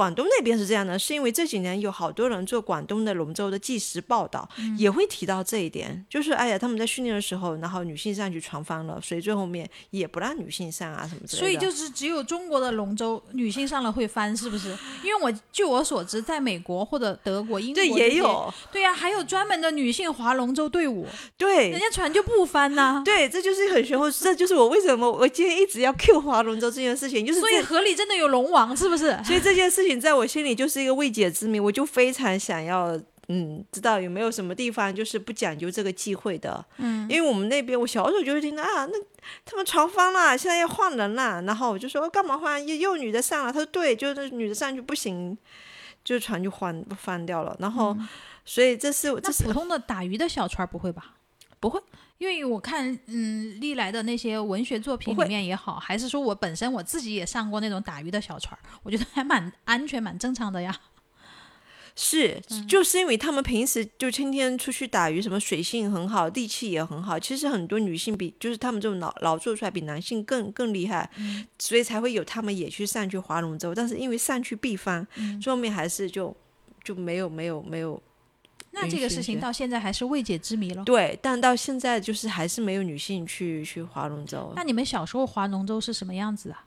[0.00, 4.48] 广东那边是这样的，是因为这几年有好多人做广东的龙舟的纪实报道，
[4.78, 11.46] 也会提到这一点，就是哎呀，他们在训练的时候，然后女性上去船翻了，所以最后面也不让女性上啊什么之类的。
[11.46, 14.70] 所以就是只有中国的龙舟女性上了会翻，是不是？
[15.04, 21.06] 因为我据我所知，在美国或者德国、英国对也有对呀、还有专门的女性划龙舟队伍，
[21.36, 29.10] 对人家船就不翻呐、对，这就是很玄乎，这就是我为什么我今天一直要 Q 划龙舟这件事情，就是所以河里真的有龙王，是不是？
[29.24, 33.00] 所以这件事情在我心里就是一个未解之谜，我就非常想要。
[33.32, 36.64] 嗯，知道有没有什么地方就是不讲究这个忌讳的？
[36.78, 38.92] 嗯，因为我们那边我小时候就会听到啊，那
[39.44, 42.66] 他们船翻了，现在要换人了，然后我就说干嘛换？
[42.66, 45.38] 又又女的上了，他说对，就是女的上去不行，
[46.02, 47.56] 就是船就翻翻掉了。
[47.60, 47.96] 然后，
[48.44, 51.14] 所以这是这普通的打鱼的小船不会吧？
[51.60, 51.80] 不会，
[52.20, 60.78] 因为我看，嗯，历来的那些文学作品里面也好，还是说我本身我自己也上过那种打鱼的小船，我觉得还蛮安全、蛮正常的呀。
[61.96, 67.18] 是，嗯就是因为他们平时就天天出去打鱼，什么水性很好，力气也很好。
[67.18, 73.74] 其实很多女性比就是他们这种老老做出来比男性更更厉害，嗯所以才会有他们也去上去划龙舟。
[73.74, 76.36] 但是因为上去必翻，嗯最后面还是就
[76.84, 78.00] 就没有没有没有
[78.72, 80.84] 那这个事情到现在还是未解之谜了。
[80.84, 81.18] 对。
[81.20, 84.52] 但到现在就是还是没有女性去去划龙舟。
[84.54, 86.64] 那你们小时候划龙舟是什么样子啊？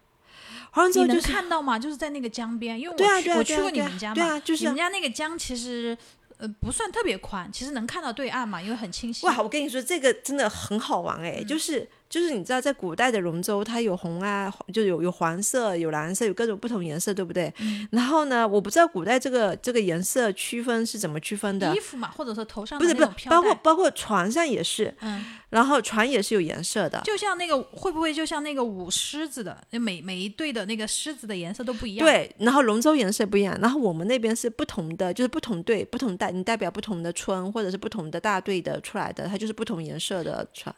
[0.71, 1.77] 划龙舟就是看到吗？
[1.77, 5.95] 就是在那个江边，因为我去我去过你们家嘛，对啊，就是啊你们家那个江其实
[6.37, 9.25] 呃不算特别宽，其实能看到对岸嘛，因为很清晰。
[9.25, 17.51] 哇，我跟你说，这个真的很好玩哎、嗯就是就是你知道，在古代的龙舟，它有红啊，就有有黄色、有蓝色，有各种不同颜色，对不对？
[17.57, 27.01] 嗯然后呢，我不知道古代这个这个颜色区分是怎么区分的衣，服嘛，或者说头上不是不是包括，包括船上也是，嗯，然后船也是有颜色的。
[27.03, 40.75] 就像那个会不会就像那个舞狮子的，每每一队的那个狮子的颜色都不一样。，对，然后龙舟颜色不一样，然后我们那边是不同的，就是不同队、不同代，你代表不同的村或者是不同的大队的出来的，它就是不同颜色的船。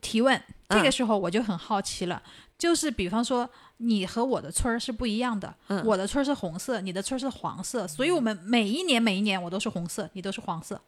[0.00, 0.38] 提问，
[0.74, 2.22] 这个嗯时候我就很好奇了，
[2.58, 3.48] 就是比方说
[3.78, 10.80] 你和我的村儿是不一样的，嗯我的村儿是红色，你的村儿是黄色，所以我们每一年每一年我都是红色，你都是黄色，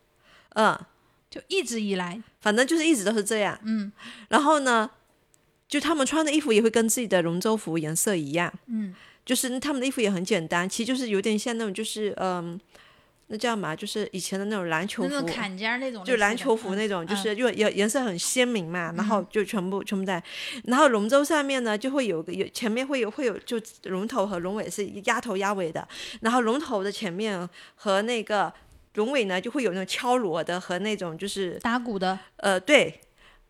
[0.55, 0.79] 嗯，
[1.31, 3.59] 就一直以来，反正就是一直都是这样。
[3.65, 3.93] 嗯，
[4.29, 4.91] 然后呢，
[5.69, 8.53] 就他们穿的衣服也会跟自己的龙舟服颜色一样。
[8.67, 8.95] 嗯，
[9.25, 12.59] 就是他们的衣服也很简单，其实就是有点像那种就是嗯，
[13.29, 13.75] 那叫什么啊？
[13.75, 15.29] 就是以前的那种篮球服那种。
[15.29, 20.23] 坎肩儿那种就篮球服那种，嗯就是就颜颜色很鲜明嘛，然后就全部全部在，
[20.65, 25.87] 然后龙舟上面呢就会有个有前面会有会有就龙头和龙尾是压头压尾的，
[26.21, 28.53] 然后龙头的前面和那个
[28.95, 33.01] 龙尾呢就会有那种敲锣的和那种就是打鼓的，呃，对，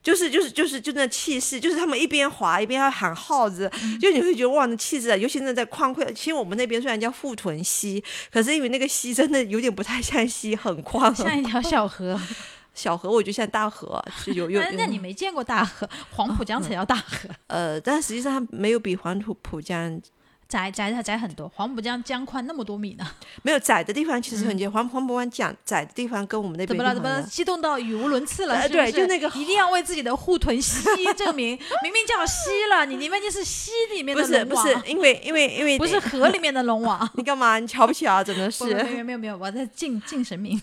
[0.06, 3.68] 就是就是就是就那气势，就是他们一边滑一边要喊号子，
[4.00, 6.04] 就你会觉得哇，那气势啊，尤其那在宽阔。
[6.12, 8.00] 其实我们那边虽然叫富屯溪，
[8.30, 12.16] 可是因为那个溪真的有点不太像溪，很宽很像一条小河。
[12.72, 20.00] 小河，我觉得像大河，就有有那那你没见过大河，黄浦江才叫大河， 呃，但实际上它没有比黄浦浦江
[20.48, 23.04] 窄窄它窄很多，黄浦江江宽那么多米呢，
[23.42, 24.70] 没有窄的地方，其实很近。
[24.70, 26.94] 黄黄浦湾讲窄的地方跟我们那边怎么了？
[26.94, 27.22] 怎么了？
[27.22, 28.54] 激动到语无伦次了？
[28.54, 30.82] 呃是不是对就那个一定要为自己的护臀溪
[31.16, 37.08] 证明， 明明叫溪了，你你们就是溪里面不的龙王，是不是，因为因为 因为不是河里面的龙王。
[37.14, 37.58] 你干嘛？
[37.58, 38.22] 你瞧不起啊？
[38.22, 40.60] 真的不不没是有没有没有，我在敬敬神明。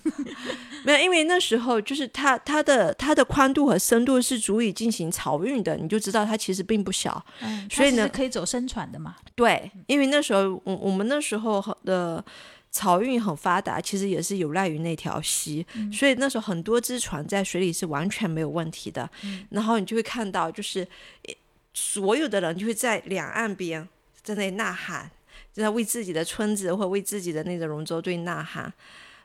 [0.83, 7.23] 没有，因为那时候就是它它的它的宽度和深度是足以进行漕运的，你就知道它其实并不小。
[7.41, 9.15] 嗯，所以呢可以走深船的嘛。
[9.35, 12.23] 对，因为那时候我我们那时候的
[12.71, 19.09] 漕运很发达，其实也是有赖于那条溪，所以那时候很多只船在水里是完全没有问题的。
[19.49, 20.87] 然后你就会看到，就是
[21.23, 21.37] 诶
[21.73, 23.87] 所有的人就会在两岸边
[24.23, 25.09] 在那呐喊，
[25.53, 28.73] 就在为自己的村子或为自己的那个龙舟队呐喊。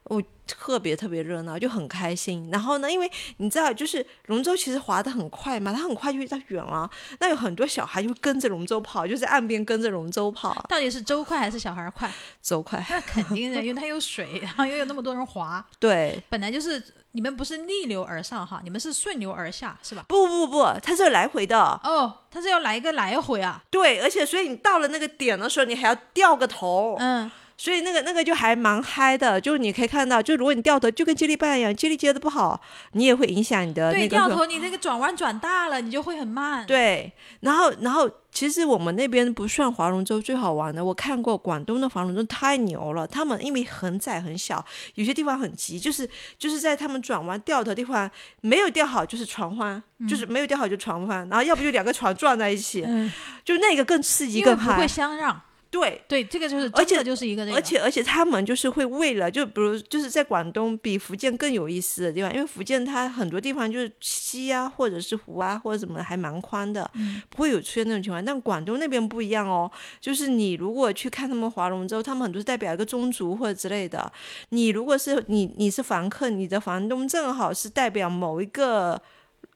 [0.04, 2.48] 我特别特别热闹，就很开心。
[2.50, 6.88] 然后呢，因为你知道，就是龙舟其实划得很快嘛，它很快就到远了。
[7.20, 12.10] 那有很多小孩就跟着龙舟跑，就在岸边跟着龙舟跑，到底是舟快还是小孩儿快？
[12.40, 12.84] 舟快。
[12.88, 20.06] 那肯定的，因为它有水，然后又有那么多人划， 对，本来就是你们不是逆流而上哈，你们是顺流而下是吧？
[20.08, 21.58] 不不不，它是有来回的。
[21.84, 23.62] 哦，它是要来一个来回啊。
[23.70, 29.38] 对，而且所以你到了那个点的时候，你还要掉个头，嗯，所以那个那个就还蛮嗨的。
[29.38, 32.58] 就是你可以看到，就如果你掉头，就跟接力棒一样，接力接的不好，
[32.92, 44.64] 你也会影响你的对，那个掉头你那个转弯转大了，你就会很慢。，对，然后然后其实我们那边不算划龙舟最好玩的，我看过广东的划龙舟太牛了，他们因为很窄很小，
[44.94, 46.08] 有些地方很急，就是
[46.38, 48.08] 就是在他们转弯掉头地方
[48.40, 53.12] 没有掉好就是船翻，就是没有掉好就船翻，然后要不就两个船撞在一起，嗯，
[53.44, 54.86] 就那个更刺激更嗨不会。
[54.86, 55.40] 相让。
[55.70, 68.24] 对，对，这个就是而且就是一个这个，而且而且他们就是会为了，就比如就是在广东比福建更有意思的地方，因为福建它很多地方就是溪啊，或者是湖啊，或者什么还蛮宽的，嗯不会有出现那种情况。
[68.24, 69.70] 但广东那边不一样哦，
[70.00, 74.10] 就是你如果去看他们划龙舟，他们很多是代表一个宗族或者之类的。
[74.48, 79.00] 你如果是你你是房客，你的房东正好是代表某一个。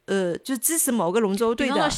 [0.07, 1.89] 呃，就支持某个龙舟队的，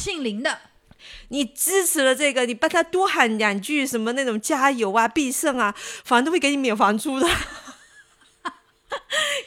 [1.29, 5.73] 你支持了这个，你帮他多喊两句什么那种加油啊、必胜啊，
[6.03, 7.27] 房东会给你免房租的，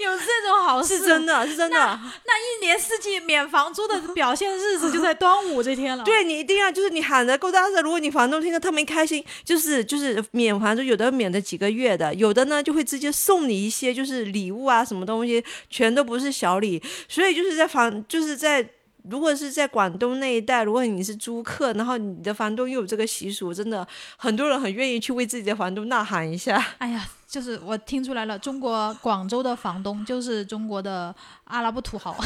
[0.00, 1.78] 有这种好事，是真的，是真的。
[1.78, 6.04] 那一年四季免房租的表现日子就在端午这天了。
[6.04, 18.68] 对你一定要就是你喊的够大声，如果你房东听着他们开心，就是就是免房租，有的免的几个月的，有的呢就会直接送你一些就是礼物啊什么东西，全都不是小礼，所以就是在房就是在。
[19.10, 23.86] 如果是在广东那一带，如果你是租客，然后你的房东又有这个习俗，真的
[24.16, 26.56] 很多人很愿意去为自己的房东呐喊一下。
[26.78, 31.14] 哎呀，就是我听出来了，中国广州的房东就是中国的
[31.44, 32.16] 阿拉伯土豪。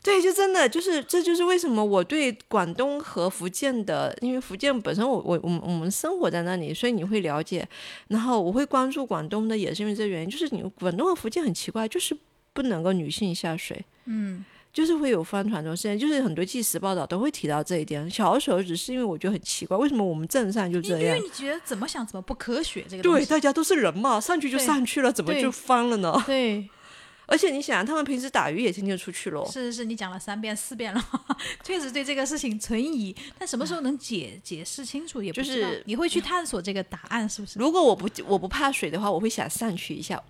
[0.00, 7.68] 对，就真的就是，这就是为什么我对广东和福建的，因为福建本身我我我们我们生活在那里，所以你会了解。
[8.06, 12.16] 然后我会关注广东的，也是因为这原因，就是你广东和福建很奇怪，就是
[12.54, 14.42] 不能够女性下水，嗯，
[14.78, 18.08] 就是会有翻船这种事情，就是很多纪实报道都会提到这一点。
[18.08, 21.18] 小的时候只是因为我觉得很奇怪，为什么我们镇上就这样因为？
[21.18, 26.22] 你觉得怎么想怎么不科学这个东对，大家都是人嘛，上去就上去了，怎么就翻了呢？
[26.26, 26.68] 对，
[27.26, 29.44] 而且你想，他们平时打鱼也天天出去喽。
[29.46, 31.04] 是是是，你讲了三遍四遍了，
[31.64, 35.68] 确实对这个事情存疑，但什么时候能解解释清楚也不知道。
[35.68, 37.58] 就是你会去探索这个答案是不是？
[37.58, 40.22] 如果我不我不怕水的话，我会想上去一下。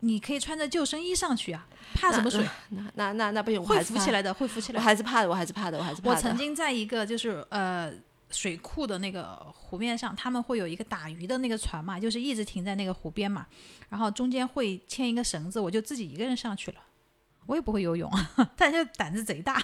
[0.00, 2.46] 你可以穿着救生衣上去啊，怕什么水？
[2.70, 4.84] 那那那那不行，我会还浮起来的，会浮起来我。
[4.84, 6.16] 还是怕的，我还是怕的，我还是怕的。
[6.16, 7.92] 我曾经在一个就是呃
[8.30, 13.46] 水库的那个湖面上，他们会有一个打鱼的那个船嘛，就是一直停在那个湖边嘛，
[13.88, 16.78] 然后中间会牵一个绳子，我就自己一个人上去了。
[17.46, 18.08] 我也不会游泳，
[18.56, 19.60] 但是胆子贼大，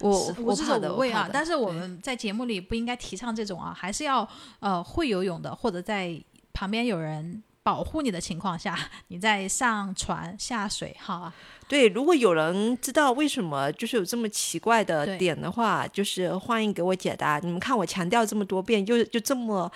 [0.00, 4.28] 我我怕的，者无畏啊但是我们在节目里不应该提倡这种啊，还是要
[4.58, 6.20] 呃会游泳的，或者在
[6.52, 8.78] 旁边有人保护你的情况下，
[9.08, 11.34] 你再上船下水，好啊。
[11.66, 17.38] 对，如果有人知道为什么就是有这么奇怪的点的话，就是欢迎给我解答。
[17.38, 19.72] 你们看我强调这么多遍，就就这么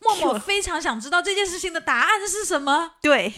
[0.00, 2.92] 默默非常想知道这件事情的答案是什么。
[3.00, 3.32] 对，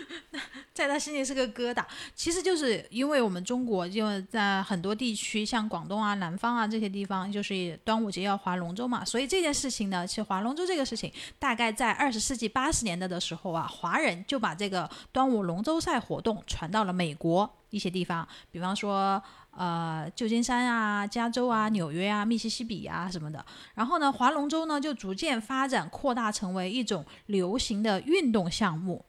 [0.72, 1.84] 在他心里是个疙瘩。
[2.14, 19.22] 其实就是因为我们中国，因为在很多地区，像广东啊、南方啊这些地方，就是端午节要划龙舟嘛，所以这件事情呢，其实划龙舟这个事情，大概在二十世纪八十年代的时候啊，华人就把这个端午龙舟赛活动传到了美国一些地方，比方说。
[19.58, 23.42] 呃，旧金山啊、加州啊、纽约啊、密西西比啊什么的，
[23.74, 29.02] 然后呢，划龙舟呢就逐渐发展扩大成为一种流行的运动项目。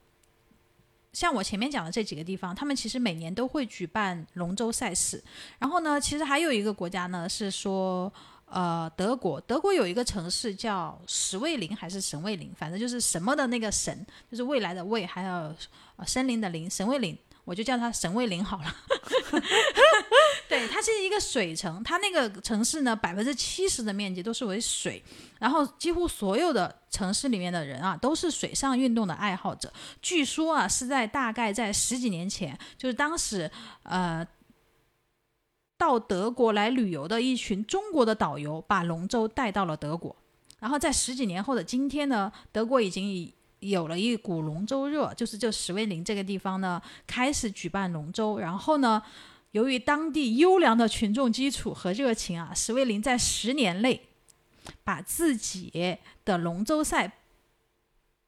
[1.13, 5.23] 像我前面讲的这几个地方，他们其实每年都会举办龙舟赛事。
[5.57, 8.11] 然后呢，其实还有一个国家呢是说，
[8.45, 15.55] 呃，德国，德国有一个城市叫什卫林还是神卫林，反正就是什么的那个神，就是未来的未，还有
[16.05, 18.75] 森林的林，神卫林，我就叫它神卫林好了。
[20.49, 25.03] 对，它是一个水城，它那个城市呢，百分之七十的面积都是为水，
[25.39, 29.71] 然后几乎所有的城市里面的人啊，都是水上运动的爱好者。
[30.01, 33.49] 据说啊，是在大概在十几年前，就是当时
[33.83, 34.27] 呃。
[35.79, 40.15] 到德国来旅游的一群中国的导游，把龙舟带到了德国。
[40.57, 48.39] 然后在十几年后的今天呢，德国已经有了一股龙舟热，就是就史威林这个地方呢，开始举办龙舟。
[48.39, 49.03] 然后呢，
[49.57, 54.07] 由于当地优良的群众基础和热情啊，史威林在十年内
[54.83, 57.11] 把自己的龙舟赛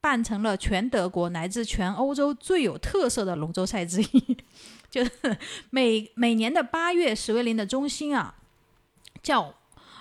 [0.01, 4.37] 办成了全德国乃至全欧洲最有特色的龙舟赛之一。
[4.89, 5.11] 就是
[5.69, 8.33] 每每年的八月，史威林的中心啊，
[9.21, 9.53] 叫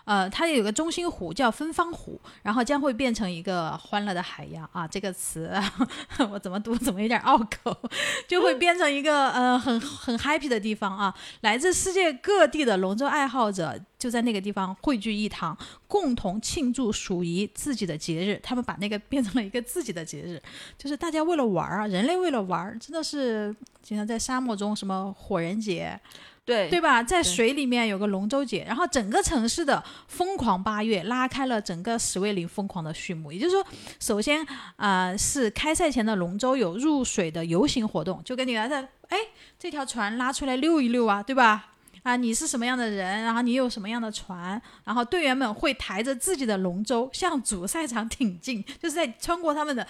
[0.08, 4.88] 呃，它有个中心湖叫芬芳湖，然后将会变成一个欢乐的海洋啊。
[4.88, 5.52] 这个词
[6.32, 7.76] 我怎么读怎么有点拗口，
[8.26, 11.14] 就会变成一个呃很很 happy 的地方啊。
[11.42, 15.54] 来自世界各地的龙舟爱好者就在那个地方汇聚一堂，
[15.86, 18.40] 共同庆祝属于自己的节日。
[18.42, 20.40] 他们把那个变成了一个自己的节日，
[20.78, 26.00] 就是大家为了玩儿啊，人类为了玩儿，真的是经常在沙漠中什么火人节。
[26.48, 27.02] 对对吧？
[27.02, 33.30] 在水里面有个龙舟节，然后整个城市的疯狂八月拉开了整个史威林疯狂的序幕。
[33.30, 33.66] 也就是说，
[34.00, 34.42] 首先
[34.76, 39.18] 啊、呃是开赛前的龙舟有入水的游行活动，就跟你来的，哎，
[39.58, 41.72] 这条船拉出来溜一溜啊，对吧？
[42.08, 49.86] 啊，你是什么样的人，然后你有什么样的船，然后队员们会抬着自己的龙舟向主赛场挺进，就是在穿过他们的，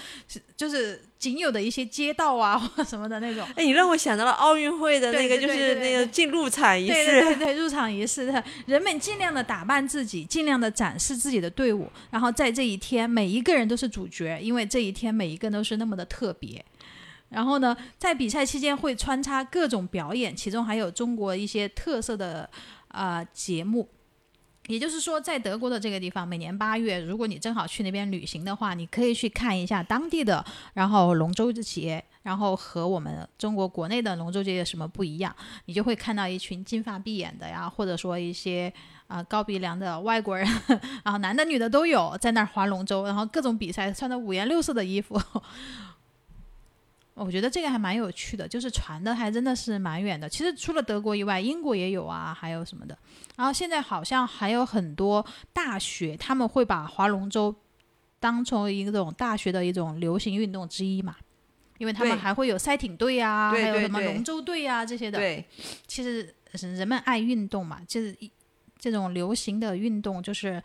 [0.57, 3.47] 就是仅有的一些街道啊或什么的那种。
[3.55, 7.21] 哎，你让我想到了奥运会的那个，就是那个进入场仪对式。
[7.21, 8.27] 对对对，入场仪式，
[8.67, 16.65] 人们尽量的打扮自己，尽量的展示自己的队伍，然后在这一天，每一个人都是主角，因为这一天每一个人都是那么的特别。
[17.29, 22.49] 然后呢，在比赛期间会穿插各种表演，其中还有中国一些特色的
[22.89, 23.89] 呃节目。
[24.67, 30.45] 也就是说，在德国的这个地方，每年八月，如果你正好去那边旅行的话，你可以去看一下当地的，
[30.75, 35.35] 然后龙舟节，然后和我们中国国内的龙舟节有什么不一样，
[35.65, 38.71] 你就会看到一群金发碧眼的呀，或者说一些
[39.07, 40.47] 啊、高鼻梁的外国人，
[41.03, 45.19] 然后男的女的都有，在那儿划龙舟，然后各种比赛，穿的五颜六色的衣服。
[47.19, 50.29] 我觉得这个还蛮有趣的，就是传的还真的是蛮远的。
[50.29, 52.97] 其实除了德国以外，英国也有啊，还有什么的。
[53.37, 57.55] 然后现在好像还有很多大学，他们会把划龙舟
[58.21, 61.17] 当成一种大学的一种流行运动之一嘛，
[61.79, 65.19] 因为他们还会有赛艇队啊，还有什么龙舟队啊这些的。
[65.19, 65.45] 对，
[65.87, 68.31] 其实人们爱运动嘛，就是一
[68.79, 70.63] 这种流行的运动，就是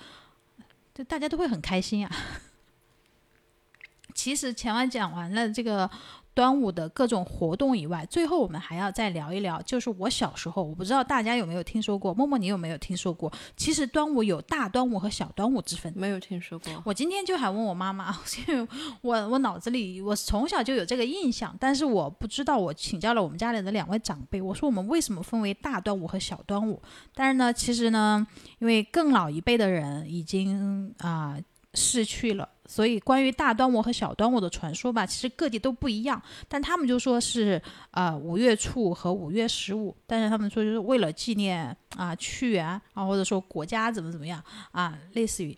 [0.93, 2.15] 就大家都会很开心啊。
[4.15, 5.89] 其实前面讲完了这个
[6.34, 13.31] 端午的各种活动以外，最后我们还要再聊一聊，就是我小时候，我不知道大家有没有听说过，默默你有没有听说过？
[13.55, 15.93] 其实端午有大端午和小端午之分。
[15.95, 16.81] 没有听说过。
[16.85, 18.15] 我今天就还问我妈妈，
[18.47, 18.68] 因为
[19.01, 22.57] 我我脑子里我从小就有这个印象，但是我不知道。
[22.57, 26.81] 我请教了我们家里的两位长辈，我说我们为什么分为大端午和小端午？
[27.14, 28.26] 但是呢，其实呢，
[28.60, 31.38] 因为更老一辈的人已经啊、
[31.73, 36.19] 逝去了，所以关于大端午和小端午的传说吧，其实各地都不一样。
[36.47, 45.55] 但他们就说是呃五月初五和五月十五，但是他们说就是为了纪念啊屈原啊，或者说国家怎么怎么样啊，类似于。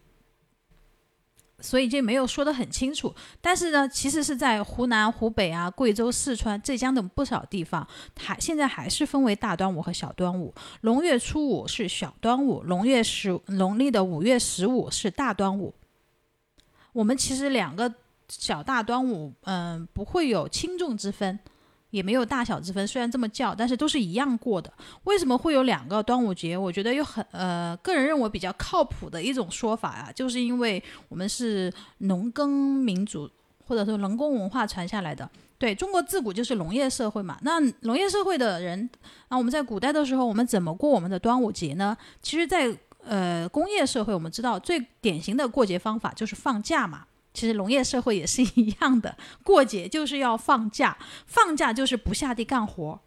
[1.61, 7.87] 所以这没有说得很清楚，但是呢，其实是在湖南、湖北啊、贵州、四川、浙江等不少地方，
[8.19, 10.53] 还现在还是分为大端午和小端午。
[10.81, 15.73] 龙月初五是小端午，龙月十农历的五月十五是大端午。
[16.95, 17.93] 我们其实两个
[18.30, 21.38] 小大端午，嗯，不会有轻重之分，
[21.89, 22.88] 也没有大小之分。
[22.88, 24.72] 虽然这么叫，但是都是一样过的。
[25.03, 26.57] 为什么会有两个端午节？
[26.57, 33.30] 我觉得有很呃，个人认为比较靠谱的一种说法啊，就是因为我们是农耕民族，
[33.67, 35.30] 或者说农耕文化传下来的。
[35.57, 38.89] 对中国自古就是农业社会嘛，那农业社会的人，
[39.30, 41.95] 那我们在古代的时候，我们怎么过我们的端午节呢？
[42.22, 42.77] 其实在，
[43.07, 47.06] 呃工业社会，我们知道最典型的过节方法就是放假嘛。
[47.34, 52.98] 其实农业社会也是一样的，过节就是要放假，放假就是不下地干活，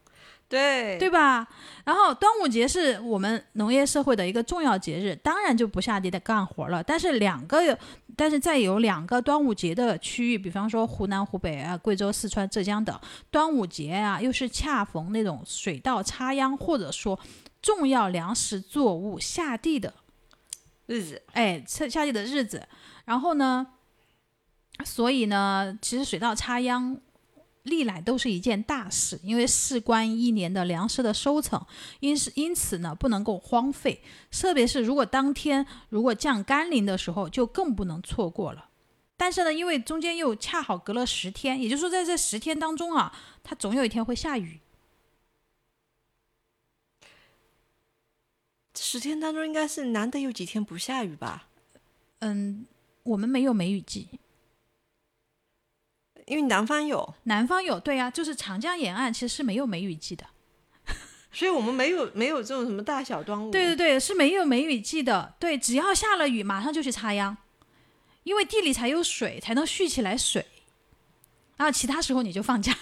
[0.51, 1.49] 对对吧？
[1.87, 6.83] 然后端午节是我们农业社会的一个重要节日，当然就不下地的干活了。
[6.83, 7.79] 但是两个，
[8.15, 12.95] 但是在有两个端午节的区域，比方说湖南、湖北啊、贵州、四川、浙江等，
[13.31, 17.19] 端午节啊，又是恰逢那种水稻插秧或者说
[17.61, 19.95] 重要粮食作物下地的
[20.87, 22.67] 日子，哎，下下地的日子。
[23.05, 23.67] 然后呢，
[24.85, 27.01] 所以呢，其实水稻插秧
[27.65, 31.61] 历来都是一件大事，因为事关一年的粮食的收成，
[32.01, 34.03] 因是因此呢，不能够荒废。
[34.31, 38.67] 特别是如果当天如果降甘霖的时候，就更不能错过了。
[39.17, 43.13] 但是呢，因为中间又恰好隔了十天，也就是说在这十天当中啊，
[43.43, 44.61] 它总有一天会下雨。
[48.81, 51.49] 十天当中应该是难得有几天不下雨吧？
[52.21, 52.67] 嗯，
[53.03, 54.09] 我们没有梅雨季，
[56.27, 60.27] 因为南方有，南方有，对呀、就是长江沿岸其实是没有梅雨季的。
[61.33, 63.51] 所以我们没有没有这种什么大小端午。
[63.51, 65.35] 对对对，是没有梅雨季的。
[65.39, 67.37] 对，只要下了雨，马上就去插秧，
[68.23, 70.47] 因为地里才有水，才能蓄起来水。
[71.57, 72.73] 然后其他时候你就放假，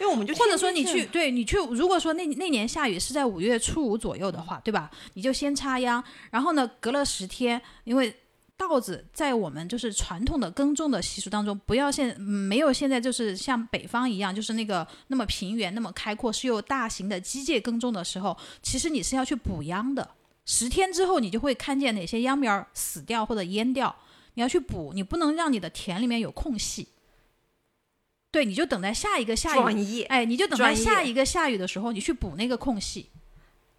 [0.00, 4.90] 因为我们就或者说你去，对你去，如果说那那年下雨是在五月初五左右的话，对吧？
[5.14, 8.14] 你就先插秧，然后呢，隔了十天，因为
[8.56, 20.08] 稻子在我们就是传统的耕种的习俗当中，不要现、嗯没有现在就是像北方一样，就是那个那么平原、那么开阔，是有大型的机械耕种的时候，其实你是要去补秧的。
[20.44, 23.94] 十天之后，你就会看见哪些秧苗儿死掉或者淹掉，
[24.34, 26.86] 你要去补，你不能让你的田里面有空隙。
[28.34, 33.08] 对，你就等待下一个下雨，哎，你就等待下一个下雨的时候，你去补那个空隙。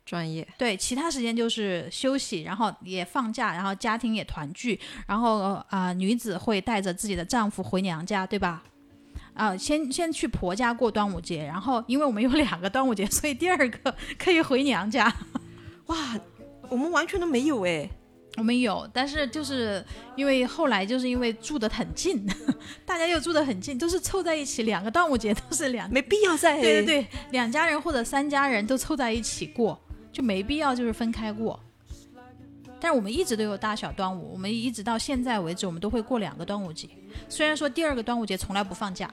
[0.05, 8.63] 专业，对，其他时间就是休息，然后也放假，然后家庭也团聚，然后啊、女子会带着自己的丈夫回娘家，对吧？
[9.33, 15.13] 啊、先先去婆家过端午节，然后因为我们有两个端午节，所以第二个可以回娘家。
[15.87, 15.97] 哇，
[16.69, 17.89] 我们完全都没有哎。
[18.37, 19.83] 我们有，但是就是
[20.15, 22.25] 因为后来就是因为住得很近，
[22.85, 26.59] 大家又住得很近，都是凑在一起，两个端午节都是两，没必要在。
[26.59, 29.79] 对对对，两家人或者三家人都凑在一起过，
[30.11, 31.59] 就没必要就是分开过。
[32.77, 36.89] 但是我们一直都有大小端午，我们一直到现在为止，我们都会过两个端午节。
[37.29, 39.09] 虽然说第二个端午节从来不放假，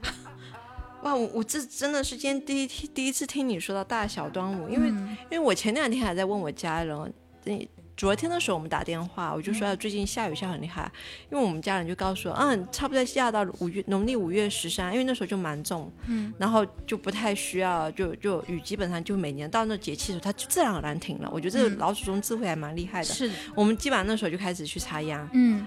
[1.03, 7.13] 哇，我我这真的是今天第一听第一次听你说到大小端午，因为、嗯因为我前两天还在问我家人，
[7.45, 10.91] 那昨天的时候我们打电话，我就嗯说最近下雨下很厉害，
[11.31, 21.29] 因为我们家人就告诉我，嗯，差不多下到五月农历五月十三，因为那时候就蛮重，嗯，然后就不太需要，就就雨基本上就每年到那节气的时候，它就自然而然停了。
[21.31, 23.05] 我觉得这个嗯老祖宗智慧还蛮厉害的。
[23.05, 25.65] 是的，我们基本上那时候就开始去插秧，嗯。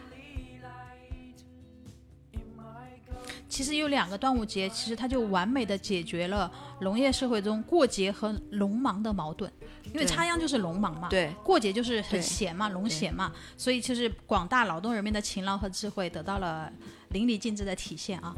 [3.56, 9.50] 其实有两个端午节，其实它就完美的解决了农业社会中过节和农忙的矛盾，
[9.94, 16.70] 因为插秧就是农忙嘛，对，过节就是很闲嘛，农闲嘛，所以就是广大劳动人民的勤劳和智慧得到了
[17.12, 18.36] 淋漓尽致的体现啊。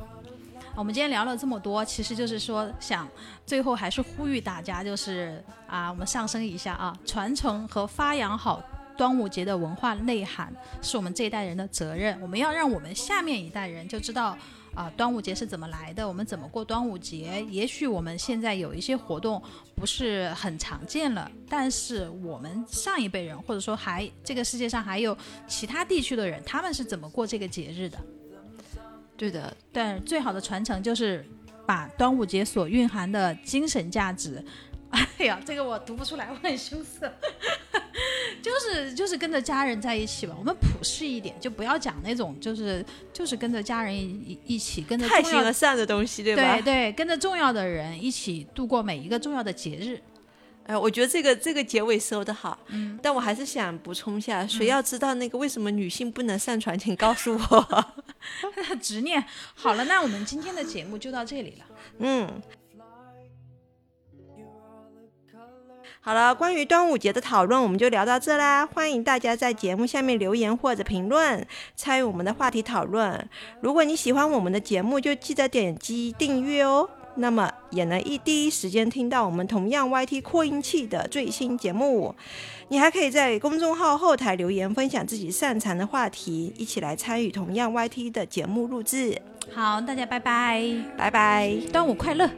[0.77, 3.09] 我们今天聊了这么多，其实就是说想
[3.45, 8.63] 最后还是呼吁大家，就是啊，我们上升一下啊，传承和发扬好
[8.97, 12.17] 端午节的文化内涵，是我们这一代人的责任。
[12.21, 14.39] 我们要让我们下面一代人就知道
[14.79, 17.45] 啊，端午节是怎么来的，我们怎么过端午节。
[17.51, 19.43] 也许我们现在有一些活动
[19.75, 25.19] 不是很常见了，但是我们上一辈人，或者说还这个世界上还有
[25.49, 27.99] 其他地区的人，他们是怎么过这个节日的？
[29.17, 31.27] 对的，但最好的传承就是
[31.67, 34.41] 把端午节所蕴含的精神价值，
[35.19, 37.13] 哎呀，这个我读不出来，我很羞涩。
[38.41, 44.01] 就是就是跟着家人在一起吧，我们朴实一点，就不要讲那种就是就是跟着家人一
[44.47, 46.55] 一一起跟着太重要形而上的东西，对吧？
[46.55, 50.01] 对对，跟着重要的人一起度过每一个重要的节日。
[50.67, 57.85] 哎，我觉得这个这个结尾收的好，嗯，但我还是想补充一下，谁要知道那个为什么女性不能上传，请告诉我。
[58.81, 59.25] 执念。
[59.55, 61.65] 好了，那我们今天的节目就到这里了。
[62.01, 62.43] 嗯，
[66.01, 68.65] 好了，关于端午节的讨论我们就聊到这啦。
[68.65, 71.47] 欢迎大家在节目下面留言或者评论，
[71.77, 73.29] 参与我们的话题讨论。
[73.61, 76.89] 如果你喜欢我们的节目，就记得点击订阅哦。
[77.17, 82.15] 那么也能一第一时间听到我们同样 YT 扩音器的最新节目。
[82.69, 89.21] 你还可以在公众号后台留言，分享自己擅长的话题，一起来参与同样 YT 的节目录制。
[89.53, 90.63] 好，大家拜拜，
[90.97, 92.31] 拜拜，端午快乐！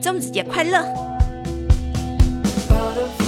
[0.00, 1.19] 粽子节快乐！
[2.90, 3.19] lot of